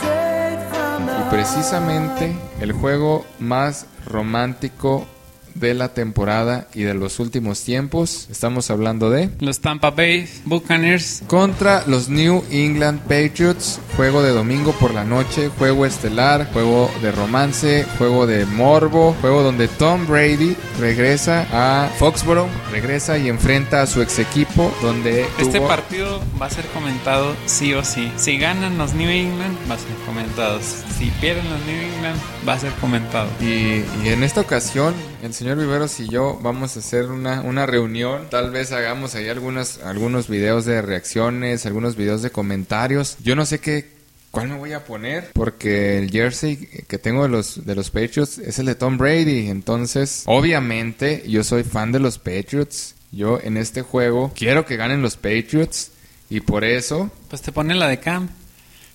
Y 0.00 1.30
precisamente 1.30 2.34
el 2.62 2.72
juego 2.72 3.26
más 3.38 3.84
romántico 4.06 5.06
de 5.54 5.74
la 5.74 5.94
temporada 5.94 6.66
y 6.74 6.82
de 6.82 6.94
los 6.94 7.18
últimos 7.20 7.62
tiempos, 7.62 8.26
estamos 8.30 8.70
hablando 8.70 9.10
de 9.10 9.30
Los 9.40 9.60
Tampa 9.60 9.90
Bay 9.90 10.28
Buccaneers 10.44 11.22
contra 11.26 11.84
los 11.86 12.08
New 12.08 12.44
England 12.50 13.00
Patriots. 13.02 13.80
Juego 13.96 14.22
de 14.22 14.30
domingo 14.30 14.72
por 14.72 14.94
la 14.94 15.04
noche, 15.04 15.50
juego 15.58 15.84
estelar, 15.86 16.50
juego 16.52 16.90
de 17.02 17.12
romance, 17.12 17.84
juego 17.98 18.26
de 18.26 18.46
morbo, 18.46 19.14
juego 19.20 19.42
donde 19.42 19.68
Tom 19.68 20.06
Brady 20.06 20.56
regresa 20.80 21.46
a 21.52 21.88
Foxborough, 21.98 22.48
regresa 22.70 23.18
y 23.18 23.28
enfrenta 23.28 23.82
a 23.82 23.86
su 23.86 24.00
ex 24.02 24.18
equipo 24.18 24.72
donde 24.82 25.26
Este 25.38 25.58
tuvo- 25.58 25.68
partido 25.68 26.22
va 26.40 26.46
a 26.46 26.50
ser 26.50 26.64
comentado 26.66 27.34
sí 27.46 27.74
o 27.74 27.84
sí. 27.84 28.10
Si 28.16 28.38
ganan 28.38 28.78
los 28.78 28.94
New 28.94 29.08
England, 29.10 29.56
va 29.70 29.74
a 29.74 29.78
ser 29.78 29.94
comentado. 30.06 30.60
Si 30.98 31.06
pierden 31.20 31.48
los 31.50 31.60
New 31.66 31.76
England, 31.94 32.18
va 32.48 32.54
a 32.54 32.58
ser 32.58 32.72
comentado. 32.80 33.28
Y, 33.40 33.84
y 34.04 34.08
en 34.08 34.22
esta 34.22 34.40
ocasión, 34.40 34.94
el 35.22 35.34
señor 35.34 35.56
Viveros 35.56 36.00
y 36.00 36.08
yo 36.08 36.38
vamos 36.42 36.76
a 36.76 36.80
hacer 36.80 37.06
una, 37.06 37.42
una 37.42 37.64
reunión. 37.64 38.26
Tal 38.28 38.50
vez 38.50 38.72
hagamos 38.72 39.14
ahí 39.14 39.28
algunos, 39.28 39.78
algunos 39.78 40.28
videos 40.28 40.64
de 40.64 40.82
reacciones, 40.82 41.64
algunos 41.64 41.94
videos 41.94 42.22
de 42.22 42.30
comentarios. 42.30 43.16
Yo 43.22 43.36
no 43.36 43.46
sé 43.46 43.60
qué, 43.60 43.88
cuál 44.32 44.48
me 44.48 44.58
voy 44.58 44.72
a 44.72 44.84
poner, 44.84 45.30
porque 45.32 45.98
el 45.98 46.10
jersey 46.10 46.56
que 46.56 46.98
tengo 46.98 47.22
de 47.22 47.28
los, 47.28 47.64
de 47.64 47.74
los 47.76 47.90
Patriots 47.90 48.38
es 48.38 48.58
el 48.58 48.66
de 48.66 48.74
Tom 48.74 48.98
Brady. 48.98 49.48
Entonces, 49.48 50.24
obviamente, 50.26 51.22
yo 51.28 51.44
soy 51.44 51.62
fan 51.62 51.92
de 51.92 52.00
los 52.00 52.18
Patriots. 52.18 52.96
Yo 53.12 53.38
en 53.40 53.56
este 53.56 53.82
juego 53.82 54.32
quiero 54.34 54.66
que 54.66 54.76
ganen 54.76 55.02
los 55.02 55.16
Patriots. 55.16 55.92
Y 56.30 56.40
por 56.40 56.64
eso 56.64 57.10
Pues 57.28 57.42
te 57.42 57.52
ponen 57.52 57.78
la 57.78 57.86
de 57.88 58.00
Cam 58.00 58.28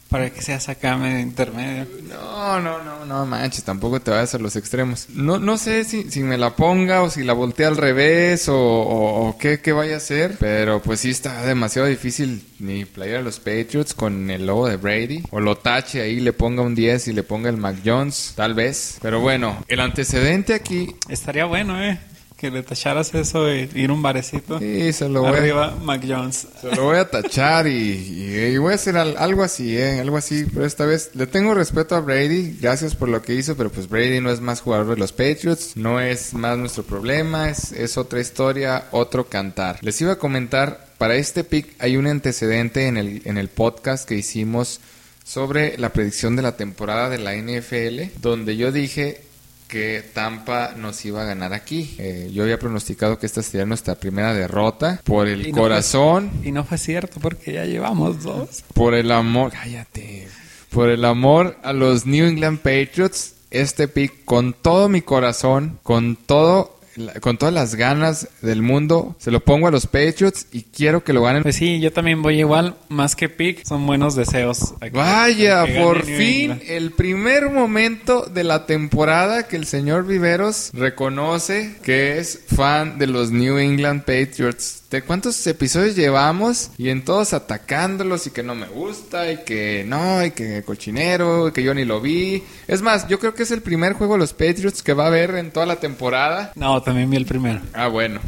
para 0.10 0.30
que 0.30 0.41
seas 0.41 0.70
acá 0.70 0.96
medio 0.98 1.20
intermedio. 1.20 1.86
No, 2.08 2.60
no, 2.62 2.82
no, 2.84 3.06
no 3.06 3.26
manches, 3.26 3.63
tampoco 3.63 4.00
te 4.00 4.12
vayas 4.12 4.34
a 4.36 4.38
los 4.39 4.56
extremos. 4.56 5.08
No, 5.10 5.38
no 5.39 5.58
sé 5.58 5.84
si, 5.84 6.10
si 6.10 6.22
me 6.24 6.38
la 6.38 6.56
ponga 6.56 7.02
o 7.04 7.10
si 7.10 7.24
la 7.24 7.34
voltee 7.34 7.65
al 7.65 7.78
revés 7.78 8.48
o, 8.50 8.56
o- 8.58 9.28
o 9.28 9.38
qué, 9.38 9.60
qué 9.60 9.72
vaya 9.74 9.96
a 9.96 9.98
hacer, 9.98 10.38
pero 10.39 10.82
pues 10.82 11.02
sí 11.02 11.10
está 11.10 11.41
demasiado 11.46 11.88
difícil 11.88 12.43
ni 12.60 12.86
playar 12.86 13.17
a 13.17 13.22
los 13.24 13.39
Patriots 13.39 13.93
con 13.93 14.30
el 14.32 14.46
logo 14.48 14.67
de 14.67 14.78
Brady 14.78 15.24
o 15.32 15.39
lo 15.39 15.58
tache 15.58 16.02
ahí, 16.02 16.20
le 16.20 16.34
ponga 16.34 16.62
un 16.62 16.76
10 16.76 17.08
y 17.10 17.13
le 17.13 17.24
ponga 17.24 17.50
el 17.50 17.58
Mac 17.58 17.78
Jones, 17.86 18.34
tal 18.36 18.54
vez. 18.54 18.98
Pero 19.02 19.20
bueno, 19.20 19.63
el 19.67 19.80
antecedente 19.80 20.54
aquí, 20.54 20.96
Estaría 21.10 21.46
bueno, 21.46 21.82
eh. 21.84 22.00
Que 22.38 22.52
le 22.52 22.62
tacharas 22.62 23.15
eso 23.15 23.52
y 23.52 23.67
ir 23.73 23.89
a 23.89 23.93
un 23.93 24.02
barecito. 24.04 24.60
sí, 24.60 24.93
se 24.93 25.10
lo 25.10 25.21
voy 25.21 25.32
a... 25.34 25.38
Arriba, 25.38 25.76
Mac 25.82 26.04
Jones. 26.08 26.47
Se 26.62 26.76
lo 26.76 26.84
voy 26.84 26.97
a 26.97 27.10
tachar 27.10 27.65
y, 27.65 27.71
y- 27.71 28.36
y 28.54 28.58
voy 28.60 28.73
a 28.73 28.76
hacer 28.76 28.95
al- 28.95 29.17
algo 29.17 29.43
así, 29.43 29.76
¿eh? 29.76 30.00
Algo 30.00 30.17
así, 30.17 30.45
pero 30.54 30.63
esta 30.65 30.86
vez 30.86 31.10
le 31.15 31.26
tengo 31.26 31.56
respeto 31.56 31.95
a 31.95 32.00
Brady, 32.00 32.58
gracias 32.62 32.93
por 32.93 33.10
lo 33.10 33.23
que 33.23 33.34
hizo, 33.34 33.58
pero 33.58 33.71
pues 33.71 33.89
Brady 33.89 34.21
no 34.21 34.30
es 34.30 34.39
más 34.39 34.62
jugador 34.62 34.88
de 34.91 34.97
los 34.97 35.13
Patriots, 35.13 35.71
no 35.78 36.00
es 36.00 36.36
más 36.36 36.60
nuestro 36.60 36.84
problema, 36.84 37.50
es, 37.50 37.71
es 37.71 37.97
otra 37.97 38.21
historia, 38.21 38.86
otro 38.91 39.28
cantar. 39.28 39.80
Les 39.82 40.00
iba 40.02 40.12
a 40.13 40.17
comentar, 40.19 40.86
para 41.00 41.15
este 41.15 41.43
pick 41.43 41.73
hay 41.80 41.97
un 41.97 42.06
antecedente 42.06 42.86
en 42.86 42.97
el, 42.97 43.23
en 43.26 43.39
el 43.39 43.47
podcast 43.50 44.08
que 44.08 44.13
hicimos 44.13 44.80
sobre 45.23 45.76
la 45.80 45.89
predicción 45.91 46.36
de 46.36 46.43
la 46.43 46.56
temporada 46.56 47.10
de 47.10 47.17
la 47.17 47.34
NFL, 47.36 48.19
donde 48.21 48.56
yo 48.58 48.71
dije 48.71 49.21
que 49.67 50.03
Tampa 50.13 50.73
nos 50.75 51.03
iba 51.06 51.21
a 51.21 51.25
ganar 51.25 51.53
aquí. 51.53 51.95
Eh, 51.99 52.30
yo 52.34 52.43
había 52.43 52.58
pronosticado 52.60 53.19
que 53.19 53.25
esta 53.25 53.41
sería 53.43 53.65
nuestra 53.65 53.95
primera 53.95 54.34
derrota 54.34 55.01
por 55.03 55.27
el 55.27 55.47
Y 55.47 55.51
no 55.51 55.58
corazón, 55.60 56.32
Y 56.43 56.51
no 56.51 56.63
fue 56.63 56.77
cierto 56.77 57.19
porque 57.19 57.53
ya 57.53 57.65
llevamos 57.65 58.23
dos. 58.23 58.63
por 58.73 58.93
el 58.93 59.12
amor, 59.12 59.51
cállate, 59.51 60.27
por 60.69 60.89
el 60.89 61.03
amor 61.06 61.58
a 61.63 61.73
los 61.73 62.06
New 62.06 62.25
England 62.27 62.60
Patriots. 62.60 63.34
Este 63.49 63.88
pick 63.88 64.25
con 64.25 64.53
todo 64.53 64.89
mi 64.89 65.01
corazón, 65.01 65.80
con 65.84 66.15
todo 66.17 66.76
con 67.21 67.38
todas 67.38 67.53
las 67.53 67.75
ganas 67.75 68.29
del 68.41 68.62
mundo, 68.62 69.15
se 69.19 69.31
lo 69.31 69.39
pongo 69.39 69.67
a 69.67 69.71
los 69.71 69.88
Patriots 69.88 70.47
y 70.51 70.63
quiero 70.63 71.03
que 71.03 71.13
lo 71.13 71.23
ganen. 71.23 71.43
Pues 71.43 71.55
sí, 71.55 71.79
yo 71.79 71.91
también 71.91 72.21
voy 72.21 72.39
igual, 72.39 72.75
más 72.89 73.15
que 73.15 73.29
pick, 73.29 73.65
son 73.65 73.86
buenos 73.86 74.15
deseos. 74.15 74.73
Vaya, 74.91 75.65
por 75.81 76.03
fin, 76.03 76.62
el 76.67 76.91
primer 76.91 77.49
momento 77.49 78.23
de 78.23 78.43
la 78.43 78.65
temporada 78.65 79.47
que 79.47 79.55
el 79.55 79.65
señor 79.65 80.05
Viveros 80.05 80.71
reconoce 80.73 81.75
que 81.83 82.19
es 82.19 82.39
fan 82.47 82.97
de 82.97 83.07
los 83.07 83.31
New 83.31 83.57
England 83.57 84.03
Patriots. 84.03 84.83
¿De 84.89 85.02
cuántos 85.02 85.45
episodios 85.47 85.97
llevamos? 85.97 86.72
Y 86.78 86.89
en 86.89 87.03
todos 87.03 87.34
atacándolos 87.34 88.26
y 88.26 88.32
que 88.32 88.41
no 88.41 88.55
me 88.55 88.68
gusta 88.68 89.30
y 89.30 89.43
que 89.43 89.84
no, 89.86 90.24
y 90.24 90.32
que 90.32 90.64
cochinero, 90.64 91.49
y 91.49 91.51
que 91.51 91.61
yo 91.61 91.74
ni 91.74 91.84
lo 91.84 91.99
vi. 91.99 92.41
Es 92.70 92.82
más, 92.82 93.05
yo 93.09 93.20
creo 93.20 93.34
que 93.34 93.43
es 93.43 93.51
el 93.51 93.61
primer 93.61 93.93
juego 93.93 94.14
de 94.14 94.20
los 94.20 94.32
Patriots 94.32 94.82
que 94.82 94.93
va 94.93 95.03
a 95.03 95.07
haber 95.07 95.36
en 95.36 95.51
toda 95.51 95.66
la 95.66 95.76
temporada. 95.76 96.53
No, 96.55 96.82
también 96.82 97.09
vi 97.09 97.18
el 97.18 97.26
primero. 97.26 97.59
Ah, 97.74 97.89
bueno. 97.89 98.22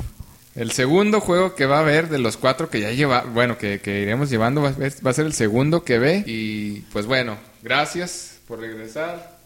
El 0.54 0.72
segundo 0.72 1.22
juego 1.22 1.56
que 1.56 1.66
va 1.66 1.78
a 1.78 1.82
haber 1.82 2.10
de 2.10 2.20
los 2.20 2.36
cuatro 2.36 2.70
que 2.70 2.82
ya 2.82 2.92
lleva, 2.92 3.22
bueno, 3.22 3.58
que, 3.58 3.80
iremos 3.86 4.30
llevando, 4.30 4.62
va 4.62 4.70
a, 4.70 5.14
ser, 5.14 5.26
el 5.26 5.34
segundo 5.34 5.86
que 5.86 5.98
ve. 5.98 6.26
Y 6.28 6.82
pues 6.92 7.06
bueno, 7.06 7.38
gracias 7.62 8.40
por 8.46 8.60
regresar. 8.60 9.40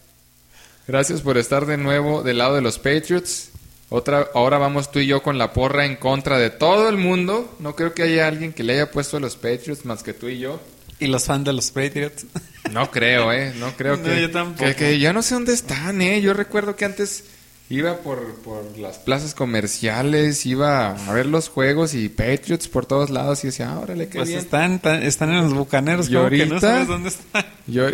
Gracias 0.88 1.22
por 1.22 1.38
estar 1.38 1.68
de 1.68 1.78
nuevo 1.78 2.24
del 2.24 2.40
lado 2.40 2.56
de 2.56 2.62
los 2.62 2.80
Patriots. 2.80 3.53
Otra, 3.96 4.28
ahora 4.34 4.58
vamos 4.58 4.91
tú 4.91 4.98
y 4.98 5.06
yo 5.06 5.22
con 5.22 5.38
la 5.38 5.54
porra 5.54 5.86
en 5.86 5.98
contra 5.98 6.39
de 6.39 6.50
todo 6.50 6.89
el 6.89 6.98
mundo. 6.98 7.56
No 7.60 7.76
creo 7.76 7.94
que 7.94 8.02
haya 8.02 8.28
alguien 8.28 8.52
que 8.52 8.64
le 8.64 8.74
haya 8.74 8.89
puesto 8.89 9.18
a 9.18 9.20
los 9.20 9.36
Patriots 9.36 9.86
más 9.86 10.02
que 10.02 10.14
tú 10.14 10.30
y 10.30 10.39
yo. 10.39 10.60
¿Y 10.98 11.06
los 11.06 11.26
fans 11.26 11.46
de 11.46 11.54
los 11.54 11.70
Patriots? 11.70 12.26
No 12.72 12.89
creo, 12.89 13.32
¿eh? 13.32 13.54
No 13.60 13.72
creo 13.78 14.02
que, 14.04 14.20
yo 14.20 14.32
tampoco. 14.32 14.66
que, 14.66 14.76
que... 14.76 14.98
ya 14.98 15.14
no 15.14 15.22
sé 15.22 15.36
dónde 15.36 15.54
están, 15.54 16.02
¿eh? 16.02 16.22
Yo 16.22 16.34
recuerdo 16.34 16.76
que 16.76 16.86
antes 16.86 17.26
iba 17.70 17.98
por, 17.98 18.34
por 18.38 18.76
las 18.80 18.98
plazas 18.98 19.36
comerciales, 19.36 20.44
iba 20.48 20.96
a 20.96 21.14
ver 21.14 21.28
los 21.28 21.50
juegos 21.50 21.94
y 21.94 22.10
Patriots 22.10 22.68
por 22.70 22.88
todos 22.88 23.12
lados 23.12 23.44
y 23.44 23.48
decía, 23.50 23.78
órale, 23.78 24.08
qué 24.08 24.18
pues 24.18 24.30
bien. 24.30 24.39
Están, 24.39 24.82
están 25.04 25.30
en 25.30 25.44
los 25.44 25.54
bucaneros, 25.54 26.10
y 26.10 26.16
ahorita, 26.16 26.46
que 26.46 26.50
no 26.50 26.60
sabes 26.60 26.88
dónde 26.88 27.10
están. 27.10 27.46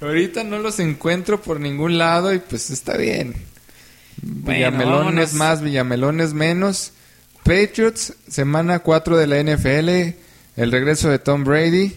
ahorita 0.00 0.42
no 0.42 0.58
los 0.58 0.80
encuentro 0.80 1.40
por 1.40 1.60
ningún 1.60 1.96
lado 1.96 2.34
y 2.34 2.40
pues 2.40 2.70
está 2.70 2.96
bien. 2.96 3.48
Villamelón 4.22 5.18
es 5.18 5.34
más, 5.34 5.62
Villamelón 5.62 6.20
es 6.20 6.34
menos. 6.34 6.92
Patriots, 7.42 8.14
semana 8.28 8.80
4 8.80 9.16
de 9.16 9.26
la 9.26 9.42
NFL, 9.42 10.16
el 10.60 10.72
regreso 10.72 11.08
de 11.08 11.18
Tom 11.18 11.44
Brady 11.44 11.96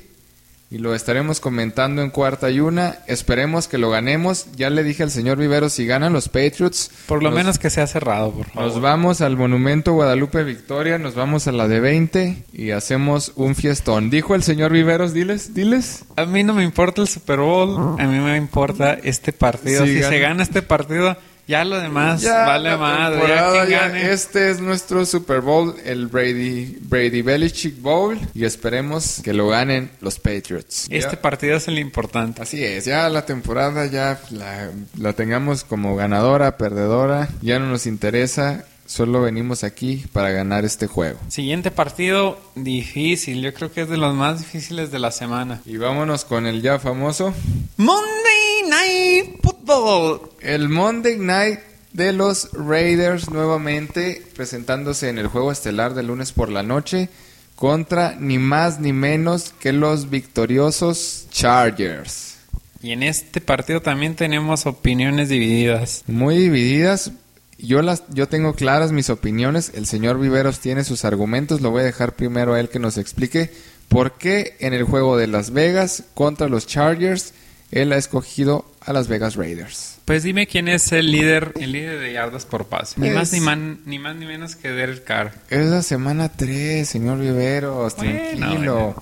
y 0.74 0.80
lo 0.80 0.96
estaremos 0.96 1.40
comentando 1.40 2.02
en 2.02 2.10
cuarta 2.10 2.50
y 2.50 2.60
una. 2.60 2.98
Esperemos 3.06 3.68
que 3.68 3.78
lo 3.78 3.92
ganemos. 3.92 4.48
Ya 4.56 4.72
le 4.72 4.84
dije 4.84 5.04
al 5.04 5.12
señor 5.12 5.38
Vivero 5.38 5.70
si 5.70 5.86
ganan 5.86 6.14
los 6.14 6.30
Patriots. 6.30 6.90
Por 7.06 7.22
lo 7.22 7.30
menos 7.30 7.60
que 7.60 7.70
sea 7.70 7.86
cerrado, 7.86 8.32
por 8.32 8.48
favor. 8.48 8.72
Nos 8.72 8.82
vamos 8.82 9.22
al 9.22 9.38
Monumento 9.38 9.94
Guadalupe 9.94 10.44
Victoria, 10.44 10.98
nos 10.98 11.14
vamos 11.14 11.48
a 11.48 11.52
la 11.52 11.68
de 11.68 11.80
20 11.80 12.46
y 12.54 12.72
hacemos 12.72 13.34
un 13.36 13.54
fiestón. 13.54 14.10
Dijo 14.10 14.34
el 14.34 14.42
señor 14.42 14.72
Viveros, 14.72 15.14
diles, 15.14 15.54
diles. 15.54 16.06
A 16.16 16.26
mí 16.26 16.44
no 16.44 16.56
me 16.56 16.64
importa 16.64 17.02
el 17.04 17.08
Super 17.08 17.38
Bowl, 17.38 17.96
a 18.00 18.08
mí 18.08 18.18
me 18.18 18.36
importa 18.36 18.94
este 18.96 19.32
partido. 19.32 19.86
si 19.86 20.02
se 20.02 20.18
gana 20.18 20.42
este 20.42 20.64
partido 20.64 21.16
ya 21.48 21.66
lo 21.66 21.80
demás 21.80 22.24
vale 22.24 22.78
madre. 22.78 24.12
este 24.12 24.50
es 24.52 24.60
nuestro 24.60 25.06
Super 25.06 25.42
Bowl, 25.42 25.76
el 25.86 26.08
Brady, 26.08 26.78
Brady 26.82 27.22
Belichick 27.22 27.82
Bowl. 27.82 28.20
Y 28.34 28.46
esperemos 28.46 29.22
que 29.24 29.34
lo 29.34 29.48
ganen 29.48 29.92
los 30.02 30.20
Patriots. 30.20 30.88
Este 30.90 31.18
partido 31.18 31.58
es 31.58 31.68
el 31.68 31.80
importante. 31.80 32.42
Así 32.42 32.64
es, 32.64 32.86
ya 32.86 33.10
la 33.10 33.26
temporada 33.26 33.86
ya 33.88 34.20
la, 34.32 34.72
la 34.98 35.14
tengamos 35.14 35.64
como 35.64 35.96
ganadora, 35.96 36.58
perdedora. 36.58 37.30
Ya 37.42 37.60
no 37.60 37.68
nos 37.68 37.86
interesa 37.86 38.66
solo 38.86 39.22
venimos 39.22 39.64
aquí 39.64 40.04
para 40.12 40.30
ganar 40.32 40.66
este 40.66 40.88
juego. 40.88 41.20
Siguiente 41.30 41.72
partido 41.72 42.40
difícil, 42.56 43.42
yo 43.42 43.54
creo 43.54 43.72
que 43.72 43.82
es 43.82 43.90
de 43.90 43.98
los 43.98 44.14
más 44.14 44.40
difíciles 44.40 44.92
de 44.92 45.00
la 45.00 45.12
semana. 45.12 45.62
Y 45.66 45.78
vámonos 45.78 46.26
con 46.26 46.46
el 46.46 46.62
ya 46.62 46.80
famoso 46.80 47.34
Monday 47.78 48.33
Night 48.70 49.40
Football. 49.42 50.30
El 50.42 50.70
Monday 50.70 51.18
Night 51.18 51.60
de 51.92 52.14
los 52.14 52.50
Raiders 52.54 53.30
nuevamente 53.30 54.24
presentándose 54.36 55.10
en 55.10 55.18
el 55.18 55.28
juego 55.28 55.52
estelar 55.52 55.94
de 55.94 56.04
lunes 56.04 56.32
por 56.32 56.50
la 56.50 56.64
noche 56.64 57.10
contra 57.56 58.16
ni 58.20 58.40
más 58.40 58.80
ni 58.80 58.94
menos 58.94 59.54
que 59.60 59.74
los 59.74 60.10
victoriosos 60.10 61.28
Chargers. 61.30 62.38
Y 62.82 62.92
en 62.92 63.04
este 63.04 63.42
partido 63.42 63.82
también 63.82 64.16
tenemos 64.16 64.66
opiniones 64.66 65.30
divididas. 65.30 66.04
Muy 66.08 66.38
divididas, 66.38 67.12
yo 67.58 67.82
las 67.82 68.04
yo 68.10 68.28
tengo 68.28 68.56
claras 68.56 68.92
mis 68.92 69.10
opiniones, 69.10 69.72
el 69.76 69.86
señor 69.86 70.20
Viveros 70.20 70.60
tiene 70.60 70.84
sus 70.84 71.06
argumentos, 71.06 71.62
lo 71.62 71.72
voy 71.72 71.82
a 71.82 71.86
dejar 71.86 72.16
primero 72.16 72.54
a 72.54 72.60
él 72.60 72.70
que 72.70 72.80
nos 72.80 72.98
explique 72.98 73.52
por 73.88 74.18
qué 74.18 74.58
en 74.60 74.74
el 74.74 74.84
juego 74.84 75.16
de 75.16 75.28
Las 75.28 75.52
Vegas 75.52 76.04
contra 76.14 76.50
los 76.50 76.68
Chargers 76.68 77.34
él 77.74 77.92
ha 77.92 77.98
escogido 77.98 78.66
a 78.82 78.94
Las 78.94 79.08
Vegas 79.08 79.36
Raiders. 79.36 79.98
Pues 80.06 80.24
dime 80.24 80.48
quién 80.48 80.68
es 80.68 80.92
el 80.92 81.12
líder, 81.12 81.54
el 81.60 81.72
líder 81.72 82.00
de 82.00 82.14
yardas 82.14 82.46
por 82.46 82.66
pase. 82.66 83.00
Ni 83.00 83.10
más 83.10 83.32
ni, 83.32 83.40
ni 83.86 84.00
más 84.00 84.16
ni 84.16 84.26
menos 84.26 84.56
que 84.56 84.70
Derek 84.70 85.04
Carr. 85.04 85.32
Es 85.50 85.66
la 85.68 85.82
semana 85.82 86.30
3, 86.30 86.88
señor 86.88 87.20
Viveros, 87.20 87.96
tranquilo. 87.96 88.96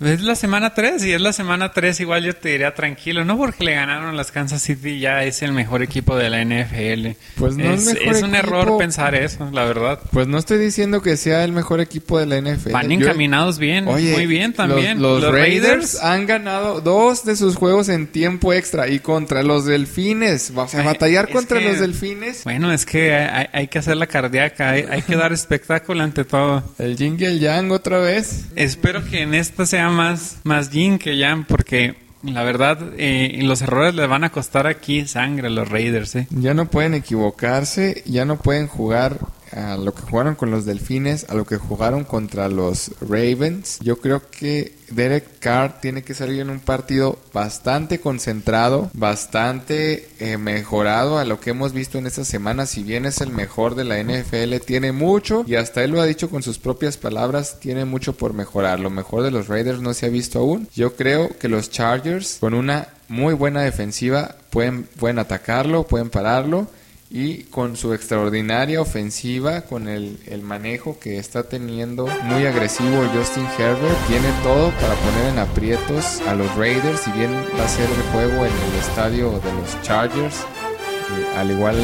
Es 0.00 0.20
la 0.20 0.36
semana 0.36 0.74
3 0.74 1.04
y 1.04 1.12
es 1.12 1.20
la 1.20 1.32
semana 1.32 1.72
3 1.72 2.00
igual 2.00 2.22
yo 2.22 2.34
te 2.34 2.50
diría 2.50 2.72
tranquilo, 2.74 3.24
no 3.24 3.36
porque 3.36 3.64
le 3.64 3.74
ganaron 3.74 4.16
las 4.16 4.30
Kansas 4.30 4.62
City 4.62 5.00
ya 5.00 5.24
es 5.24 5.42
el 5.42 5.52
mejor 5.52 5.82
equipo 5.82 6.16
de 6.16 6.30
la 6.30 6.44
NFL. 6.44 7.16
Pues 7.36 7.56
no 7.56 7.72
es, 7.72 7.88
es 7.88 8.22
un 8.22 8.34
error 8.34 8.78
pensar 8.78 9.14
eso, 9.16 9.50
la 9.52 9.64
verdad. 9.64 9.98
Pues 10.12 10.28
no 10.28 10.38
estoy 10.38 10.58
diciendo 10.58 11.02
que 11.02 11.16
sea 11.16 11.44
el 11.44 11.52
mejor 11.52 11.80
equipo 11.80 12.18
de 12.18 12.26
la 12.26 12.40
NFL. 12.40 12.70
Van 12.70 12.92
encaminados 12.92 13.58
bien, 13.58 13.86
muy 13.86 14.26
bien 14.26 14.52
también. 14.52 15.02
Los, 15.02 15.22
Raiders, 15.24 16.00
han 16.00 16.26
ganado 16.26 16.80
dos 16.80 17.24
de 17.24 17.34
sus 17.34 17.56
juegos 17.56 17.88
en 17.88 18.06
tiempo 18.06 18.52
extra 18.52 18.88
y 18.88 19.00
contra 19.00 19.42
los 19.42 19.64
Delfines. 19.64 20.52
O 20.54 20.60
a 20.62 20.82
batallar 20.82 21.28
contra 21.28 21.60
los 21.60 21.80
Delfines. 21.80 22.44
Bueno, 22.44 22.72
es 22.72 22.86
que 22.86 23.14
hay, 23.14 23.66
que 23.68 23.78
hacer 23.78 23.96
la 23.96 24.06
cardíaca, 24.06 24.70
hay, 24.70 25.02
que 25.02 25.16
dar 25.16 25.32
espectáculo 25.32 26.04
ante 26.04 26.24
todo. 26.24 26.62
El 26.78 26.96
Jing 26.96 27.16
y 27.18 27.24
el 27.24 27.40
Yang 27.40 27.72
otra 27.72 27.98
vez. 27.98 28.46
Espero 28.54 29.04
que 29.04 29.22
en 29.22 29.34
esta 29.34 29.66
sea 29.66 29.87
más, 29.90 30.38
más 30.44 30.70
Jin 30.70 30.98
que 30.98 31.20
Jan, 31.20 31.44
porque 31.44 31.96
la 32.22 32.42
verdad, 32.42 32.78
eh, 32.96 33.40
los 33.42 33.62
errores 33.62 33.94
le 33.94 34.06
van 34.06 34.24
a 34.24 34.30
costar 34.30 34.66
aquí 34.66 35.06
sangre 35.06 35.46
a 35.46 35.50
los 35.50 35.68
Raiders. 35.68 36.16
¿eh? 36.16 36.26
Ya 36.30 36.54
no 36.54 36.66
pueden 36.66 36.94
equivocarse, 36.94 38.02
ya 38.06 38.24
no 38.24 38.36
pueden 38.36 38.66
jugar 38.66 39.18
a 39.52 39.76
lo 39.76 39.92
que 39.94 40.02
jugaron 40.02 40.34
con 40.34 40.50
los 40.50 40.64
Delfines, 40.64 41.26
a 41.28 41.34
lo 41.34 41.44
que 41.44 41.56
jugaron 41.56 42.04
contra 42.04 42.48
los 42.48 42.90
Ravens. 43.00 43.78
Yo 43.80 43.98
creo 43.98 44.22
que 44.30 44.74
Derek 44.90 45.38
Carr 45.40 45.80
tiene 45.80 46.02
que 46.02 46.14
salir 46.14 46.40
en 46.40 46.50
un 46.50 46.60
partido 46.60 47.18
bastante 47.32 48.00
concentrado, 48.00 48.90
bastante 48.94 50.08
eh, 50.18 50.38
mejorado 50.38 51.18
a 51.18 51.24
lo 51.24 51.40
que 51.40 51.50
hemos 51.50 51.72
visto 51.72 51.98
en 51.98 52.06
esta 52.06 52.24
semana. 52.24 52.66
Si 52.66 52.82
bien 52.82 53.06
es 53.06 53.20
el 53.20 53.30
mejor 53.30 53.74
de 53.74 53.84
la 53.84 54.02
NFL, 54.02 54.56
tiene 54.64 54.92
mucho 54.92 55.44
y 55.46 55.56
hasta 55.56 55.84
él 55.84 55.92
lo 55.92 56.00
ha 56.00 56.06
dicho 56.06 56.30
con 56.30 56.42
sus 56.42 56.58
propias 56.58 56.96
palabras, 56.96 57.58
tiene 57.60 57.84
mucho 57.84 58.14
por 58.14 58.34
mejorar. 58.34 58.80
Lo 58.80 58.90
mejor 58.90 59.22
de 59.22 59.30
los 59.30 59.48
Raiders 59.48 59.80
no 59.80 59.94
se 59.94 60.06
ha 60.06 60.10
visto 60.10 60.40
aún. 60.40 60.68
Yo 60.74 60.96
creo 60.96 61.30
que 61.38 61.48
los 61.48 61.70
Chargers 61.70 62.38
con 62.40 62.54
una 62.54 62.88
muy 63.08 63.34
buena 63.34 63.62
defensiva 63.62 64.36
pueden, 64.50 64.84
pueden 64.84 65.18
atacarlo, 65.18 65.84
pueden 65.84 66.10
pararlo 66.10 66.68
y 67.10 67.44
con 67.44 67.76
su 67.76 67.94
extraordinaria 67.94 68.80
ofensiva, 68.80 69.62
con 69.62 69.88
el, 69.88 70.18
manejo 70.42 70.98
que 70.98 71.18
está 71.18 71.42
teniendo 71.42 72.06
muy 72.24 72.46
agresivo 72.46 73.04
Justin 73.14 73.46
Herbert, 73.58 74.06
tiene 74.06 74.28
todo 74.42 74.70
para 74.72 74.94
poner 74.94 75.32
en 75.32 75.38
aprietos 75.38 76.20
a 76.22 76.34
los 76.34 76.54
Raiders, 76.56 77.00
si 77.00 77.10
bien 77.12 77.32
va 77.58 77.64
a 77.64 77.68
ser 77.68 77.88
el 77.88 78.02
juego 78.12 78.44
en 78.44 78.52
el 78.52 78.80
estadio 78.80 79.32
de 79.32 79.52
los 79.52 79.82
Chargers. 79.82 80.36
Eh, 80.36 81.38
al 81.38 81.50
igual 81.50 81.76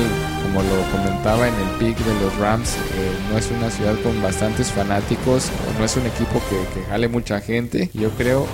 como 0.43 0.62
lo 0.62 0.83
comentaba 0.93 1.49
en 1.49 1.55
el 1.55 1.70
pick 1.79 1.97
de 1.97 2.20
los 2.20 2.37
Rams, 2.37 2.75
eh, 2.75 3.11
no 3.31 3.39
es 3.39 3.51
una 3.51 3.70
ciudad 3.70 3.97
con 4.03 4.22
bastantes 4.22 4.70
fanáticos, 4.70 5.51
no 5.79 5.85
es 5.85 5.97
un 5.97 6.07
equipo 6.07 6.43
que, 6.51 6.81
que 6.81 6.87
jale 6.87 7.09
mucha 7.09 7.41
gente. 7.41 7.91
Yo 7.95 8.11
creo 8.11 8.47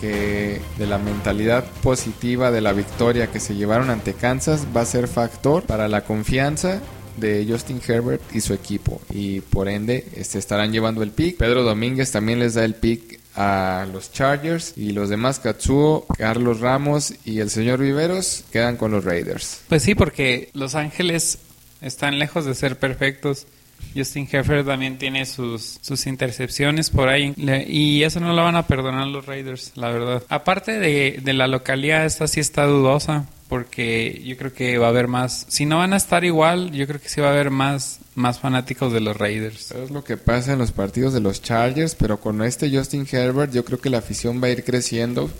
que 0.00 0.60
de 0.78 0.86
la 0.86 0.98
mentalidad 0.98 1.64
positiva 1.82 2.50
de 2.50 2.60
la 2.60 2.72
victoria 2.72 3.28
que 3.28 3.40
se 3.40 3.54
llevaron 3.54 3.90
ante 3.90 4.14
Kansas 4.14 4.66
va 4.76 4.82
a 4.82 4.86
ser 4.86 5.08
factor 5.08 5.62
para 5.64 5.88
la 5.88 6.04
confianza 6.04 6.80
de 7.16 7.46
Justin 7.48 7.80
Herbert 7.86 8.22
y 8.34 8.40
su 8.40 8.52
equipo 8.52 9.00
y 9.10 9.40
por 9.40 9.68
ende 9.68 10.06
este, 10.14 10.38
estarán 10.38 10.72
llevando 10.72 11.02
el 11.02 11.10
pick. 11.10 11.38
Pedro 11.38 11.62
Domínguez 11.62 12.12
también 12.12 12.38
les 12.38 12.54
da 12.54 12.64
el 12.64 12.74
pick 12.74 13.20
a 13.34 13.86
los 13.92 14.12
Chargers 14.12 14.74
y 14.76 14.92
los 14.92 15.08
demás 15.08 15.40
Katsuo, 15.40 16.06
Carlos 16.16 16.60
Ramos 16.60 17.14
y 17.24 17.40
el 17.40 17.50
señor 17.50 17.80
Viveros 17.80 18.44
quedan 18.50 18.76
con 18.76 18.92
los 18.92 19.04
Raiders. 19.04 19.60
Pues 19.68 19.82
sí, 19.82 19.94
porque 19.94 20.50
Los 20.54 20.74
Ángeles 20.74 21.38
están 21.80 22.18
lejos 22.18 22.46
de 22.46 22.54
ser 22.54 22.78
perfectos 22.78 23.46
Justin 23.94 24.28
Heffer 24.30 24.64
también 24.64 24.98
tiene 24.98 25.24
sus, 25.24 25.78
sus 25.80 26.06
intercepciones 26.06 26.90
por 26.90 27.08
ahí 27.08 27.34
y 27.66 28.02
eso 28.02 28.20
no 28.20 28.34
lo 28.34 28.42
van 28.42 28.56
a 28.56 28.66
perdonar 28.66 29.06
los 29.06 29.24
Raiders, 29.24 29.72
la 29.74 29.88
verdad. 29.88 30.22
Aparte 30.28 30.78
de, 30.78 31.20
de 31.22 31.32
la 31.32 31.46
localidad, 31.46 32.04
esta 32.04 32.26
sí 32.26 32.40
está 32.40 32.64
dudosa 32.66 33.26
porque 33.48 34.22
yo 34.24 34.36
creo 34.36 34.52
que 34.52 34.78
va 34.78 34.86
a 34.86 34.90
haber 34.90 35.08
más. 35.08 35.46
Si 35.48 35.66
no 35.66 35.78
van 35.78 35.92
a 35.92 35.96
estar 35.96 36.24
igual, 36.24 36.72
yo 36.72 36.86
creo 36.86 37.00
que 37.00 37.08
sí 37.08 37.20
va 37.20 37.28
a 37.28 37.32
haber 37.32 37.50
más, 37.50 38.00
más 38.14 38.38
fanáticos 38.40 38.92
de 38.92 39.00
los 39.00 39.16
Raiders. 39.16 39.70
es 39.72 39.90
lo 39.90 40.04
que 40.04 40.16
pasa 40.16 40.52
en 40.52 40.58
los 40.58 40.72
partidos 40.72 41.12
de 41.14 41.20
los 41.20 41.42
Chargers, 41.42 41.94
pero 41.94 42.20
con 42.20 42.42
este 42.42 42.70
Justin 42.76 43.06
Herbert, 43.10 43.52
yo 43.52 43.64
creo 43.64 43.80
que 43.80 43.90
la 43.90 43.98
afición 43.98 44.42
va 44.42 44.48
a 44.48 44.50
ir 44.50 44.64
creciendo. 44.64 45.30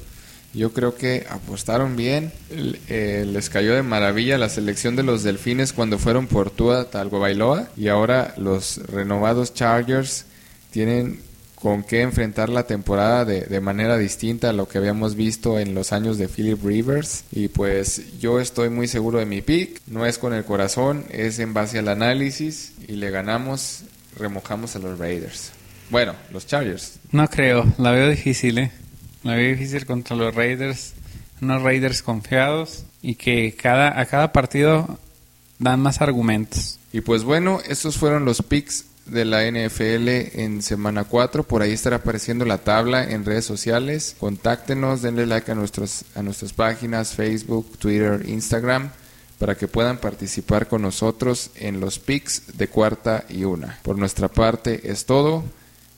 Yo 0.55 0.73
creo 0.73 0.95
que 0.95 1.27
apostaron 1.29 1.97
bien. 1.97 2.33
Eh, 2.89 3.27
les 3.27 3.51
cayó 3.51 3.75
de 3.75 3.83
maravilla 3.83 4.39
la 4.39 4.49
selección 4.49 4.97
de 4.97 5.03
los 5.03 5.23
Delfines 5.23 5.73
cuando 5.73 5.99
fueron 5.99 6.27
por 6.27 6.51
Tua 6.51 6.89
Bailoa. 6.93 7.69
Y 7.77 7.89
ahora 7.89 8.35
los 8.39 8.79
renovados 8.87 9.53
Chargers 9.53 10.25
tienen 10.71 11.21
con 11.57 11.83
qué 11.83 12.03
enfrentar 12.03 12.49
la 12.49 12.67
temporada 12.67 13.25
de, 13.25 13.43
de, 13.43 13.61
manera 13.61 13.99
distinta 13.99 14.51
a 14.51 14.53
lo 14.53 14.69
que 14.69 14.79
habíamos 14.79 15.15
visto 15.15 15.59
en 15.59 15.75
los 15.75 15.93
años 15.93 16.17
de 16.19 16.29
Philip 16.29 16.63
Rivers. 16.65 17.25
Y 17.33 17.49
pues 17.49 18.19
yo 18.19 18.41
estoy 18.41 18.71
muy 18.71 18.89
seguro 18.89 19.19
de 19.19 19.27
mi 19.27 19.43
pick. 19.43 19.81
No 19.87 20.07
es 20.07 20.19
con 20.19 20.33
el 20.33 20.45
corazón, 20.45 21.05
es 21.11 21.39
en 21.39 21.55
base 21.55 21.79
al 21.79 21.89
análisis. 21.89 22.73
Y 22.87 22.93
le 22.93 23.11
ganamos, 23.11 23.83
remojamos 24.19 24.77
a 24.77 24.79
los 24.79 24.99
Raiders. 24.99 25.53
Bueno, 25.91 26.15
los 26.33 26.47
Chargers. 26.47 26.99
No 27.13 27.29
creo, 27.29 27.65
la 27.79 27.91
veo 27.91 28.09
difícil, 28.11 28.59
¿eh? 28.59 28.73
La 29.27 29.35
veo 29.35 29.51
difícil 29.51 29.87
contra 29.87 30.15
los 30.15 30.33
Raiders, 30.33 30.93
unos 31.43 31.61
Raiders 31.61 32.01
confiados 32.01 32.85
y 33.03 33.17
que 33.17 33.57
cada, 33.61 33.99
a 33.99 34.07
cada 34.07 34.33
partido 34.33 35.01
dan 35.59 35.81
más 35.81 36.01
argumentos. 36.01 36.79
Y 36.93 37.01
pues 37.01 37.25
bueno, 37.25 37.59
estos 37.69 37.97
fueron 37.97 38.25
los 38.25 38.41
picks 38.41 38.85
de 39.05 39.25
la 39.25 39.43
NFL 39.51 40.39
en 40.41 40.63
semana 40.63 41.03
4. 41.03 41.43
Por 41.43 41.63
ahí 41.63 41.73
estará 41.73 41.97
apareciendo 41.97 42.45
la 42.45 42.59
tabla 42.59 43.03
en 43.03 43.25
redes 43.25 43.45
sociales. 43.45 44.15
Contáctenos, 44.21 45.03
denle 45.03 45.27
like 45.27 45.51
a, 45.51 45.57
nuestros, 45.57 46.05
a 46.15 46.23
nuestras 46.23 46.53
páginas 46.53 47.15
Facebook, 47.15 47.79
Twitter, 47.79 48.23
Instagram 48.29 48.91
para 49.39 49.57
que 49.57 49.69
puedan 49.69 49.99
participar 49.99 50.69
con 50.69 50.83
nosotros 50.83 51.51
en 51.57 51.81
los 51.81 51.99
picks 51.99 52.57
de 52.57 52.69
cuarta 52.69 53.25
y 53.29 53.43
una. 53.43 53.81
Por 53.83 53.99
nuestra 53.99 54.29
parte 54.29 54.91
es 54.91 55.05
todo. 55.05 55.45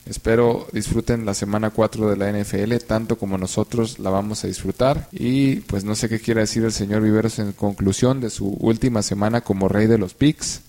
Espero 0.09 0.67
disfruten 0.71 1.23
la 1.23 1.35
semana 1.35 1.69
4 1.69 2.09
de 2.09 2.17
la 2.17 2.31
NFL 2.31 2.77
tanto 2.87 3.19
como 3.19 3.37
nosotros 3.37 3.99
la 3.99 4.09
vamos 4.09 4.43
a 4.43 4.47
disfrutar. 4.47 5.07
Y 5.11 5.57
pues 5.57 5.83
no 5.83 5.93
sé 5.93 6.09
qué 6.09 6.19
quiere 6.19 6.41
decir 6.41 6.63
el 6.63 6.71
señor 6.71 7.03
Viveros 7.03 7.37
en 7.37 7.51
conclusión 7.51 8.19
de 8.19 8.31
su 8.31 8.47
última 8.59 9.03
semana 9.03 9.41
como 9.41 9.69
rey 9.69 9.85
de 9.85 9.99
los 9.99 10.15
picks. 10.15 10.61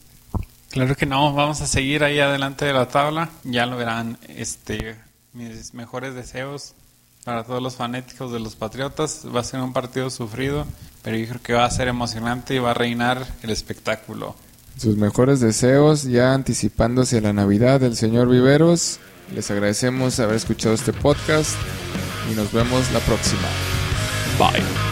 Claro 0.70 0.94
que 0.94 1.06
no, 1.06 1.32
vamos 1.32 1.62
a 1.62 1.66
seguir 1.66 2.04
ahí 2.04 2.20
adelante 2.20 2.66
de 2.66 2.74
la 2.74 2.88
tabla. 2.88 3.30
Ya 3.44 3.64
lo 3.64 3.78
verán, 3.78 4.18
este, 4.28 4.96
mis 5.32 5.72
mejores 5.72 6.14
deseos 6.14 6.74
para 7.24 7.44
todos 7.44 7.62
los 7.62 7.76
fanáticos 7.76 8.32
de 8.32 8.40
los 8.40 8.56
Patriotas. 8.56 9.26
Va 9.34 9.40
a 9.40 9.44
ser 9.44 9.60
un 9.60 9.72
partido 9.72 10.10
sufrido, 10.10 10.66
pero 11.02 11.16
yo 11.16 11.26
creo 11.26 11.42
que 11.42 11.52
va 11.54 11.64
a 11.64 11.70
ser 11.70 11.88
emocionante 11.88 12.54
y 12.54 12.58
va 12.58 12.72
a 12.72 12.74
reinar 12.74 13.26
el 13.42 13.48
espectáculo. 13.48 14.36
Sus 14.76 14.98
mejores 14.98 15.40
deseos, 15.40 16.04
ya 16.04 16.34
anticipándose 16.34 17.18
a 17.18 17.20
la 17.22 17.32
Navidad 17.32 17.80
del 17.80 17.96
señor 17.96 18.28
Viveros. 18.28 19.00
Les 19.34 19.50
agradecemos 19.50 20.18
haber 20.18 20.36
escuchado 20.36 20.74
este 20.74 20.92
podcast 20.92 21.54
y 22.30 22.34
nos 22.34 22.52
vemos 22.52 22.90
la 22.92 23.00
próxima. 23.00 23.48
Bye. 24.38 24.89